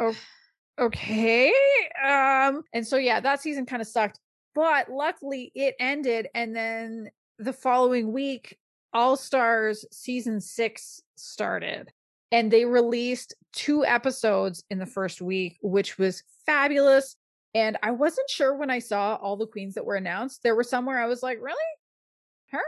oh, 0.00 0.14
okay 0.78 1.50
um 2.06 2.62
and 2.74 2.86
so 2.86 2.98
yeah 2.98 3.18
that 3.18 3.40
season 3.40 3.64
kind 3.64 3.80
of 3.80 3.88
sucked 3.88 4.20
but 4.54 4.90
luckily 4.90 5.50
it 5.54 5.74
ended 5.80 6.28
and 6.34 6.54
then 6.54 7.08
the 7.38 7.54
following 7.54 8.12
week 8.12 8.58
all 8.92 9.16
stars 9.16 9.86
season 9.90 10.42
six 10.42 11.00
started 11.16 11.90
and 12.30 12.50
they 12.50 12.64
released 12.64 13.34
two 13.52 13.84
episodes 13.84 14.64
in 14.70 14.78
the 14.78 14.86
first 14.86 15.20
week 15.20 15.58
which 15.62 15.98
was 15.98 16.22
fabulous 16.46 17.16
and 17.54 17.76
i 17.82 17.90
wasn't 17.90 18.28
sure 18.28 18.54
when 18.54 18.70
i 18.70 18.78
saw 18.78 19.16
all 19.16 19.36
the 19.36 19.46
queens 19.46 19.74
that 19.74 19.84
were 19.84 19.96
announced 19.96 20.42
there 20.42 20.54
were 20.54 20.64
somewhere 20.64 20.98
i 20.98 21.06
was 21.06 21.22
like 21.22 21.38
really 21.40 21.56
her 22.50 22.60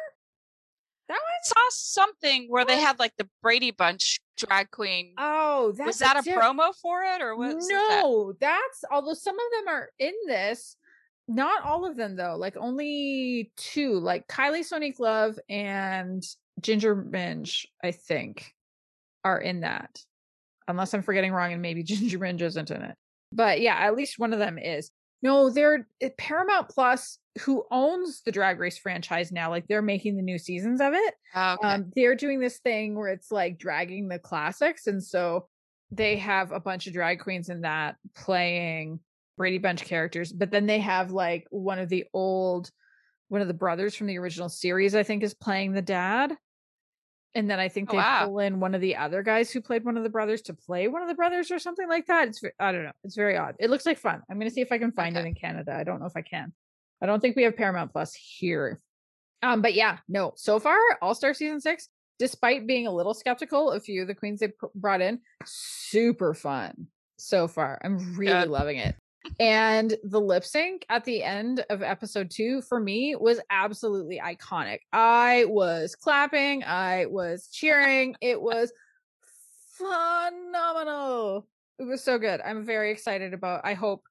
that 1.11 1.18
I 1.18 1.38
saw 1.42 1.66
something 1.70 2.46
where 2.49 2.64
they 2.64 2.79
had 2.79 3.01
like 3.01 3.12
the 3.18 3.29
Brady 3.42 3.73
Bunch 3.73 4.20
drag 4.37 4.70
queen. 4.70 5.14
oh 5.18 5.73
that's 5.77 5.87
was 5.87 5.99
that 5.99 6.18
a 6.18 6.23
diff- 6.23 6.37
promo 6.37 6.73
for 6.81 7.03
it, 7.03 7.20
or 7.20 7.37
what? 7.37 7.57
was 7.57 7.66
that? 7.66 8.01
no 8.03 8.33
that's 8.40 8.85
although 8.90 9.12
some 9.14 9.35
of 9.35 9.44
them 9.59 9.75
are 9.75 9.90
in 9.99 10.14
this 10.27 10.77
not 11.29 11.64
all 11.64 11.85
of 11.85 11.96
them 11.96 12.16
though 12.16 12.37
like 12.37 12.57
only 12.57 13.53
two 13.57 13.94
like 13.99 14.27
Kylie 14.29 14.61
Sonique 14.61 15.01
Love 15.01 15.38
and 15.49 16.25
Ginger 16.61 16.96
Minj 16.96 17.66
i 17.83 17.90
think 17.90 18.55
are 19.25 19.41
in 19.41 19.61
that 19.61 19.99
unless 20.69 20.95
i'm 20.95 21.03
forgetting 21.03 21.33
wrong 21.33 21.53
and 21.53 21.63
maybe 21.63 21.83
Ginger 21.85 22.19
Minj 22.19 22.41
isn't 22.43 22.71
in 22.71 22.83
it. 22.83 22.97
But 23.33 23.61
yeah 23.61 23.77
at 23.77 23.97
least 23.97 24.19
one 24.19 24.33
of 24.33 24.39
them 24.39 24.59
is. 24.59 24.91
No 25.23 25.51
they're 25.51 25.87
paramount 26.19 26.69
plus 26.69 27.19
who 27.43 27.65
owns 27.71 28.23
the 28.23 28.33
drag 28.33 28.59
race 28.59 28.79
franchise 28.79 29.31
now 29.31 29.51
like 29.51 29.67
they're 29.69 29.83
making 29.83 30.17
the 30.17 30.23
new 30.23 30.39
seasons 30.39 30.81
of 30.81 30.93
it. 30.95 31.15
Oh, 31.35 31.55
okay. 31.55 31.69
um 31.69 31.93
they're 31.95 32.15
doing 32.17 32.41
this 32.41 32.59
thing 32.59 32.95
where 32.95 33.09
it's 33.09 33.31
like 33.31 33.59
dragging 33.59 34.09
the 34.09 34.19
classics 34.19 34.87
and 34.87 35.03
so 35.03 35.49
they 35.93 36.17
have 36.17 36.53
a 36.53 36.61
bunch 36.61 36.87
of 36.87 36.93
drag 36.93 37.21
queens 37.21 37.49
in 37.49 37.63
that 37.63 37.97
playing 38.17 39.01
Brady 39.37 39.59
Bunch 39.59 39.85
characters 39.85 40.33
but 40.33 40.51
then 40.51 40.67
they 40.67 40.79
have 40.79 41.11
like 41.11 41.47
one 41.51 41.79
of 41.79 41.89
the 41.89 42.05
old 42.13 42.71
one 43.29 43.41
of 43.41 43.49
the 43.49 43.55
brothers 43.55 43.95
from 43.95 44.07
the 44.07 44.19
original 44.19 44.49
series 44.49 44.95
I 44.95 45.03
think 45.03 45.23
is 45.23 45.35
playing 45.35 45.73
the 45.73 45.83
dad 45.83 46.37
and 47.35 47.49
then 47.51 47.61
I 47.61 47.69
think 47.69 47.90
Oh, 47.90 47.93
they 47.93 47.99
wow. 47.99 48.27
pull 48.27 48.38
in 48.40 48.61
one 48.61 48.75
of 48.75 48.81
the 48.81 48.97
other 48.97 49.23
guys 49.23 49.51
who 49.51 49.61
played 49.61 49.85
one 49.85 49.97
of 49.97 50.03
the 50.03 50.09
brothers 50.11 50.43
to 50.43 50.55
play 50.55 50.88
one 50.88 51.03
of 51.03 51.09
the 51.09 51.14
brothers 51.14 51.51
or 51.51 51.59
something 51.59 51.88
like 51.88 52.07
that 52.07 52.29
it's 52.29 52.43
I 52.59 52.73
don't 52.73 52.85
know 52.85 52.93
it's 53.05 53.14
very 53.16 53.37
odd 53.37 53.55
it 53.61 53.71
looks 53.71 53.87
like 53.87 53.99
fun 53.99 54.21
I'm 54.31 54.38
going 54.38 54.49
to 54.49 54.55
see 54.55 54.61
if 54.62 54.73
I 54.73 54.79
can 54.79 54.93
find 54.93 55.16
it 55.16 55.25
in 55.25 55.35
Canada 55.35 55.75
I 55.75 55.85
don't 55.85 56.01
know 56.01 56.07
if 56.07 56.16
I 56.16 56.23
can 56.23 56.53
I 57.03 57.07
don't 57.07 57.21
think 57.21 57.37
we 57.37 57.45
have 57.45 57.57
Paramount 57.57 57.93
Plus 57.93 58.14
here 58.14 58.81
um, 59.43 59.62
but 59.62 59.73
yeah, 59.73 59.97
no. 60.07 60.35
So 60.37 60.59
far, 60.61 60.77
All 61.01 61.14
Star 61.14 61.33
season 61.33 61.61
six, 61.62 61.88
despite 62.19 62.66
being 62.66 62.87
a 62.87 62.93
little 62.93 63.14
skeptical, 63.14 63.71
a 63.71 63.81
few 63.81 64.03
of 64.03 64.07
the 64.09 64.14
queens 64.14 64.40
they 64.40 64.49
p- 64.49 64.55
brought 64.75 65.01
in, 65.01 65.19
super 65.47 66.35
fun 66.35 66.88
so 67.19 67.49
far. 67.49 67.81
I'm 67.83 68.16
really 68.19 68.33
Good. 68.38 68.51
loving 68.51 68.77
it. 68.77 68.97
And 69.39 69.95
the 70.03 70.21
lip 70.21 70.45
sync 70.45 70.85
at 70.89 71.05
the 71.05 71.23
end 71.23 71.65
of 71.71 71.83
episode 71.83 72.31
two 72.31 72.63
for 72.63 72.81
me 72.81 73.17
was 73.17 73.41
absolutely 73.51 74.21
iconic. 74.23 74.81
I 74.93 75.45
was 75.47 75.95
clapping, 75.95 76.65
I 76.65 77.07
was 77.07 77.49
cheering. 77.53 78.17
It 78.21 78.41
was 78.41 78.73
phenomenal. 79.77 81.47
It 81.79 81.85
was 81.85 82.03
so 82.03 82.19
good. 82.19 82.41
I'm 82.41 82.65
very 82.65 82.91
excited 82.91 83.33
about. 83.35 83.63
I 83.65 83.75
hope 83.75 84.03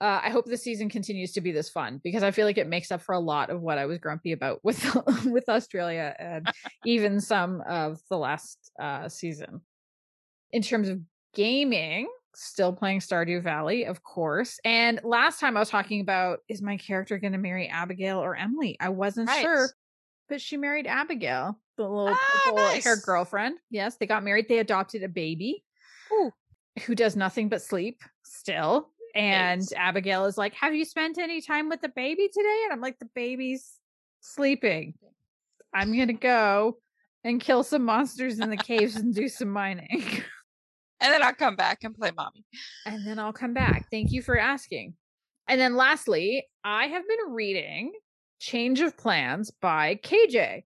uh, 0.00 0.20
I 0.22 0.30
hope 0.30 0.46
the 0.46 0.56
season 0.56 0.88
continues 0.88 1.32
to 1.32 1.42
be 1.42 1.52
this 1.52 1.68
fun 1.68 2.00
because 2.02 2.22
I 2.22 2.30
feel 2.30 2.46
like 2.46 2.56
it 2.56 2.66
makes 2.66 2.90
up 2.90 3.02
for 3.02 3.14
a 3.14 3.20
lot 3.20 3.50
of 3.50 3.60
what 3.60 3.76
I 3.76 3.84
was 3.84 3.98
grumpy 3.98 4.32
about 4.32 4.60
with 4.64 4.82
with 5.26 5.48
Australia 5.48 6.14
and 6.18 6.50
even 6.86 7.20
some 7.20 7.62
of 7.68 8.00
the 8.08 8.16
last 8.16 8.70
uh, 8.80 9.08
season. 9.08 9.60
In 10.52 10.62
terms 10.62 10.88
of 10.88 11.00
gaming, 11.34 12.08
still 12.34 12.72
playing 12.72 13.00
Stardew 13.00 13.42
Valley, 13.42 13.84
of 13.84 14.02
course. 14.02 14.58
And 14.64 15.00
last 15.02 15.40
time 15.40 15.56
I 15.56 15.60
was 15.60 15.70
talking 15.70 16.00
about 16.00 16.40
is 16.48 16.62
my 16.62 16.76
character 16.76 17.18
going 17.18 17.32
to 17.32 17.38
marry 17.38 17.68
Abigail 17.68 18.18
or 18.18 18.36
Emily? 18.36 18.76
I 18.80 18.90
wasn't 18.90 19.28
Right. 19.28 19.42
sure, 19.42 19.68
but 20.28 20.40
she 20.40 20.56
married 20.56 20.86
Abigail, 20.86 21.58
the 21.76 21.82
little 21.88 22.14
Ah, 22.14 22.40
purple 22.44 22.66
hair 22.80 22.96
girlfriend. 22.96 23.58
Yes, 23.70 23.96
they 23.96 24.06
got 24.06 24.22
married. 24.24 24.46
They 24.48 24.58
adopted 24.58 25.02
a 25.02 25.08
baby 25.08 25.64
Ooh. 26.12 26.32
who 26.86 26.94
does 26.94 27.16
nothing 27.16 27.48
but 27.48 27.62
sleep 27.62 28.00
still. 28.24 28.90
And 29.14 29.60
Nice. 29.62 29.72
Abigail 29.72 30.26
is 30.26 30.38
like, 30.38 30.54
Have 30.54 30.72
you 30.74 30.84
spent 30.84 31.18
any 31.18 31.40
time 31.40 31.68
with 31.68 31.80
the 31.80 31.88
baby 31.88 32.28
today? 32.32 32.60
And 32.64 32.72
I'm 32.72 32.80
like, 32.80 32.98
The 33.00 33.08
baby's 33.14 33.72
sleeping. 34.20 34.94
I'm 35.74 35.92
going 35.92 36.06
to 36.08 36.12
go 36.14 36.78
and 37.24 37.40
kill 37.40 37.62
some 37.64 37.84
monsters 37.84 38.38
in 38.38 38.50
the 38.50 38.56
caves 38.56 38.96
and 38.96 39.12
do 39.14 39.28
some 39.28 39.48
mining. 39.50 40.22
and 41.00 41.12
then 41.12 41.22
I'll 41.22 41.34
come 41.34 41.56
back 41.56 41.84
and 41.84 41.94
play 41.94 42.10
mommy. 42.16 42.44
and 42.86 43.06
then 43.06 43.18
I'll 43.18 43.32
come 43.32 43.54
back. 43.54 43.86
Thank 43.90 44.12
you 44.12 44.22
for 44.22 44.38
asking. 44.38 44.94
And 45.48 45.60
then 45.60 45.76
lastly, 45.76 46.46
I 46.62 46.86
have 46.86 47.02
been 47.08 47.32
reading 47.32 47.92
Change 48.38 48.80
of 48.80 48.96
Plans 48.96 49.50
by 49.60 49.96
KJ. 49.96 50.62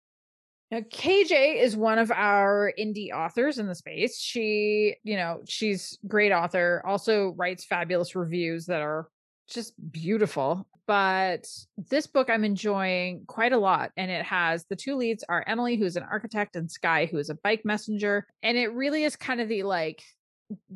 Now, 0.71 0.81
KJ 0.81 1.61
is 1.61 1.75
one 1.75 1.97
of 1.97 2.11
our 2.11 2.71
indie 2.79 3.11
authors 3.11 3.57
in 3.57 3.65
the 3.65 3.73
space. 3.73 4.19
She, 4.19 4.95
you 5.03 5.17
know, 5.17 5.41
she's 5.47 5.97
great 6.07 6.31
author, 6.31 6.83
also 6.85 7.33
writes 7.37 7.65
fabulous 7.65 8.15
reviews 8.15 8.67
that 8.67 8.81
are 8.81 9.09
just 9.49 9.73
beautiful. 9.91 10.67
But 10.85 11.47
this 11.89 12.07
book 12.07 12.29
I'm 12.29 12.43
enjoying 12.43 13.23
quite 13.27 13.51
a 13.51 13.57
lot. 13.57 13.91
And 13.97 14.09
it 14.09 14.23
has 14.25 14.65
the 14.69 14.75
two 14.75 14.95
leads 14.95 15.23
are 15.27 15.43
Emily, 15.45 15.75
who's 15.75 15.95
an 15.95 16.05
architect, 16.09 16.55
and 16.55 16.69
Sky, 16.69 17.07
who 17.11 17.17
is 17.17 17.29
a 17.29 17.35
bike 17.35 17.65
messenger. 17.65 18.27
And 18.43 18.57
it 18.57 18.73
really 18.73 19.03
is 19.03 19.15
kind 19.15 19.41
of 19.41 19.49
the 19.49 19.63
like, 19.63 20.03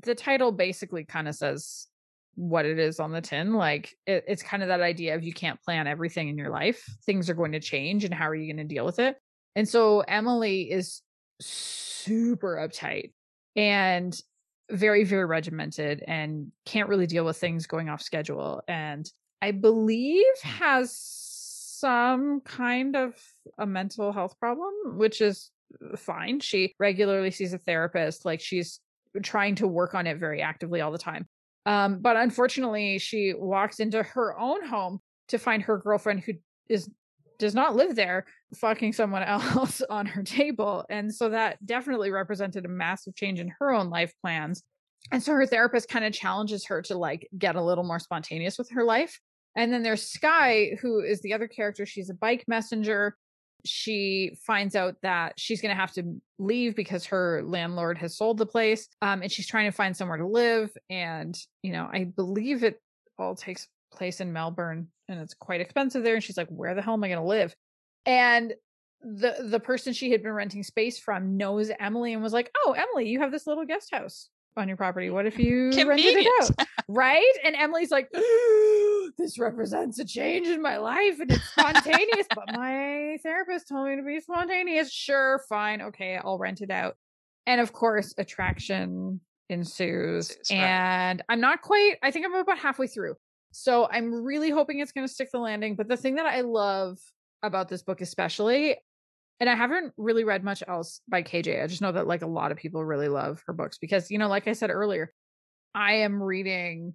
the 0.02 0.16
title 0.16 0.52
basically 0.52 1.04
kind 1.04 1.28
of 1.28 1.36
says 1.36 1.88
what 2.36 2.66
it 2.66 2.80
is 2.80 3.00
on 3.00 3.12
the 3.12 3.22
tin. 3.22 3.54
Like, 3.54 3.96
it, 4.08 4.26
it's 4.28 4.44
kind 4.44 4.64
of 4.64 4.70
that 4.70 4.82
idea 4.82 5.16
of 5.16 5.24
you 5.24 5.34
can't 5.34 5.62
plan 5.62 5.88
everything 5.88 6.30
in 6.30 6.38
your 6.38 6.50
life, 6.50 6.84
things 7.06 7.30
are 7.30 7.36
going 7.36 7.52
to 7.52 7.60
change, 7.60 8.04
and 8.06 8.14
how 8.14 8.28
are 8.28 8.36
you 8.36 8.52
going 8.52 8.68
to 8.68 8.74
deal 8.74 8.86
with 8.86 9.00
it? 9.00 9.16
And 9.56 9.70
so 9.70 10.02
Emily 10.02 10.72
is 10.72 11.02
super 11.40 12.56
uptight 12.56 13.12
and 13.56 14.18
very, 14.72 15.04
very 15.04 15.26
regimented 15.26 16.04
and 16.08 16.52
can't 16.66 16.90
really 16.90 17.06
deal 17.06 17.26
with 17.26 17.38
things 17.38 17.68
going 17.68 17.90
off 17.90 18.02
schedule. 18.02 18.62
And 18.68 19.10
I 19.42 19.52
believe 19.52 20.26
has 20.42 20.98
some 20.98 22.42
kind 22.42 22.96
of 22.96 23.14
a 23.58 23.66
mental 23.68 24.12
health 24.12 24.40
problem, 24.40 24.72
which 24.98 25.22
is 25.22 25.52
fine. 25.98 26.40
She 26.40 26.74
regularly 26.80 27.30
sees 27.30 27.54
a 27.54 27.58
therapist, 27.58 28.26
like 28.26 28.40
she's 28.40 28.80
trying 29.22 29.56
to 29.56 29.68
work 29.68 29.94
on 29.94 30.08
it 30.08 30.18
very 30.18 30.42
actively 30.42 30.82
all 30.82 30.92
the 30.92 30.98
time. 30.98 31.28
Um, 31.66 32.00
but 32.00 32.18
unfortunately, 32.18 33.00
she 33.00 33.34
walks 33.36 33.80
into 33.80 34.04
her 34.04 34.38
own 34.38 34.66
home 34.66 35.00
to 35.30 35.38
find 35.38 35.64
her 35.64 35.78
girlfriend 35.78 36.22
who 36.22 36.34
is 36.70 36.90
does 37.40 37.56
not 37.56 37.76
live 37.76 37.96
there 37.96 38.26
fucking 38.56 38.94
someone 38.94 39.24
else 39.56 39.82
on 39.90 40.06
her 40.06 40.24
table. 40.24 40.86
And 40.90 41.14
so 41.14 41.30
that 41.30 41.64
definitely 41.66 42.12
represented 42.12 42.66
a 42.66 42.70
massive 42.70 43.16
change 43.16 43.40
in 43.40 43.52
her 43.60 43.72
own 43.72 43.90
life 43.90 44.14
plans. 44.22 44.64
And 45.12 45.22
so 45.22 45.34
her 45.34 45.46
therapist 45.46 45.90
kind 45.90 46.06
of 46.06 46.14
challenges 46.14 46.66
her 46.68 46.82
to 46.84 46.98
like 46.98 47.28
get 47.38 47.56
a 47.56 47.62
little 47.62 47.84
more 47.84 48.00
spontaneous 48.00 48.58
with 48.58 48.70
her 48.72 48.84
life. 48.84 49.20
And 49.56 49.72
then 49.72 49.84
there's 49.84 50.04
Sky, 50.04 50.78
who 50.82 51.02
is 51.02 51.22
the 51.22 51.34
other 51.34 51.48
character. 51.48 51.86
She's 51.86 52.10
a 52.10 52.16
bike 52.16 52.46
messenger. 52.48 53.16
She 53.66 54.38
finds 54.46 54.76
out 54.76 54.96
that 55.04 55.40
she's 55.40 55.62
going 55.62 55.74
to 55.74 55.80
have 55.80 55.94
to 55.94 56.22
leave 56.40 56.76
because 56.76 57.06
her 57.06 57.42
landlord 57.44 57.98
has 58.00 58.18
sold 58.18 58.38
the 58.38 58.46
place. 58.46 58.88
Um, 59.02 59.22
and 59.22 59.32
she's 59.32 59.48
trying 59.48 59.70
to 59.70 59.76
find 59.76 59.96
somewhere 59.96 60.18
to 60.18 60.28
live. 60.28 60.72
And, 60.90 61.38
you 61.62 61.72
know, 61.72 61.90
I 61.92 62.06
believe 62.06 62.64
it 62.64 62.82
all 63.18 63.36
takes 63.36 63.68
place 63.92 64.20
in 64.20 64.34
Melbourne 64.34 64.88
and 65.08 65.20
it's 65.20 65.34
quite 65.34 65.62
expensive 65.62 66.04
there. 66.04 66.16
And 66.16 66.24
she's 66.24 66.38
like, 66.38 66.50
where 66.50 66.76
the 66.76 66.82
hell 66.82 66.94
am 66.94 67.04
I 67.04 67.08
going 67.08 67.20
to 67.20 67.26
live? 67.26 67.56
And 68.06 68.54
the 69.04 69.36
the 69.50 69.60
person 69.60 69.94
she 69.94 70.12
had 70.12 70.24
been 70.24 70.32
renting 70.32 70.64
space 70.64 70.98
from 70.98 71.38
knows 71.38 71.70
Emily 71.80 72.14
and 72.14 72.24
was 72.24 72.34
like, 72.34 72.52
"Oh, 72.64 72.74
Emily, 72.74 73.10
you 73.10 73.20
have 73.20 73.32
this 73.32 73.46
little 73.46 73.66
guest 73.66 73.92
house 73.92 74.30
on 74.56 74.68
your 74.68 74.78
property. 74.78 75.10
What 75.10 75.26
if 75.26 75.38
you 75.38 75.72
rented 75.88 76.16
it 76.16 76.28
out?" 76.42 76.68
right? 76.88 77.34
And 77.44 77.56
Emily's 77.56 77.92
like, 77.92 78.10
"This 79.18 79.38
represents 79.40 80.00
a 80.00 80.06
change 80.06 80.48
in 80.48 80.62
my 80.62 80.78
life, 80.78 81.20
and 81.20 81.32
it's 81.32 81.50
spontaneous." 81.50 82.28
but 82.36 82.46
my 82.54 83.18
therapist 83.24 83.68
told 83.68 83.88
me 83.88 83.96
to 83.96 84.04
be 84.04 84.20
spontaneous. 84.20 84.92
Sure, 84.92 85.42
fine, 85.50 85.82
okay, 85.82 86.18
I'll 86.24 86.38
rent 86.38 86.62
it 86.62 86.72
out. 86.72 86.96
And 87.46 87.60
of 87.60 87.74
course, 87.74 88.14
attraction 88.18 89.22
ensues, 89.50 90.36
and 90.50 91.20
right. 91.20 91.26
I'm 91.30 91.42
not 91.42 91.62
quite. 91.62 91.96
I 92.02 92.12
think 92.12 92.26
I'm 92.26 92.36
about 92.36 92.58
halfway 92.58 92.88
through. 92.88 93.16
So 93.54 93.88
I'm 93.90 94.12
really 94.24 94.50
hoping 94.50 94.80
it's 94.80 94.92
going 94.92 95.08
to 95.08 95.14
stick 95.14 95.30
the 95.32 95.40
landing. 95.40 95.76
But 95.76 95.88
the 95.88 95.98
thing 95.98 96.16
that 96.16 96.26
I 96.26 96.42
love 96.42 96.98
about 97.44 97.70
this 97.70 97.84
book, 97.84 98.02
especially, 98.02 98.78
and 99.40 99.50
I 99.50 99.56
haven't 99.56 99.94
really 99.96 100.24
read 100.24 100.44
much 100.44 100.64
else 100.68 101.02
by 101.08 101.22
KJ. 101.22 101.64
I 101.64 101.68
just 101.68 101.82
know 101.82 101.92
that 101.92 102.08
like 102.08 102.24
a 102.24 102.28
lot 102.28 102.52
of 102.52 102.58
people 102.58 102.84
really 102.84 103.10
love 103.10 103.44
her 103.46 103.54
books 103.54 103.78
because, 103.78 104.10
you 104.10 104.18
know, 104.18 104.28
like 104.28 104.48
I 104.48 104.54
said 104.54 104.72
earlier, 104.72 105.14
I 105.76 105.96
am 105.96 106.22
reading 106.22 106.94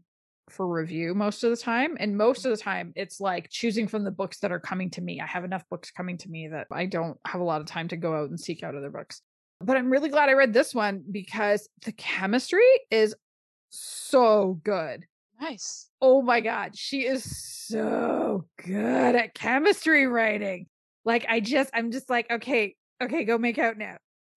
for 0.51 0.66
review 0.66 1.14
most 1.14 1.44
of 1.44 1.51
the 1.51 1.57
time. 1.57 1.96
And 1.99 2.16
most 2.16 2.42
mm. 2.42 2.46
of 2.46 2.57
the 2.57 2.62
time, 2.62 2.92
it's 2.96 3.20
like 3.20 3.49
choosing 3.51 3.88
from 3.88 4.05
the 4.05 4.11
books 4.11 4.38
that 4.40 4.53
are 4.53 4.61
coming 4.61 4.90
to 4.90 5.01
me. 5.01 5.20
I 5.20 5.26
have 5.26 5.44
enough 5.44 5.64
books 5.70 5.90
coming 5.90 6.18
to 6.18 6.28
me 6.28 6.49
that 6.49 6.66
I 6.72 6.86
don't 6.86 7.18
have 7.26 7.40
a 7.40 7.44
lot 7.44 7.61
of 7.61 7.66
time 7.66 7.88
to 7.88 7.96
go 7.96 8.14
out 8.14 8.30
and 8.30 8.38
seek 8.38 8.62
out 8.62 8.74
other 8.74 8.90
books. 8.90 9.22
But 9.61 9.76
I'm 9.76 9.90
really 9.90 10.09
glad 10.09 10.28
I 10.28 10.34
read 10.34 10.53
this 10.53 10.74
one 10.74 11.03
because 11.11 11.68
the 11.84 11.92
chemistry 11.92 12.68
is 12.90 13.14
so 13.70 14.61
good. 14.64 15.05
Nice. 15.40 15.88
Oh 16.01 16.22
my 16.22 16.40
God. 16.40 16.76
She 16.76 17.07
is 17.07 17.24
so 17.24 18.44
good 18.64 19.14
at 19.14 19.34
chemistry 19.34 20.07
writing. 20.07 20.66
Like, 21.05 21.26
I 21.28 21.40
just, 21.40 21.70
I'm 21.72 21.90
just 21.90 22.11
like, 22.11 22.30
okay, 22.30 22.74
okay, 23.03 23.24
go 23.24 23.38
make 23.38 23.59
out 23.59 23.78
now. 23.78 23.96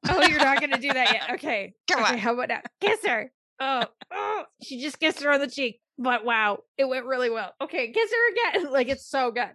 Oh, 0.09 0.24
you're 0.24 0.39
not 0.39 0.59
going 0.59 0.72
to 0.72 0.80
do 0.80 0.93
that 0.93 1.14
yet. 1.14 1.22
Okay. 1.34 1.74
Come 1.89 2.03
okay, 2.03 2.14
on. 2.14 2.20
How 2.20 2.34
about 2.34 2.49
now? 2.49 2.62
Kiss 2.80 3.05
her. 3.05 3.32
Oh, 3.59 3.86
oh, 4.12 4.43
she 4.64 4.82
just 4.82 4.99
kissed 4.99 5.22
her 5.22 5.32
on 5.32 5.39
the 5.39 5.47
cheek. 5.47 5.81
But 6.02 6.26
wow, 6.26 6.64
it 6.78 6.86
went 6.86 7.06
really 7.06 7.30
well. 7.30 7.54
Okay, 7.62 7.91
kiss 7.91 8.12
her 8.12 8.32
again. 8.32 8.72
Like, 8.72 8.89
it's 8.89 9.06
so 9.06 9.32
good. 9.32 9.52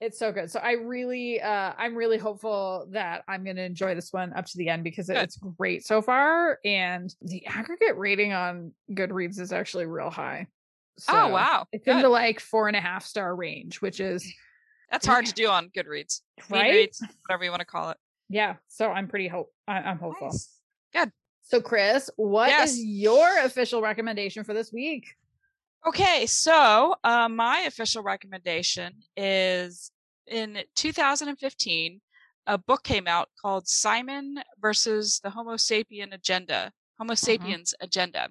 It's 0.00 0.18
so 0.18 0.30
good. 0.30 0.50
So 0.50 0.60
I 0.60 0.72
really, 0.72 1.40
uh, 1.40 1.72
I'm 1.78 1.94
really 1.94 2.18
hopeful 2.18 2.86
that 2.90 3.24
I'm 3.26 3.44
going 3.44 3.56
to 3.56 3.64
enjoy 3.64 3.94
this 3.94 4.12
one 4.12 4.34
up 4.34 4.44
to 4.44 4.58
the 4.58 4.68
end 4.68 4.84
because 4.84 5.06
good. 5.06 5.16
it's 5.16 5.36
great 5.36 5.86
so 5.86 6.02
far. 6.02 6.58
And 6.64 7.14
the 7.22 7.46
aggregate 7.46 7.96
rating 7.96 8.34
on 8.34 8.72
Goodreads 8.90 9.40
is 9.40 9.52
actually 9.52 9.86
real 9.86 10.10
high. 10.10 10.48
Oh, 11.08 11.12
so 11.12 11.12
oh 11.12 11.28
wow! 11.28 11.66
It's 11.72 11.84
Good. 11.84 11.96
in 11.96 12.02
the 12.02 12.08
like 12.08 12.40
four 12.40 12.68
and 12.68 12.76
a 12.76 12.80
half 12.80 13.04
star 13.04 13.34
range, 13.34 13.82
which 13.82 14.00
is 14.00 14.32
that's 14.90 15.06
hard 15.12 15.26
to 15.26 15.34
do 15.34 15.48
on 15.48 15.68
Goodreads, 15.68 16.20
right? 16.48 16.88
Goodreads, 16.90 17.02
whatever 17.26 17.44
you 17.44 17.50
want 17.50 17.60
to 17.60 17.66
call 17.66 17.90
it. 17.90 17.98
Yeah, 18.30 18.56
so 18.68 18.90
I'm 18.90 19.06
pretty 19.06 19.28
hope 19.28 19.52
I- 19.68 19.90
am 19.90 19.98
hopeful. 19.98 20.28
Nice. 20.28 20.50
Good. 20.94 21.12
So, 21.42 21.60
Chris, 21.60 22.10
what 22.16 22.48
yes. 22.48 22.72
is 22.72 22.84
your 22.84 23.44
official 23.44 23.82
recommendation 23.82 24.42
for 24.42 24.54
this 24.54 24.72
week? 24.72 25.06
Okay, 25.86 26.26
so 26.26 26.96
uh, 27.04 27.28
my 27.28 27.60
official 27.60 28.02
recommendation 28.02 28.92
is 29.16 29.90
in 30.26 30.58
2015, 30.74 32.00
a 32.48 32.58
book 32.58 32.82
came 32.82 33.06
out 33.06 33.28
called 33.40 33.68
Simon 33.68 34.40
versus 34.60 35.20
the 35.22 35.30
Homo 35.30 35.54
sapien 35.54 36.12
Agenda, 36.12 36.72
Homo 36.98 37.12
uh-huh. 37.12 37.16
sapiens. 37.16 37.74
Agenda 37.80 38.28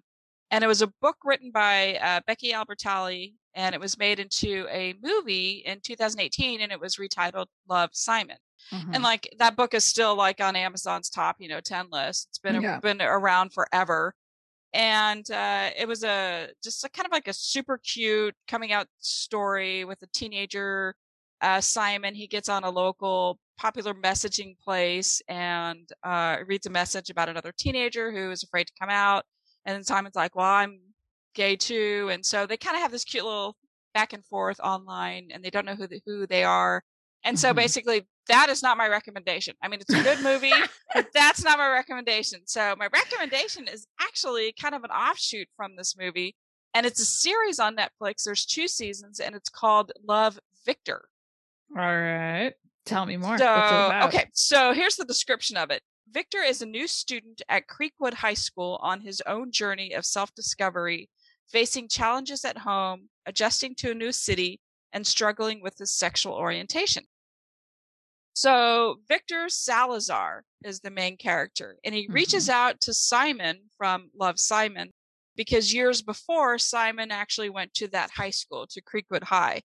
and 0.51 0.63
it 0.63 0.67
was 0.67 0.81
a 0.81 0.93
book 1.01 1.17
written 1.23 1.51
by 1.51 1.95
uh, 1.95 2.21
Becky 2.27 2.51
Albertalli, 2.51 3.33
and 3.55 3.73
it 3.73 3.81
was 3.81 3.97
made 3.97 4.19
into 4.19 4.67
a 4.69 4.93
movie 5.01 5.63
in 5.65 5.79
2018, 5.81 6.61
and 6.61 6.71
it 6.71 6.79
was 6.79 6.95
retitled 6.95 7.47
Love 7.67 7.89
Simon. 7.93 8.37
Mm-hmm. 8.71 8.93
And 8.93 9.03
like 9.03 9.27
that 9.39 9.55
book 9.55 9.73
is 9.73 9.83
still 9.83 10.15
like 10.15 10.41
on 10.41 10.55
Amazon's 10.55 11.09
top, 11.09 11.37
you 11.39 11.49
know, 11.49 11.59
10 11.59 11.87
list. 11.91 12.27
It's 12.29 12.39
been 12.39 12.61
yeah. 12.61 12.79
been 12.79 13.01
around 13.01 13.53
forever. 13.53 14.15
And 14.75 15.29
uh, 15.31 15.71
it 15.77 15.87
was 15.87 16.03
a 16.03 16.49
just 16.63 16.83
a 16.83 16.89
kind 16.89 17.05
of 17.05 17.11
like 17.11 17.27
a 17.27 17.33
super 17.33 17.79
cute 17.79 18.35
coming 18.47 18.73
out 18.73 18.87
story 18.99 19.85
with 19.85 20.01
a 20.03 20.07
teenager 20.13 20.95
uh, 21.41 21.61
Simon. 21.61 22.13
He 22.15 22.27
gets 22.27 22.49
on 22.49 22.63
a 22.63 22.69
local 22.69 23.39
popular 23.57 23.93
messaging 23.93 24.57
place 24.59 25.21
and 25.29 25.89
uh, 26.03 26.37
reads 26.45 26.65
a 26.67 26.69
message 26.69 27.09
about 27.09 27.29
another 27.29 27.53
teenager 27.57 28.11
who 28.11 28.31
is 28.31 28.43
afraid 28.43 28.67
to 28.67 28.73
come 28.79 28.89
out 28.89 29.23
and 29.65 29.75
then 29.75 29.83
Simon's 29.83 30.15
like, 30.15 30.35
well, 30.35 30.45
I'm 30.45 30.79
gay 31.33 31.55
too. 31.55 32.09
And 32.11 32.25
so 32.25 32.45
they 32.45 32.57
kind 32.57 32.75
of 32.75 32.81
have 32.81 32.91
this 32.91 33.03
cute 33.03 33.25
little 33.25 33.55
back 33.93 34.13
and 34.13 34.23
forth 34.25 34.59
online 34.59 35.29
and 35.31 35.43
they 35.43 35.49
don't 35.49 35.65
know 35.65 35.75
who, 35.75 35.87
the, 35.87 36.01
who 36.05 36.27
they 36.27 36.43
are. 36.43 36.83
And 37.25 37.37
so 37.37 37.49
mm-hmm. 37.49 37.57
basically, 37.57 38.07
that 38.27 38.49
is 38.49 38.63
not 38.63 38.77
my 38.77 38.87
recommendation. 38.87 39.55
I 39.61 39.67
mean, 39.67 39.81
it's 39.81 39.93
a 39.93 40.03
good 40.03 40.21
movie, 40.21 40.53
but 40.93 41.07
that's 41.13 41.43
not 41.43 41.57
my 41.57 41.67
recommendation. 41.67 42.41
So 42.45 42.75
my 42.77 42.87
recommendation 42.93 43.67
is 43.67 43.87
actually 43.99 44.53
kind 44.59 44.75
of 44.75 44.83
an 44.83 44.91
offshoot 44.91 45.47
from 45.57 45.75
this 45.75 45.97
movie. 45.97 46.35
And 46.75 46.85
it's 46.85 47.01
a 47.01 47.05
series 47.05 47.59
on 47.59 47.75
Netflix. 47.75 48.23
There's 48.23 48.45
two 48.45 48.67
seasons 48.67 49.19
and 49.19 49.35
it's 49.35 49.49
called 49.49 49.91
Love 50.07 50.39
Victor. 50.65 51.05
All 51.75 51.83
right. 51.83 52.53
Tell 52.85 53.05
me 53.05 53.17
more. 53.17 53.37
So, 53.37 53.91
okay. 54.05 54.25
So 54.33 54.73
here's 54.73 54.95
the 54.95 55.05
description 55.05 55.57
of 55.57 55.71
it. 55.71 55.81
Victor 56.11 56.39
is 56.39 56.61
a 56.61 56.67
new 56.67 56.87
student 56.87 57.41
at 57.49 57.63
Creekwood 57.67 58.13
High 58.13 58.35
School 58.35 58.79
on 58.83 59.01
his 59.01 59.21
own 59.25 59.51
journey 59.51 59.93
of 59.93 60.05
self 60.05 60.33
discovery, 60.35 61.09
facing 61.51 61.87
challenges 61.87 62.45
at 62.45 62.59
home, 62.59 63.09
adjusting 63.25 63.73
to 63.75 63.91
a 63.91 63.95
new 63.95 64.11
city, 64.11 64.59
and 64.93 65.07
struggling 65.07 65.61
with 65.61 65.77
his 65.79 65.91
sexual 65.91 66.33
orientation. 66.33 67.03
So, 68.35 68.97
Victor 69.07 69.47
Salazar 69.47 70.43
is 70.65 70.81
the 70.81 70.91
main 70.91 71.15
character, 71.15 71.77
and 71.85 71.95
he 71.95 72.03
mm-hmm. 72.03 72.13
reaches 72.13 72.49
out 72.49 72.81
to 72.81 72.93
Simon 72.93 73.61
from 73.77 74.09
Love 74.13 74.39
Simon 74.39 74.91
because 75.37 75.73
years 75.73 76.01
before, 76.01 76.57
Simon 76.57 77.11
actually 77.11 77.49
went 77.49 77.73
to 77.75 77.87
that 77.87 78.11
high 78.11 78.31
school, 78.31 78.67
to 78.71 78.81
Creekwood 78.81 79.23
High. 79.23 79.61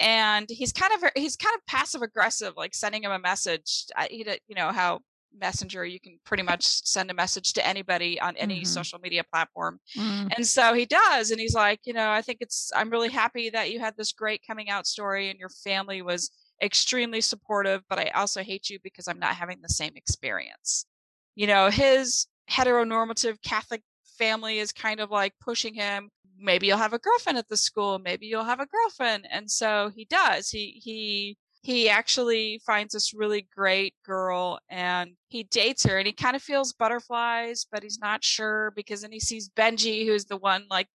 And 0.00 0.46
he's 0.48 0.72
kind 0.72 0.92
of 0.92 1.10
he's 1.14 1.36
kind 1.36 1.54
of 1.54 1.64
passive 1.66 2.02
aggressive, 2.02 2.54
like 2.56 2.74
sending 2.74 3.04
him 3.04 3.12
a 3.12 3.18
message. 3.18 3.86
He, 4.08 4.26
you 4.48 4.56
know 4.56 4.72
how 4.72 5.00
messenger 5.38 5.84
you 5.84 6.00
can 6.00 6.18
pretty 6.24 6.42
much 6.42 6.64
send 6.64 7.10
a 7.12 7.14
message 7.14 7.52
to 7.52 7.64
anybody 7.64 8.20
on 8.20 8.36
any 8.36 8.56
mm-hmm. 8.56 8.64
social 8.64 8.98
media 8.98 9.22
platform 9.32 9.78
mm-hmm. 9.96 10.26
and 10.34 10.44
so 10.44 10.74
he 10.74 10.84
does 10.84 11.30
and 11.30 11.40
he's 11.40 11.54
like 11.54 11.78
you 11.84 11.92
know 11.92 12.10
i 12.10 12.20
think 12.20 12.38
it's 12.40 12.72
i'm 12.74 12.90
really 12.90 13.08
happy 13.08 13.48
that 13.48 13.70
you 13.70 13.78
had 13.78 13.94
this 13.96 14.10
great 14.10 14.42
coming 14.44 14.68
out 14.68 14.88
story 14.88 15.30
and 15.30 15.38
your 15.38 15.48
family 15.48 16.02
was 16.02 16.32
extremely 16.62 17.20
supportive 17.20 17.82
but 17.88 17.98
i 17.98 18.10
also 18.14 18.42
hate 18.42 18.68
you 18.70 18.78
because 18.82 19.08
i'm 19.08 19.18
not 19.18 19.34
having 19.34 19.58
the 19.62 19.68
same 19.68 19.92
experience. 19.96 20.86
You 21.34 21.46
know 21.46 21.70
his 21.70 22.26
heteronormative 22.50 23.40
catholic 23.42 23.82
family 24.18 24.58
is 24.58 24.72
kind 24.72 25.00
of 25.00 25.10
like 25.10 25.32
pushing 25.40 25.74
him 25.74 26.10
maybe 26.40 26.66
you'll 26.66 26.78
have 26.78 26.92
a 26.92 26.98
girlfriend 26.98 27.38
at 27.38 27.48
the 27.48 27.56
school 27.56 27.98
maybe 27.98 28.26
you'll 28.26 28.44
have 28.44 28.60
a 28.60 28.66
girlfriend. 28.66 29.26
And 29.30 29.50
so 29.50 29.90
he 29.94 30.06
does. 30.06 30.48
He 30.50 30.80
he 30.82 31.36
he 31.62 31.90
actually 31.90 32.60
finds 32.64 32.94
this 32.94 33.12
really 33.12 33.46
great 33.54 33.94
girl 34.04 34.58
and 34.70 35.10
he 35.28 35.42
dates 35.44 35.84
her 35.84 35.98
and 35.98 36.06
he 36.06 36.12
kind 36.12 36.34
of 36.34 36.42
feels 36.42 36.72
butterflies, 36.72 37.66
but 37.70 37.82
he's 37.82 37.98
not 38.00 38.24
sure 38.24 38.72
because 38.74 39.02
then 39.02 39.12
he 39.12 39.20
sees 39.20 39.50
Benji, 39.50 40.06
who's 40.06 40.24
the 40.24 40.38
one 40.38 40.64
like 40.70 40.88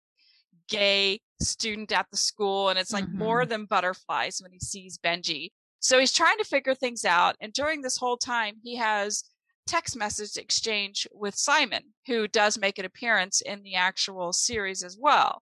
gay 0.70 1.20
student 1.42 1.92
at 1.92 2.08
the 2.12 2.18
school, 2.18 2.70
and 2.70 2.80
it's 2.80 2.94
like 2.94 3.06
mm-hmm. 3.06 3.20
more 3.20 3.46
than 3.46 3.66
butterflies 3.66 4.40
when 4.42 4.52
he 4.52 4.60
sees 4.60 4.98
Benji. 4.98 5.52
So 5.80 6.00
he's 6.00 6.14
trying 6.14 6.38
to 6.38 6.46
figure 6.46 6.76
things 6.76 7.04
out. 7.04 7.36
And 7.42 7.52
during 7.52 7.82
this 7.82 7.98
whole 7.98 8.18
time, 8.18 8.56
he 8.64 8.76
has 8.78 9.24
text 9.68 9.96
message 9.96 10.38
exchange 10.38 11.08
with 11.14 11.36
Simon, 11.36 11.84
who 12.08 12.28
does 12.28 12.58
make 12.58 12.80
an 12.80 12.86
appearance 12.86 13.42
in 13.42 13.64
the 13.64 13.76
actual 13.76 14.34
series 14.34 14.84
as 14.84 14.98
well. 15.00 15.42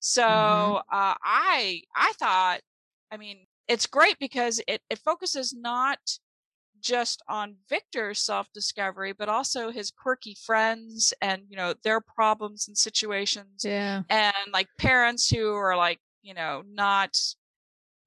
So 0.00 0.22
Mhm. 0.22 0.78
uh, 0.78 1.14
I 1.22 1.82
I 1.94 2.12
thought, 2.18 2.60
I 3.10 3.16
mean, 3.16 3.46
it's 3.68 3.86
great 3.86 4.18
because 4.18 4.60
it 4.66 4.82
it 4.90 4.98
focuses 4.98 5.52
not 5.52 5.98
just 6.80 7.22
on 7.28 7.56
Victor's 7.68 8.20
self 8.20 8.48
discovery, 8.54 9.12
but 9.12 9.28
also 9.28 9.70
his 9.70 9.90
quirky 9.90 10.36
friends 10.44 11.12
and 11.20 11.42
you 11.48 11.56
know 11.56 11.74
their 11.84 12.00
problems 12.00 12.68
and 12.68 12.76
situations, 12.76 13.64
Yeah. 13.64 14.02
and 14.08 14.34
like 14.52 14.68
parents 14.78 15.28
who 15.30 15.52
are 15.52 15.76
like 15.76 15.98
you 16.22 16.34
know 16.34 16.62
not 16.66 17.16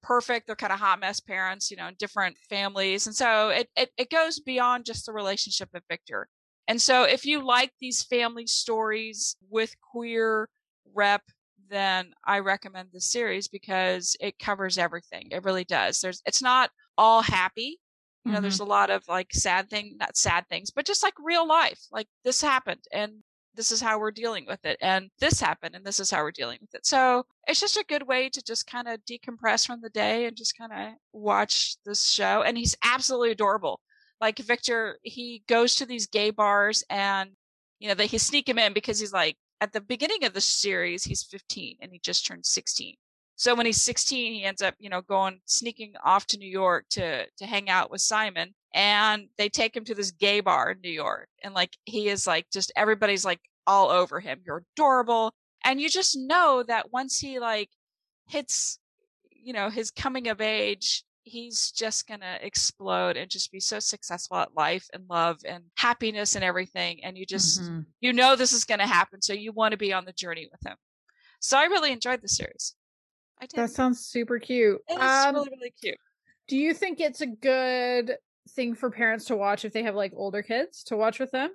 perfect 0.02 0.46
they're 0.48 0.56
kind 0.56 0.74
of 0.74 0.80
hot 0.80 1.00
mess 1.00 1.22
parents 1.22 1.72
you 1.72 1.78
know 1.78 1.88
in 1.88 1.96
different 1.98 2.36
families 2.50 3.08
and 3.08 3.16
so 3.16 3.48
it, 3.50 3.70
it 3.78 3.90
it 3.98 4.10
goes 4.10 4.38
beyond 4.40 4.86
just 4.86 5.06
the 5.06 5.14
relationship 5.14 5.70
of 5.74 5.82
victor. 5.90 6.28
And 6.68 6.82
so 6.82 7.04
if 7.04 7.26
you 7.26 7.46
like 7.46 7.72
these 7.80 8.04
family 8.04 8.48
stories 8.48 9.36
with 9.50 9.74
queer 9.82 10.50
rep 10.94 11.22
then 11.70 12.14
i 12.26 12.40
recommend 12.40 12.90
this 12.92 13.10
series 13.12 13.48
because 13.48 14.16
it 14.20 14.38
covers 14.38 14.78
everything. 14.78 15.30
It 15.32 15.44
really 15.46 15.64
does. 15.64 16.02
There's 16.02 16.22
it's 16.26 16.42
not 16.42 16.70
all 16.98 17.22
happy 17.22 17.80
you 18.26 18.32
know 18.32 18.40
there's 18.40 18.56
mm-hmm. 18.56 18.68
a 18.68 18.76
lot 18.76 18.90
of 18.90 19.04
like 19.08 19.34
sad 19.34 19.70
thing 19.70 19.96
not 20.00 20.16
sad 20.16 20.48
things 20.50 20.72
but 20.72 20.86
just 20.86 21.04
like 21.04 21.14
real 21.22 21.48
life 21.48 21.82
like 21.92 22.08
this 22.24 22.42
happened 22.42 22.84
and 22.92 23.22
this 23.56 23.72
is 23.72 23.82
how 23.82 24.00
we're 24.00 24.12
dealing 24.12 24.46
with 24.46 24.64
it 24.66 24.78
and 24.82 25.10
this 25.20 25.40
happened 25.40 25.76
and 25.76 25.86
this 25.86 26.00
is 26.00 26.10
how 26.10 26.24
we're 26.24 26.32
dealing 26.32 26.58
with 26.62 26.74
it. 26.74 26.86
So 26.86 27.26
it's 27.48 27.60
just 27.60 27.78
a 27.78 27.86
good 27.88 28.08
way 28.08 28.30
to 28.30 28.42
just 28.42 28.68
kind 28.68 28.88
of 28.88 29.00
decompress 29.06 29.66
from 29.66 29.82
the 29.82 29.90
day 29.90 30.26
and 30.26 30.36
just 30.36 30.58
kind 30.58 30.72
of 30.72 30.94
watch 31.12 31.76
this 31.86 32.04
show 32.04 32.42
and 32.42 32.58
he's 32.58 32.76
absolutely 32.84 33.32
adorable. 33.32 33.80
Like 34.20 34.40
victor 34.40 34.98
he 35.04 35.44
goes 35.48 35.76
to 35.76 35.86
these 35.86 36.08
gay 36.08 36.32
bars 36.32 36.84
and 36.90 37.32
you 37.80 37.88
know 37.88 37.94
they 37.94 38.08
he 38.08 38.18
sneak 38.18 38.48
him 38.48 38.60
in 38.60 38.74
because 38.74 39.00
he's 39.00 39.14
like 39.14 39.38
at 39.62 39.74
the 39.74 39.82
beginning 39.82 40.24
of 40.24 40.34
the 40.34 40.42
series 40.42 41.04
he's 41.04 41.24
15 41.24 41.78
and 41.82 41.92
he 41.92 42.00
just 42.00 42.26
turned 42.26 42.46
16 42.46 42.96
so 43.36 43.56
when 43.56 43.66
he's 43.66 43.82
16 43.82 44.34
he 44.34 44.44
ends 44.44 44.62
up 44.62 44.76
you 44.80 44.90
know 44.90 45.02
going 45.02 45.40
sneaking 45.46 45.94
off 46.04 46.26
to 46.28 46.38
new 46.38 46.50
york 46.50 46.86
to 46.90 47.26
to 47.38 47.46
hang 47.46 47.70
out 47.70 47.90
with 47.92 48.02
simon 48.02 48.54
and 48.74 49.28
they 49.38 49.50
take 49.50 49.76
him 49.76 49.86
to 49.86 49.94
this 49.96 50.12
gay 50.12 50.40
bar 50.40 50.72
in 50.72 50.82
New 50.82 50.90
York. 50.90 51.30
And 51.44 51.54
like 51.54 51.78
he 51.86 52.10
is 52.10 52.26
like 52.26 52.48
just 52.52 52.72
everybody's 52.76 53.24
like 53.24 53.40
all 53.68 53.90
over 53.90 54.20
him. 54.20 54.42
You're 54.46 54.64
adorable. 54.76 55.32
And 55.64 55.80
you 55.80 55.90
just 55.90 56.18
know 56.18 56.64
that 56.68 56.92
once 56.92 57.20
he 57.20 57.40
like 57.40 57.70
hits, 58.28 58.80
you 59.30 59.54
know, 59.54 59.70
his 59.70 59.92
coming 59.92 60.28
of 60.28 60.42
age, 60.42 61.04
he's 61.24 61.72
just 61.72 62.08
gonna 62.08 62.38
explode 62.42 63.16
and 63.16 63.30
just 63.30 63.52
be 63.52 63.60
so 63.60 63.80
successful 63.80 64.38
at 64.38 64.56
life 64.56 64.88
and 64.94 65.04
love 65.08 65.38
and 65.46 65.64
happiness 65.78 66.36
and 66.36 66.44
everything. 66.44 67.04
And 67.04 67.18
you 67.18 67.26
just 67.26 67.62
Mhm. 67.62 67.86
you 68.02 68.12
know 68.12 68.36
this 68.36 68.54
is 68.54 68.66
gonna 68.66 68.88
happen. 68.88 69.22
So 69.22 69.34
you 69.34 69.52
want 69.52 69.74
to 69.74 69.78
be 69.78 69.94
on 69.94 70.06
the 70.06 70.14
journey 70.14 70.50
with 70.52 70.66
him. 70.66 70.78
So 71.40 71.58
I 71.58 71.66
really 71.66 71.92
enjoyed 71.92 72.22
the 72.22 72.28
series. 72.28 72.76
I 73.44 73.48
did. 73.48 73.64
That 73.64 73.72
sounds 73.72 74.06
super 74.06 74.40
cute. 74.40 74.82
It 74.88 75.02
is 75.02 75.28
Um, 75.28 75.36
really, 75.36 75.50
really 75.50 75.72
cute. 75.72 76.00
do 76.48 76.58
you 76.58 76.74
think 76.74 77.00
it's 77.00 77.22
a 77.22 77.28
good 77.28 78.18
thing 78.50 78.76
for 78.76 78.90
parents 78.92 79.26
to 79.26 79.36
watch 79.36 79.66
if 79.66 79.74
they 79.74 79.84
have 79.84 79.96
like 79.96 80.14
older 80.16 80.42
kids 80.44 80.84
to 80.86 80.98
watch 80.98 81.20
with 81.20 81.32
them? 81.32 81.52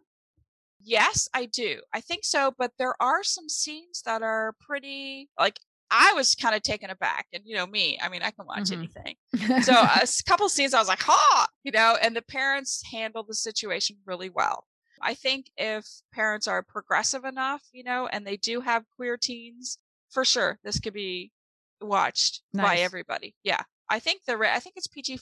Yes, 0.80 1.28
I 1.34 1.46
do. 1.46 1.82
I 1.92 2.00
think 2.00 2.24
so, 2.24 2.52
but 2.56 2.72
there 2.78 2.94
are 3.02 3.24
some 3.24 3.48
scenes 3.48 4.02
that 4.02 4.22
are 4.22 4.54
pretty 4.60 5.28
like 5.38 5.58
I 5.90 6.12
was 6.14 6.34
kind 6.34 6.54
of 6.54 6.62
taken 6.62 6.90
aback, 6.90 7.26
and 7.32 7.42
you 7.46 7.56
know 7.56 7.66
me. 7.66 7.98
I 8.00 8.08
mean, 8.08 8.22
I 8.22 8.30
can 8.30 8.46
watch 8.46 8.70
Mhm. 8.70 8.72
anything. 8.72 9.16
So 9.58 9.72
a 9.82 10.06
couple 10.26 10.48
scenes, 10.48 10.74
I 10.74 10.78
was 10.78 10.88
like, 10.88 11.02
"Ha!" 11.02 11.46
You 11.64 11.72
know, 11.72 11.96
and 12.00 12.14
the 12.14 12.22
parents 12.22 12.82
handled 12.92 13.26
the 13.28 13.34
situation 13.34 13.98
really 14.04 14.30
well. 14.30 14.66
I 15.00 15.14
think 15.14 15.50
if 15.56 15.86
parents 16.12 16.46
are 16.48 16.62
progressive 16.62 17.24
enough, 17.24 17.62
you 17.72 17.82
know, 17.84 18.06
and 18.06 18.26
they 18.26 18.36
do 18.36 18.60
have 18.60 18.84
queer 18.96 19.16
teens, 19.16 19.78
for 20.10 20.24
sure, 20.24 20.58
this 20.62 20.78
could 20.80 20.92
be 20.94 21.32
watched 21.80 22.42
by 22.54 22.76
everybody. 22.78 23.34
Yeah, 23.44 23.62
I 23.88 23.98
think 23.98 24.22
the 24.26 24.34
I 24.38 24.58
think 24.60 24.74
it's 24.76 24.86
PG 24.86 25.18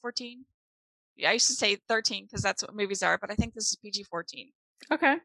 fourteen. 0.00 0.44
Yeah, 1.16 1.30
I 1.30 1.34
used 1.34 1.46
to 1.48 1.54
say 1.54 1.76
thirteen 1.88 2.24
because 2.26 2.42
that's 2.42 2.62
what 2.62 2.74
movies 2.74 3.02
are, 3.02 3.18
but 3.18 3.30
I 3.30 3.34
think 3.34 3.54
this 3.54 3.70
is 3.70 3.76
PG 3.76 4.04
fourteen. 4.04 4.50
Okay. 4.92 5.16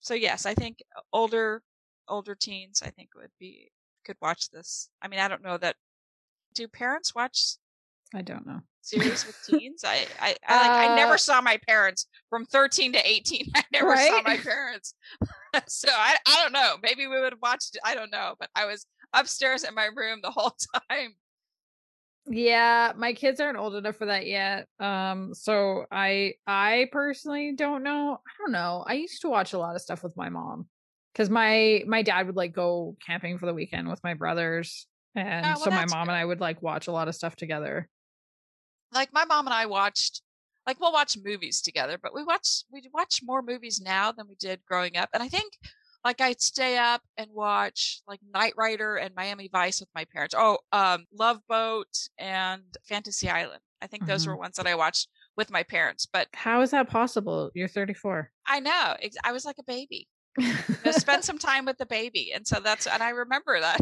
so 0.00 0.14
yes 0.14 0.46
i 0.46 0.54
think 0.54 0.78
older 1.12 1.62
older 2.08 2.34
teens 2.36 2.82
i 2.84 2.90
think 2.90 3.08
would 3.16 3.30
be 3.40 3.72
could 4.04 4.16
watch 4.20 4.50
this. 4.50 4.90
I 5.00 5.08
mean 5.08 5.18
i 5.18 5.26
don't 5.28 5.42
know 5.42 5.56
that 5.58 5.76
do 6.54 6.68
parents 6.68 7.14
watch 7.14 7.56
I 8.14 8.20
don't 8.22 8.46
know. 8.46 8.60
series 8.82 9.26
with 9.26 9.38
teens? 9.48 9.82
I 9.84 10.06
i 10.20 10.36
I, 10.46 10.56
like, 10.68 10.90
I 10.90 10.96
never 10.96 11.14
Uh, 11.14 11.16
saw 11.16 11.40
my 11.40 11.58
parents 11.66 12.06
from 12.28 12.44
13 12.44 12.92
to 12.92 13.00
18 13.08 13.46
i 13.56 13.64
never 13.72 13.96
saw 13.96 14.22
my 14.22 14.36
parents. 14.36 14.94
So 15.68 15.88
I, 15.90 16.16
I 16.26 16.42
don't 16.42 16.52
know. 16.52 16.76
Maybe 16.82 17.06
we 17.06 17.18
would 17.20 17.32
have 17.32 17.42
watched 17.42 17.76
i 17.84 17.94
don't 17.94 18.10
know 18.12 18.34
but 18.38 18.50
i 18.54 18.66
was 18.66 18.86
upstairs 19.12 19.64
in 19.64 19.74
my 19.74 19.86
room 19.94 20.20
the 20.22 20.30
whole 20.30 20.56
time 20.90 21.16
Yeah, 22.26 22.92
my 22.96 23.14
kids 23.14 23.40
aren't 23.40 23.58
old 23.58 23.74
enough 23.74 23.96
for 23.96 24.06
that 24.06 24.26
yet. 24.26 24.68
Um, 24.78 25.34
so 25.34 25.86
I 25.90 26.34
I 26.46 26.88
personally 26.92 27.52
don't 27.56 27.82
know. 27.82 28.12
I 28.14 28.30
don't 28.38 28.52
know. 28.52 28.84
I 28.86 28.94
used 28.94 29.22
to 29.22 29.28
watch 29.28 29.52
a 29.52 29.58
lot 29.58 29.74
of 29.74 29.82
stuff 29.82 30.04
with 30.04 30.16
my 30.16 30.28
mom 30.28 30.68
because 31.12 31.28
my 31.28 31.82
my 31.86 32.02
dad 32.02 32.26
would 32.26 32.36
like 32.36 32.52
go 32.52 32.96
camping 33.04 33.38
for 33.38 33.46
the 33.46 33.54
weekend 33.54 33.88
with 33.88 34.02
my 34.04 34.14
brothers, 34.14 34.86
and 35.16 35.44
Oh, 35.46 35.50
well, 35.50 35.56
so 35.56 35.70
my 35.70 35.84
mom 35.84 36.08
and 36.08 36.16
I 36.16 36.24
would 36.24 36.40
like 36.40 36.62
watch 36.62 36.86
a 36.86 36.92
lot 36.92 37.08
of 37.08 37.16
stuff 37.16 37.34
together. 37.34 37.88
like 38.92 39.12
my 39.12 39.24
mom 39.24 39.46
and 39.46 39.54
I 39.54 39.66
watched 39.66 40.22
like 40.66 40.78
we'll 40.80 40.92
watch 40.92 41.16
movies 41.22 41.60
together, 41.60 41.98
but 42.00 42.14
we 42.14 42.22
watch 42.22 42.62
we 42.70 42.88
watch 42.92 43.20
more 43.22 43.42
movies 43.42 43.80
now 43.80 44.12
than 44.12 44.28
we 44.28 44.36
did 44.36 44.64
growing 44.64 44.96
up. 44.96 45.08
And 45.12 45.22
I 45.22 45.28
think 45.28 45.54
like 46.04 46.20
I'd 46.20 46.40
stay 46.40 46.76
up 46.78 47.02
and 47.16 47.30
watch 47.32 48.00
like 48.06 48.20
Knight 48.34 48.54
Rider 48.56 48.96
and 48.96 49.14
Miami 49.14 49.48
Vice 49.52 49.80
with 49.80 49.88
my 49.94 50.04
parents. 50.12 50.34
Oh, 50.36 50.58
um 50.72 51.04
Love 51.12 51.40
Boat 51.48 51.88
and 52.18 52.62
Fantasy 52.88 53.28
Island. 53.28 53.60
I 53.80 53.86
think 53.88 54.06
those 54.06 54.26
were 54.26 54.36
ones 54.36 54.56
that 54.56 54.66
I 54.66 54.74
watched 54.76 55.08
with 55.36 55.50
my 55.50 55.62
parents. 55.64 56.06
But 56.12 56.28
How 56.34 56.60
is 56.60 56.70
that 56.70 56.88
possible? 56.88 57.50
You're 57.54 57.68
34. 57.68 58.30
I 58.46 58.60
know 58.60 58.94
I 59.24 59.32
was 59.32 59.44
like 59.44 59.56
a 59.58 59.64
baby. 59.64 60.06
You 60.38 60.54
know, 60.84 60.92
spend 60.92 61.24
some 61.24 61.38
time 61.50 61.64
with 61.64 61.78
the 61.78 61.86
baby. 61.86 62.32
And 62.34 62.46
so 62.46 62.60
that's 62.60 62.86
and 62.86 63.02
I 63.02 63.10
remember 63.10 63.60
that 63.60 63.80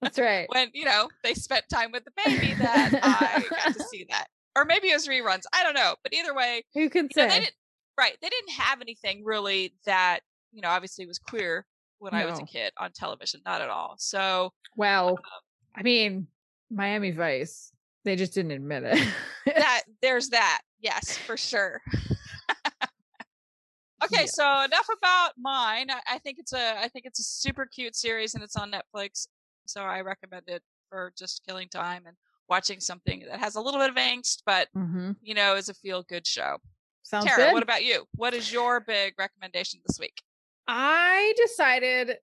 That's 0.00 0.18
right. 0.18 0.46
when, 0.52 0.70
you 0.72 0.84
know, 0.86 1.08
they 1.22 1.34
spent 1.34 1.64
time 1.72 1.92
with 1.92 2.04
the 2.04 2.10
baby 2.24 2.54
that 2.54 2.98
I 3.02 3.44
got 3.48 3.74
to 3.74 3.82
see 3.90 4.06
that. 4.08 4.26
Or 4.56 4.64
maybe 4.64 4.88
it 4.88 4.94
was 4.94 5.06
reruns. 5.06 5.42
I 5.52 5.62
don't 5.62 5.74
know. 5.74 5.94
But 6.02 6.14
either 6.14 6.34
way, 6.34 6.64
Who 6.74 6.88
can 6.90 7.08
you 7.14 7.22
know, 7.22 7.28
they 7.28 7.34
say? 7.34 7.40
didn't 7.40 7.54
right 7.98 8.16
they 8.22 8.28
didn't 8.28 8.52
have 8.52 8.80
anything 8.80 9.24
really 9.24 9.74
that 9.84 10.20
you 10.52 10.62
know 10.62 10.68
obviously 10.68 11.06
was 11.06 11.18
queer 11.18 11.66
when 11.98 12.14
i 12.14 12.24
was 12.24 12.38
a 12.38 12.44
kid 12.44 12.72
on 12.78 12.90
television 12.92 13.40
not 13.44 13.60
at 13.60 13.68
all 13.68 13.94
so 13.98 14.50
Well, 14.76 15.18
I 15.76 15.82
mean, 15.82 16.26
Miami 16.70 17.10
Vice. 17.10 17.72
They 18.04 18.16
just 18.16 18.32
didn't 18.34 18.52
admit 18.52 18.84
it. 18.84 18.98
that 19.46 19.82
there's 20.02 20.28
that 20.30 20.60
yes 20.80 21.18
for 21.18 21.36
sure 21.36 21.80
okay 24.04 24.22
Yeah. 24.22 24.26
so 24.26 24.60
enough 24.62 24.86
about 24.96 25.32
mine 25.38 25.90
I, 25.90 26.00
I 26.14 26.18
think 26.18 26.38
it's 26.38 26.52
a 26.52 26.78
i 26.80 26.88
think 26.88 27.04
it's 27.06 27.20
a 27.20 27.24
super 27.24 27.66
cute 27.66 27.96
series 27.96 28.34
and 28.34 28.42
it's 28.44 28.56
on 28.56 28.70
netflix 28.72 29.26
so 29.66 29.82
i 29.82 30.00
recommend 30.00 30.44
it 30.46 30.62
for 30.88 31.12
just 31.18 31.42
killing 31.46 31.68
time 31.68 32.04
and 32.06 32.16
watching 32.48 32.80
something 32.80 33.24
that 33.28 33.40
has 33.40 33.56
a 33.56 33.60
little 33.60 33.80
bit 33.80 33.90
of 33.90 33.96
angst 33.96 34.42
but 34.46 34.68
hmm 34.74 35.12
you 35.20 35.34
know 35.34 35.56
is 35.56 35.68
a 35.68 35.74
feel 35.74 36.02
good 36.04 36.26
show 36.26 36.56
Sounds 37.02 37.26
tara 37.26 37.46
good. 37.46 37.52
what 37.52 37.62
about 37.62 37.84
you 37.84 38.04
what 38.14 38.34
is 38.34 38.52
your 38.52 38.80
big 38.80 39.14
recommendation 39.18 39.80
this 39.86 39.98
week 39.98 40.22
I 40.68 41.32
decided 41.36 42.18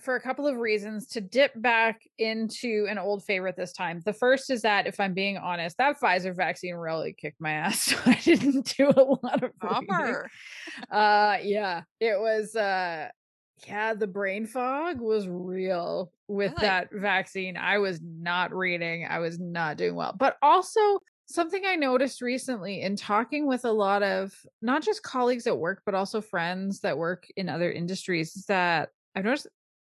for 0.00 0.14
a 0.14 0.20
couple 0.20 0.46
of 0.46 0.58
reasons 0.58 1.08
to 1.08 1.20
dip 1.20 1.52
back 1.60 2.02
into 2.18 2.86
an 2.88 2.98
old 2.98 3.24
favorite 3.24 3.56
this 3.56 3.72
time. 3.72 4.00
The 4.04 4.12
first 4.12 4.48
is 4.50 4.62
that 4.62 4.86
if 4.86 5.00
I'm 5.00 5.12
being 5.14 5.38
honest, 5.38 5.76
that 5.78 5.98
Pfizer 6.00 6.36
vaccine 6.36 6.76
really 6.76 7.12
kicked 7.12 7.40
my 7.40 7.50
ass. 7.54 7.82
So 7.82 7.96
I 8.06 8.14
didn't 8.14 8.76
do 8.76 8.90
a 8.90 9.02
lot 9.02 9.42
of 9.42 9.52
bummer 9.60 10.28
Uh 10.90 11.38
yeah, 11.42 11.82
it 12.00 12.20
was 12.20 12.54
uh 12.56 13.08
yeah, 13.66 13.94
the 13.94 14.06
brain 14.06 14.46
fog 14.46 15.00
was 15.00 15.26
real 15.28 16.12
with 16.28 16.52
Really? 16.52 16.62
that 16.62 16.90
vaccine. 16.92 17.56
I 17.56 17.78
was 17.78 18.00
not 18.02 18.54
reading. 18.54 19.04
I 19.04 19.18
was 19.18 19.38
not 19.40 19.76
doing 19.76 19.96
well. 19.96 20.14
But 20.16 20.36
also 20.42 21.00
something 21.28 21.62
I 21.66 21.76
noticed 21.76 22.22
recently 22.22 22.80
in 22.82 22.96
talking 22.96 23.46
with 23.46 23.64
a 23.64 23.72
lot 23.72 24.02
of 24.02 24.32
not 24.62 24.82
just 24.82 25.02
colleagues 25.02 25.46
at 25.46 25.58
work, 25.58 25.82
but 25.84 25.94
also 25.94 26.20
friends 26.20 26.80
that 26.80 26.98
work 26.98 27.26
in 27.36 27.48
other 27.48 27.70
industries 27.70 28.34
is 28.34 28.46
that 28.46 28.88
I've 29.14 29.24
noticed 29.24 29.46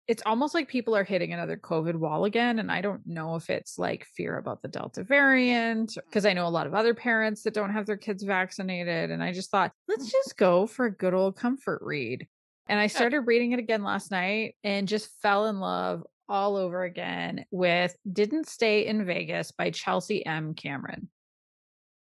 it's 0.07 0.23
almost 0.25 0.55
like 0.55 0.67
people 0.67 0.95
are 0.95 1.03
hitting 1.03 1.33
another 1.33 1.55
COVID 1.55 1.95
wall 1.95 2.25
again. 2.25 2.57
And 2.57 2.71
I 2.71 2.81
don't 2.81 3.05
know 3.05 3.35
if 3.35 3.51
it's 3.51 3.77
like 3.77 4.07
fear 4.15 4.39
about 4.39 4.63
the 4.63 4.67
Delta 4.67 5.03
variant, 5.03 5.93
hmm. 5.93 5.99
because 6.07 6.25
I 6.25 6.33
know 6.33 6.47
a 6.47 6.49
lot 6.49 6.65
of 6.65 6.73
other 6.73 6.95
parents 6.95 7.43
that 7.43 7.53
don't 7.53 7.71
have 7.71 7.85
their 7.85 7.95
kids 7.95 8.23
vaccinated. 8.23 9.11
And 9.11 9.23
I 9.23 9.31
just 9.31 9.51
thought, 9.51 9.71
let's 9.87 10.05
hmm. 10.05 10.17
just 10.17 10.35
go 10.35 10.65
for 10.65 10.87
a 10.87 10.91
good 10.91 11.13
old 11.13 11.35
comfort 11.35 11.81
read. 11.83 12.27
And 12.67 12.79
I 12.79 12.87
started 12.87 13.21
reading 13.21 13.51
it 13.51 13.59
again 13.59 13.83
last 13.83 14.11
night 14.11 14.55
and 14.63 14.87
just 14.87 15.09
fell 15.21 15.47
in 15.47 15.59
love 15.59 16.03
all 16.27 16.55
over 16.55 16.83
again 16.83 17.45
with 17.49 17.95
Didn't 18.11 18.47
Stay 18.47 18.85
in 18.85 19.05
Vegas 19.05 19.51
by 19.51 19.71
Chelsea 19.71 20.23
M. 20.25 20.53
Cameron. 20.53 21.09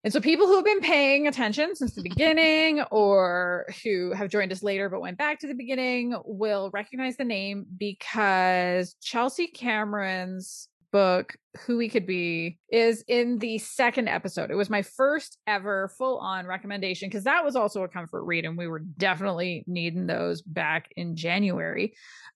And 0.03 0.11
so 0.11 0.19
people 0.19 0.47
who 0.47 0.55
have 0.55 0.65
been 0.65 0.79
paying 0.79 1.27
attention 1.27 1.75
since 1.75 1.93
the 1.93 2.01
beginning 2.01 2.81
or 2.89 3.67
who 3.83 4.13
have 4.13 4.29
joined 4.29 4.51
us 4.51 4.63
later 4.63 4.89
but 4.89 5.01
went 5.01 5.17
back 5.17 5.39
to 5.39 5.47
the 5.47 5.53
beginning 5.53 6.15
will 6.25 6.71
recognize 6.73 7.17
the 7.17 7.23
name 7.23 7.67
because 7.77 8.95
Chelsea 9.01 9.47
Cameron's 9.47 10.69
book 10.91 11.35
who 11.65 11.77
we 11.77 11.89
could 11.89 12.05
be 12.05 12.57
is 12.69 13.03
in 13.07 13.37
the 13.39 13.57
second 13.57 14.07
episode. 14.07 14.51
It 14.51 14.55
was 14.55 14.69
my 14.69 14.81
first 14.81 15.37
ever 15.47 15.89
full 15.97 16.17
on 16.19 16.45
recommendation 16.45 17.09
because 17.09 17.25
that 17.25 17.43
was 17.43 17.55
also 17.55 17.83
a 17.83 17.87
comfort 17.87 18.23
read 18.23 18.45
and 18.45 18.57
we 18.57 18.67
were 18.67 18.79
definitely 18.79 19.63
needing 19.67 20.07
those 20.07 20.41
back 20.41 20.89
in 20.95 21.15
january. 21.15 21.93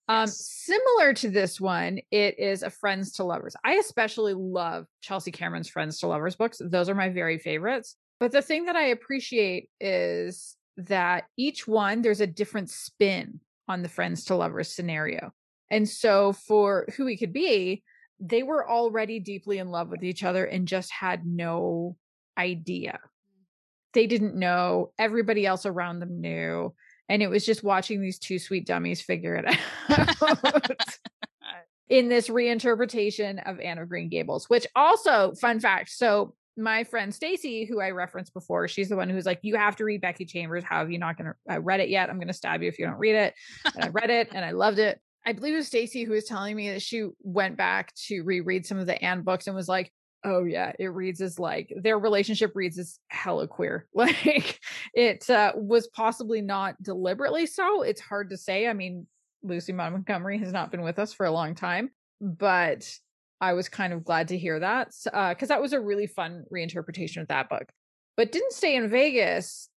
Um, 0.08 0.20
yes. 0.20 0.30
um 0.30 0.34
similar 0.76 1.14
to 1.14 1.30
this 1.30 1.60
one 1.60 1.98
it 2.10 2.38
is 2.38 2.62
a 2.62 2.70
friends 2.70 3.12
to 3.12 3.24
lovers. 3.24 3.56
I 3.64 3.74
especially 3.74 4.34
love 4.34 4.86
chelsea 5.00 5.32
cameron's 5.32 5.68
friends 5.68 5.98
to 6.00 6.06
lovers 6.06 6.36
books. 6.36 6.60
Those 6.62 6.88
are 6.88 6.94
my 6.94 7.08
very 7.08 7.38
favorites. 7.38 7.96
But 8.20 8.32
the 8.32 8.42
thing 8.42 8.66
that 8.66 8.76
i 8.76 8.86
appreciate 8.86 9.70
is 9.80 10.56
that 10.76 11.24
each 11.36 11.66
one 11.66 12.02
there's 12.02 12.20
a 12.20 12.26
different 12.26 12.70
spin 12.70 13.40
on 13.68 13.82
the 13.82 13.88
friends 13.88 14.24
to 14.26 14.34
lovers 14.34 14.72
scenario. 14.72 15.32
And 15.70 15.88
so 15.88 16.32
for 16.32 16.86
who 16.96 17.04
we 17.04 17.16
could 17.16 17.32
be 17.32 17.82
they 18.20 18.42
were 18.42 18.68
already 18.68 19.20
deeply 19.20 19.58
in 19.58 19.70
love 19.70 19.90
with 19.90 20.02
each 20.02 20.24
other 20.24 20.44
and 20.44 20.68
just 20.68 20.90
had 20.90 21.26
no 21.26 21.96
idea. 22.38 22.98
They 23.92 24.06
didn't 24.06 24.34
know. 24.34 24.92
Everybody 24.98 25.46
else 25.46 25.66
around 25.66 26.00
them 26.00 26.20
knew. 26.20 26.74
And 27.08 27.22
it 27.22 27.28
was 27.28 27.46
just 27.46 27.62
watching 27.62 28.00
these 28.00 28.18
two 28.18 28.38
sweet 28.38 28.66
dummies 28.66 29.00
figure 29.00 29.36
it 29.36 29.58
out. 29.88 30.70
in 31.88 32.08
this 32.08 32.28
reinterpretation 32.28 33.48
of 33.48 33.60
Anne 33.60 33.78
of 33.78 33.88
Green 33.88 34.08
Gables, 34.08 34.50
which 34.50 34.66
also, 34.74 35.34
fun 35.40 35.60
fact. 35.60 35.90
So, 35.90 36.34
my 36.58 36.84
friend 36.84 37.14
Stacy, 37.14 37.66
who 37.66 37.80
I 37.82 37.90
referenced 37.90 38.32
before, 38.32 38.66
she's 38.66 38.88
the 38.88 38.96
one 38.96 39.10
who's 39.10 39.26
like, 39.26 39.40
You 39.42 39.56
have 39.56 39.76
to 39.76 39.84
read 39.84 40.00
Becky 40.00 40.24
Chambers. 40.24 40.64
How 40.64 40.78
have 40.78 40.90
you 40.90 40.98
not 40.98 41.18
going 41.18 41.32
to 41.32 41.54
uh, 41.54 41.60
read 41.60 41.80
it 41.80 41.90
yet? 41.90 42.08
I'm 42.08 42.16
going 42.16 42.28
to 42.28 42.34
stab 42.34 42.62
you 42.62 42.68
if 42.68 42.78
you 42.78 42.86
don't 42.86 42.98
read 42.98 43.14
it. 43.14 43.34
And 43.74 43.84
I 43.84 43.88
read 43.88 44.10
it 44.10 44.30
and 44.32 44.44
I 44.44 44.52
loved 44.52 44.78
it. 44.78 45.00
I 45.26 45.32
believe 45.32 45.54
it 45.54 45.58
was 45.58 45.66
Stacy 45.66 46.04
who 46.04 46.12
was 46.12 46.24
telling 46.24 46.54
me 46.54 46.70
that 46.70 46.82
she 46.82 47.08
went 47.22 47.56
back 47.56 47.92
to 48.06 48.22
reread 48.22 48.64
some 48.64 48.78
of 48.78 48.86
the 48.86 49.02
Anne 49.04 49.22
books 49.22 49.48
and 49.48 49.56
was 49.56 49.68
like, 49.68 49.92
oh 50.24 50.44
yeah, 50.44 50.72
it 50.78 50.86
reads 50.86 51.20
as 51.20 51.38
like 51.38 51.72
their 51.76 51.98
relationship 51.98 52.52
reads 52.54 52.78
as 52.78 53.00
hella 53.08 53.48
queer. 53.48 53.88
Like 53.94 54.60
it 54.94 55.28
uh, 55.28 55.52
was 55.56 55.88
possibly 55.88 56.42
not 56.42 56.80
deliberately 56.80 57.46
so. 57.46 57.82
It's 57.82 58.00
hard 58.00 58.30
to 58.30 58.36
say. 58.36 58.68
I 58.68 58.72
mean, 58.72 59.06
Lucy 59.42 59.72
Montgomery 59.72 60.38
has 60.38 60.52
not 60.52 60.70
been 60.70 60.82
with 60.82 60.98
us 60.98 61.12
for 61.12 61.26
a 61.26 61.32
long 61.32 61.54
time, 61.54 61.90
but 62.20 62.88
I 63.40 63.52
was 63.54 63.68
kind 63.68 63.92
of 63.92 64.04
glad 64.04 64.28
to 64.28 64.38
hear 64.38 64.60
that 64.60 64.92
because 65.04 65.50
uh, 65.50 65.54
that 65.54 65.60
was 65.60 65.72
a 65.72 65.80
really 65.80 66.06
fun 66.06 66.44
reinterpretation 66.52 67.20
of 67.20 67.28
that 67.28 67.48
book. 67.48 67.64
But 68.16 68.32
didn't 68.32 68.52
stay 68.52 68.76
in 68.76 68.88
Vegas 68.88 69.68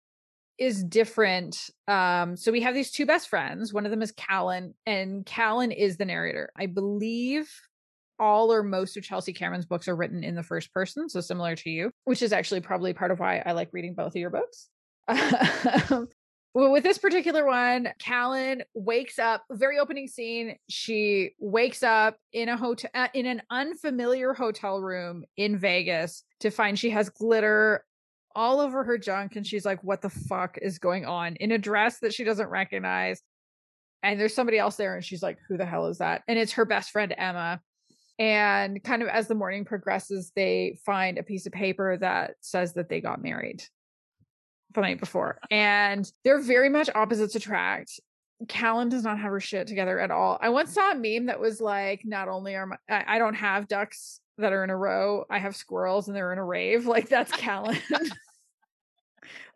is 0.60 0.84
different. 0.84 1.70
Um, 1.88 2.36
so 2.36 2.51
we 2.51 2.62
have 2.62 2.76
these 2.76 2.91
two 2.91 3.05
best 3.05 3.30
friends. 3.30 3.74
One 3.74 3.86
of 3.86 3.91
them 3.91 4.01
is 4.01 4.12
Callan, 4.12 4.74
and 4.86 5.26
Callan 5.26 5.72
is 5.72 5.97
the 5.97 6.05
narrator. 6.05 6.51
I 6.55 6.66
believe 6.66 7.49
all 8.20 8.51
or 8.51 8.62
most 8.62 8.97
of 8.97 9.03
Chelsea 9.03 9.32
Cameron's 9.34 9.66
books 9.66 9.88
are 9.88 9.95
written 9.95 10.24
in 10.24 10.36
the 10.36 10.43
first 10.43 10.74
person, 10.74 11.10
so 11.10 11.22
similar 11.22 11.55
to 11.55 11.70
you, 11.70 11.91
which 12.03 12.22
is 12.22 12.34
actually 12.34 12.60
probably 12.60 12.93
part 12.93 13.12
of 13.12 13.20
why 13.20 13.41
I 13.45 13.53
like 13.53 13.70
reading 13.72 13.95
both 13.95 14.14
of 14.14 14.18
your 14.18 14.30
books. 14.30 14.68
well, 16.53 16.72
with 16.72 16.84
this 16.84 16.97
particular 16.97 17.45
one, 17.45 17.89
Callan 17.99 18.64
wakes 18.74 19.18
up. 19.18 19.43
Very 19.51 19.80
opening 19.80 20.07
scene. 20.07 20.57
She 20.68 21.32
wakes 21.39 21.82
up 21.82 22.18
in 22.34 22.49
a 22.49 22.57
hotel 22.57 22.91
uh, 22.93 23.07
in 23.14 23.26
an 23.26 23.41
unfamiliar 23.49 24.34
hotel 24.34 24.82
room 24.82 25.24
in 25.38 25.57
Vegas 25.57 26.24
to 26.41 26.51
find 26.51 26.78
she 26.78 26.89
has 26.89 27.10
glitter 27.10 27.86
all 28.36 28.59
over 28.59 28.84
her 28.84 28.97
junk 28.97 29.36
and 29.36 29.45
she's 29.45 29.65
like 29.65 29.84
what 29.84 30.01
the 30.01 30.09
fuck 30.09 30.57
is 30.61 30.80
going 30.80 31.05
on? 31.05 31.36
in 31.38 31.51
a 31.51 31.57
dress 31.57 31.99
that 31.99 32.13
she 32.13 32.23
doesn't 32.23 32.49
recognize. 32.49 33.21
And 34.01 34.19
there's 34.19 34.34
somebody 34.34 34.57
else 34.57 34.75
there 34.75 34.95
and 34.95 35.03
she's 35.03 35.23
like 35.23 35.38
who 35.47 35.57
the 35.57 35.65
hell 35.65 35.88
is 35.88 35.97
that? 35.99 36.23
and 36.27 36.39
it's 36.39 36.53
her 36.53 36.65
best 36.65 36.91
friend 36.91 37.13
Emma. 37.17 37.61
And 38.17 38.84
kind 38.84 39.01
of 39.01 39.07
as 39.07 39.27
the 39.27 39.36
morning 39.36 39.63
progresses 39.65 40.32
they 40.36 40.77
find 40.86 41.17
a 41.17 41.23
piece 41.23 41.45
of 41.45 41.53
paper 41.53 41.97
that 41.97 42.36
says 42.41 42.73
that 42.73 42.89
they 42.89 43.01
got 43.01 43.21
married 43.21 43.63
the 44.73 44.82
night 44.82 44.99
before. 44.99 45.39
And 45.49 46.09
they're 46.23 46.41
very 46.41 46.69
much 46.69 46.89
opposites 46.93 47.36
attract. 47.36 47.99
Callan 48.47 48.89
does 48.89 49.03
not 49.03 49.19
have 49.19 49.32
her 49.32 49.39
shit 49.39 49.67
together 49.67 49.99
at 49.99 50.11
all. 50.11 50.38
I 50.41 50.49
once 50.49 50.73
saw 50.73 50.91
a 50.91 50.95
meme 50.95 51.25
that 51.25 51.39
was 51.39 51.59
like, 51.59 52.01
not 52.05 52.30
only 52.30 52.55
are 52.55 52.67
my, 52.67 52.77
I, 52.89 53.15
I 53.15 53.19
don't 53.19 53.34
have 53.34 53.67
ducks 53.67 54.21
that 54.40 54.54
are 54.54 54.64
in 54.64 54.70
a 54.70 54.78
row. 54.78 55.26
I 55.30 55.40
have 55.40 55.56
squirrels 55.56 56.08
and 56.08 56.16
they're 56.16 56.34
in 56.34 56.40
a 56.40 56.46
rave. 56.46 56.86
Like 56.90 57.08
that's 57.08 57.32
Callan. 57.32 57.78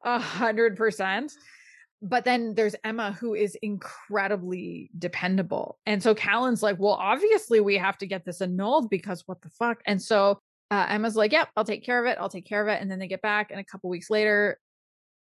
A 0.03 0.19
hundred 0.19 0.77
percent. 0.77 1.31
But 2.01 2.25
then 2.25 2.53
there's 2.53 2.75
Emma, 2.83 3.13
who 3.13 3.33
is 3.33 3.55
incredibly 3.61 4.91
dependable. 4.99 5.79
And 5.85 6.03
so 6.03 6.13
Callan's 6.13 6.61
like, 6.61 6.77
well, 6.77 6.93
obviously 6.93 7.61
we 7.61 7.77
have 7.77 7.97
to 7.99 8.05
get 8.05 8.25
this 8.25 8.41
annulled 8.41 8.89
because 8.89 9.23
what 9.25 9.41
the 9.41 9.49
fuck? 9.49 9.81
And 9.85 10.01
so 10.01 10.39
uh, 10.69 10.85
Emma's 10.89 11.15
like, 11.15 11.31
yep, 11.31 11.47
I'll 11.55 11.63
take 11.63 11.85
care 11.85 12.03
of 12.03 12.11
it. 12.11 12.17
I'll 12.19 12.29
take 12.29 12.45
care 12.45 12.61
of 12.61 12.67
it. 12.67 12.81
And 12.81 12.91
then 12.91 12.99
they 12.99 13.07
get 13.07 13.21
back. 13.21 13.51
And 13.51 13.59
a 13.59 13.63
couple 13.63 13.89
weeks 13.89 14.09
later, 14.09 14.59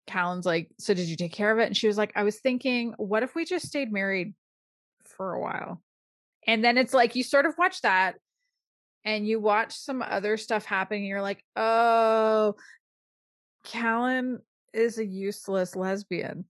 Callan's 0.06 0.46
like, 0.46 0.70
so 0.78 0.94
did 0.94 1.08
you 1.08 1.16
take 1.16 1.32
care 1.32 1.52
of 1.52 1.60
it? 1.60 1.66
And 1.66 1.78
she 1.78 1.88
was 1.88 1.98
like, 1.98 2.12
I 2.16 2.24
was 2.24 2.40
thinking, 2.40 2.94
what 2.98 3.24
if 3.24 3.36
we 3.36 3.46
just 3.46 3.66
stayed 3.66 3.92
married 3.92 4.34
for 5.06 5.34
a 5.34 5.42
while? 5.42 5.82
And 6.46 6.64
then 6.64 6.78
it's 6.78 6.94
like, 6.94 7.16
you 7.16 7.24
sort 7.24 7.46
of 7.46 7.58
watch 7.58 7.82
that 7.82 8.16
and 9.06 9.28
you 9.28 9.40
watch 9.40 9.74
some 9.74 10.02
other 10.02 10.36
stuff 10.36 10.66
happen, 10.66 10.98
and 10.98 11.06
you're 11.06 11.22
like, 11.22 11.44
oh, 11.56 12.56
Callan 13.64 14.40
is 14.74 14.98
a 14.98 15.06
useless 15.06 15.76
lesbian. 15.76 16.46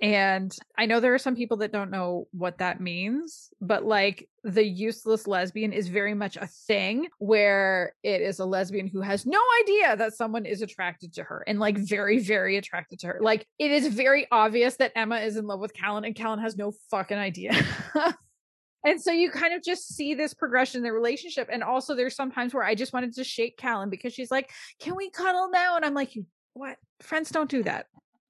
And 0.00 0.56
I 0.76 0.86
know 0.86 1.00
there 1.00 1.14
are 1.14 1.18
some 1.18 1.34
people 1.34 1.56
that 1.56 1.72
don't 1.72 1.90
know 1.90 2.28
what 2.30 2.58
that 2.58 2.80
means, 2.80 3.50
but 3.60 3.84
like 3.84 4.28
the 4.44 4.64
useless 4.64 5.26
lesbian 5.26 5.72
is 5.72 5.88
very 5.88 6.14
much 6.14 6.36
a 6.36 6.46
thing 6.46 7.08
where 7.18 7.94
it 8.04 8.20
is 8.20 8.38
a 8.38 8.44
lesbian 8.44 8.86
who 8.86 9.00
has 9.00 9.26
no 9.26 9.40
idea 9.62 9.96
that 9.96 10.14
someone 10.14 10.46
is 10.46 10.62
attracted 10.62 11.14
to 11.14 11.24
her 11.24 11.42
and 11.48 11.58
like 11.58 11.76
very, 11.76 12.20
very 12.20 12.56
attracted 12.56 13.00
to 13.00 13.08
her. 13.08 13.18
Like 13.20 13.44
it 13.58 13.72
is 13.72 13.88
very 13.88 14.28
obvious 14.30 14.76
that 14.76 14.92
Emma 14.94 15.16
is 15.16 15.36
in 15.36 15.48
love 15.48 15.58
with 15.58 15.74
Callan 15.74 16.04
and 16.04 16.14
Callan 16.14 16.38
has 16.38 16.56
no 16.56 16.72
fucking 16.92 17.18
idea. 17.18 17.52
And 18.84 19.00
so 19.00 19.10
you 19.10 19.30
kind 19.30 19.54
of 19.54 19.62
just 19.62 19.94
see 19.94 20.14
this 20.14 20.34
progression 20.34 20.78
in 20.78 20.84
the 20.84 20.92
relationship. 20.92 21.48
And 21.50 21.62
also 21.62 21.94
there's 21.94 22.14
sometimes 22.14 22.54
where 22.54 22.64
I 22.64 22.74
just 22.74 22.92
wanted 22.92 23.14
to 23.14 23.24
shake 23.24 23.56
Callan 23.56 23.90
because 23.90 24.12
she's 24.14 24.30
like, 24.30 24.50
Can 24.78 24.94
we 24.96 25.10
cuddle 25.10 25.50
now? 25.50 25.76
And 25.76 25.84
I'm 25.84 25.94
like, 25.94 26.16
What? 26.54 26.76
Friends 27.00 27.30
don't 27.30 27.50
do 27.50 27.62
that. 27.64 27.86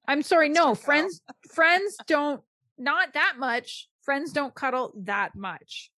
I'm 0.07 0.23
sorry, 0.23 0.49
no, 0.49 0.73
friends, 0.73 1.21
friends 1.51 1.95
don't 2.07 2.41
not 2.79 3.13
that 3.13 3.35
much. 3.37 3.87
Friends 4.01 4.31
don't 4.31 4.55
cuddle 4.55 4.93
that 5.03 5.35
much. 5.35 5.91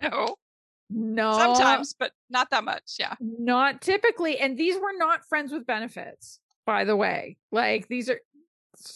No. 0.00 0.36
No. 0.88 1.32
Sometimes, 1.36 1.94
but 1.98 2.12
not 2.30 2.48
that 2.50 2.64
much. 2.64 2.94
Yeah. 2.98 3.14
Not 3.20 3.82
typically. 3.82 4.38
And 4.38 4.56
these 4.56 4.76
were 4.76 4.96
not 4.96 5.26
friends 5.28 5.52
with 5.52 5.66
benefits, 5.66 6.38
by 6.64 6.84
the 6.84 6.96
way. 6.96 7.36
Like 7.50 7.88
these 7.88 8.08
are 8.08 8.20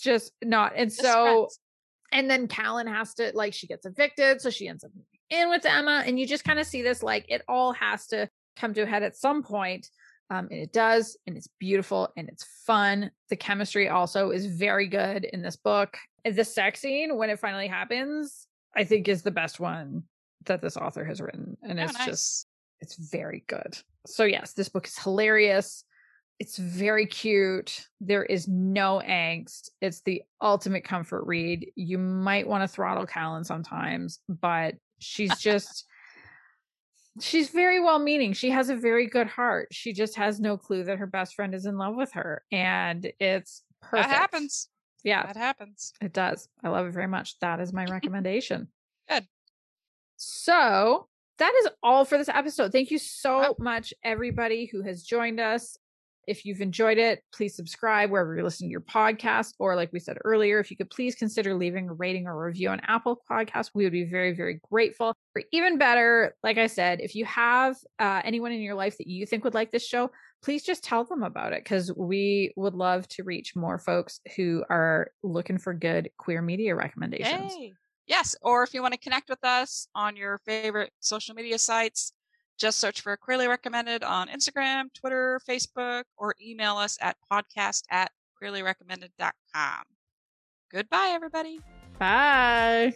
just 0.01 0.33
not. 0.43 0.73
And 0.77 0.89
just 0.91 1.03
so 1.03 1.25
friends 1.25 1.59
and 2.13 2.31
then 2.31 2.49
Callan 2.49 2.87
has 2.87 3.15
to 3.15 3.33
like 3.35 3.55
she 3.55 3.67
gets 3.67 3.87
evicted, 3.87 4.41
so 4.41 4.51
she 4.51 4.69
ends 4.69 4.85
up 4.85 4.91
in 5.31 5.49
with 5.49 5.65
Emma, 5.65 6.03
and 6.07 6.19
you 6.19 6.27
just 6.27 6.45
kind 6.45 6.59
of 6.59 6.67
see 6.67 6.83
this 6.83 7.03
like 7.03 7.25
it 7.29 7.43
all 7.49 7.73
has 7.73 8.07
to 8.09 8.29
come 8.57 8.75
to 8.75 8.83
a 8.83 8.87
head 8.87 9.03
at 9.03 9.17
some 9.17 9.43
point. 9.43 9.89
Um, 10.33 10.47
and 10.51 10.61
it 10.61 10.73
does, 10.73 11.17
and 11.27 11.37
it's 11.37 11.49
beautiful 11.59 12.09
and 12.17 12.29
it's 12.29 12.45
fun. 12.65 13.11
The 13.31 13.37
chemistry 13.37 13.89
also 13.89 14.31
is 14.31 14.47
very 14.47 14.87
good 14.87 15.25
in 15.25 15.43
this 15.43 15.57
book. 15.57 15.97
The 16.25 16.45
sex 16.45 16.81
scene 16.81 17.17
when 17.17 17.31
it 17.31 17.41
finally 17.41 17.67
happens, 17.67 18.47
I 18.77 18.85
think, 18.85 19.09
is 19.09 19.23
the 19.23 19.33
best 19.33 19.59
one 19.59 20.05
that 20.47 20.63
this 20.63 20.77
author 20.77 21.05
has 21.05 21.21
written, 21.21 21.57
and 21.63 21.81
oh, 21.81 21.83
it's 21.83 21.95
nice. 21.95 22.07
just 22.07 22.47
it's 22.81 22.97
very 22.97 23.45
good. 23.47 23.77
So 24.07 24.25
yes, 24.25 24.53
this 24.53 24.69
book 24.69 24.87
is 24.87 24.99
hilarious. 24.99 25.85
It's 26.41 26.57
very 26.57 27.05
cute. 27.07 27.87
There 28.01 28.25
is 28.25 28.49
no 28.49 29.03
angst. 29.07 29.69
It's 29.83 30.01
the 30.01 30.23
ultimate 30.41 30.85
comfort 30.85 31.25
read. 31.27 31.71
You 31.77 31.99
might 31.99 32.49
want 32.49 32.63
to 32.63 32.69
throttle 32.69 33.07
Callan 33.07 33.45
sometimes, 33.45 34.21
but 34.27 34.75
she's 34.99 35.39
just 35.39 35.85
she's 37.21 37.51
very 37.51 37.79
well 37.79 37.99
meaning. 37.99 38.33
She 38.33 38.49
has 38.51 38.71
a 38.71 38.75
very 38.75 39.07
good 39.07 39.27
heart. 39.27 39.69
She 39.73 39.93
just 39.93 40.17
has 40.17 40.41
no 40.41 40.57
clue 40.57 40.85
that 40.85 40.99
her 40.99 41.07
best 41.07 41.35
friend 41.35 41.55
is 41.55 41.67
in 41.67 41.77
love 41.77 41.95
with 41.95 42.13
her. 42.13 42.43
And 42.51 43.13
it's 43.21 43.63
perfect. 43.83 44.09
That 44.09 44.17
happens. 44.17 44.69
Yeah. 45.05 45.27
That 45.27 45.37
happens. 45.37 45.93
It 46.01 46.15
does. 46.15 46.49
I 46.65 46.71
love 46.71 46.87
it 46.87 46.93
very 46.93 47.07
much. 47.09 47.39
That 47.41 47.61
is 47.61 47.73
my 47.73 47.85
recommendation. 47.91 48.69
Good. 49.11 49.27
So 50.17 51.09
that 51.39 51.55
is 51.61 51.69
all 51.83 52.07
for 52.07 52.17
this 52.17 52.29
episode. 52.31 52.73
Thank 52.73 52.91
you 52.91 52.99
so 52.99 53.57
much, 53.59 53.93
everybody 54.03 54.67
who 54.67 54.83
has 54.83 55.03
joined 55.03 55.41
us 55.41 55.77
If 56.27 56.45
you've 56.45 56.61
enjoyed 56.61 56.99
it, 56.99 57.23
please 57.35 57.57
subscribe 57.57 58.11
wherever 58.11 58.35
you're 58.35 58.45
listening 58.45 58.71
to 58.71 58.73
your 58.73 58.81
podcast. 58.81 59.55
Or, 59.59 59.77
like 59.77 59.93
we 59.93 60.01
said 60.01 60.19
earlier, 60.25 60.61
if 60.61 60.71
you 60.71 60.77
could 60.77 60.91
please 60.91 61.15
consider 61.15 61.55
leaving 61.55 61.89
a 61.89 61.95
rating 61.95 62.27
or 62.27 62.45
review 62.45 62.69
on 62.69 62.81
Apple 62.87 63.23
Podcasts, 63.31 63.71
we 63.75 63.85
would 63.85 63.93
be 63.93 64.05
very, 64.05 64.35
very 64.35 64.61
grateful. 64.71 65.15
Or 65.35 65.43
even 65.53 65.79
better, 65.79 66.35
like 66.43 66.59
I 66.59 66.67
said, 66.67 67.01
if 67.01 67.15
you 67.15 67.25
have 67.25 67.77
uh, 67.99 68.23
anyone 68.25 68.53
in 68.53 68.61
your 68.61 68.75
life 68.75 68.99
that 68.99 69.07
you 69.07 69.27
think 69.27 69.45
would 69.45 69.55
like 69.55 69.73
this 69.73 69.87
show, 69.87 70.11
please 70.43 70.63
just 70.63 70.83
tell 70.83 71.05
them 71.05 71.23
about 71.23 71.53
it 71.53 71.63
because 71.65 71.93
we 71.97 72.53
would 72.57 72.75
love 72.75 73.07
to 73.09 73.25
reach 73.25 73.55
more 73.55 73.79
folks 73.79 74.21
who 74.37 74.65
are 74.71 75.11
looking 75.23 75.59
for 75.59 75.75
good 75.75 76.11
queer 76.17 76.43
media 76.43 76.75
recommendations. 76.75 77.53
Hey. 77.53 77.73
Yes. 78.07 78.35
Or 78.43 78.65
if 78.65 78.75
you 78.75 78.83
want 78.83 78.95
to 78.95 78.99
connect 78.99 79.29
with 79.29 79.45
us 79.45 79.87
on 79.95 80.17
your 80.17 80.41
favorite 80.45 80.91
social 80.99 81.35
media 81.35 81.59
sites, 81.59 82.13
just 82.61 82.79
search 82.79 83.01
for 83.01 83.17
Queerly 83.17 83.49
Recommended 83.49 84.05
on 84.05 84.29
Instagram, 84.29 84.93
Twitter, 84.95 85.41
Facebook, 85.49 86.05
or 86.17 86.35
email 86.41 86.77
us 86.77 86.99
at 87.01 87.17
podcast 87.33 87.85
at 87.91 88.13
queerlyrecommended.com. 88.41 89.83
Goodbye, 90.71 91.11
everybody. 91.13 91.61
Bye. 91.99 92.95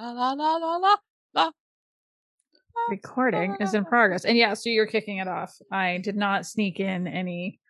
La 0.00 0.12
la 0.12 0.32
la 0.32 0.56
la 0.56 0.76
la 0.76 0.96
la. 1.34 1.50
Recording 2.88 3.56
is 3.60 3.74
in 3.74 3.84
progress. 3.84 4.24
And 4.24 4.34
yeah, 4.38 4.54
so 4.54 4.70
you're 4.70 4.86
kicking 4.86 5.18
it 5.18 5.28
off. 5.28 5.54
I 5.70 5.98
did 5.98 6.16
not 6.16 6.46
sneak 6.46 6.80
in 6.80 7.06
any. 7.06 7.60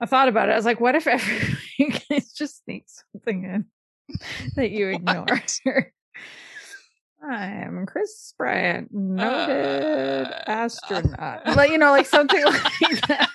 I 0.00 0.06
thought 0.06 0.28
about 0.28 0.48
it. 0.48 0.52
I 0.52 0.56
was 0.56 0.64
like, 0.64 0.80
what 0.80 0.94
if 0.94 1.08
every 1.08 1.56
week 1.78 2.04
I 2.08 2.22
just 2.36 2.62
sneak 2.64 2.84
something 3.12 3.42
in 3.44 3.64
that 4.54 4.70
you 4.70 4.90
ignore? 4.90 5.26
I'm 7.28 7.84
Chris 7.86 8.32
Bryant, 8.38 8.88
noted 8.92 10.26
Uh, 10.28 10.42
astronaut. 10.46 11.44
Like, 11.56 11.70
you 11.72 11.78
know, 11.78 11.90
like 11.90 12.06
something 12.06 12.42
like 12.44 13.00
that. 13.08 13.28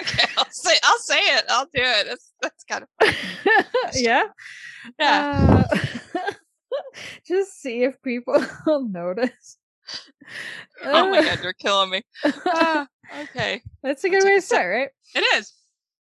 Okay, 0.00 0.24
I'll 0.36 0.50
say 0.50 0.74
I'll 0.82 0.98
say 0.98 1.18
it. 1.18 1.44
I'll 1.48 1.64
do 1.66 1.70
it. 1.82 2.06
That's 2.08 2.32
that's 2.42 2.64
kind 2.64 2.84
of 2.84 2.88
fun. 3.06 3.14
yeah. 3.94 4.24
Yeah. 4.98 5.64
Uh, 5.70 6.32
just 7.26 7.60
see 7.60 7.82
if 7.82 8.00
people 8.02 8.44
will 8.66 8.88
notice. 8.88 9.58
oh 10.84 11.10
my 11.10 11.22
god, 11.22 11.40
you're 11.42 11.52
killing 11.52 11.90
me. 11.90 12.02
Ah, 12.46 12.86
okay. 13.22 13.62
That's 13.82 14.04
a 14.04 14.08
good 14.08 14.22
way 14.24 14.36
to 14.36 14.42
start, 14.42 14.70
right? 14.70 14.88
It 15.14 15.24
is. 15.36 15.52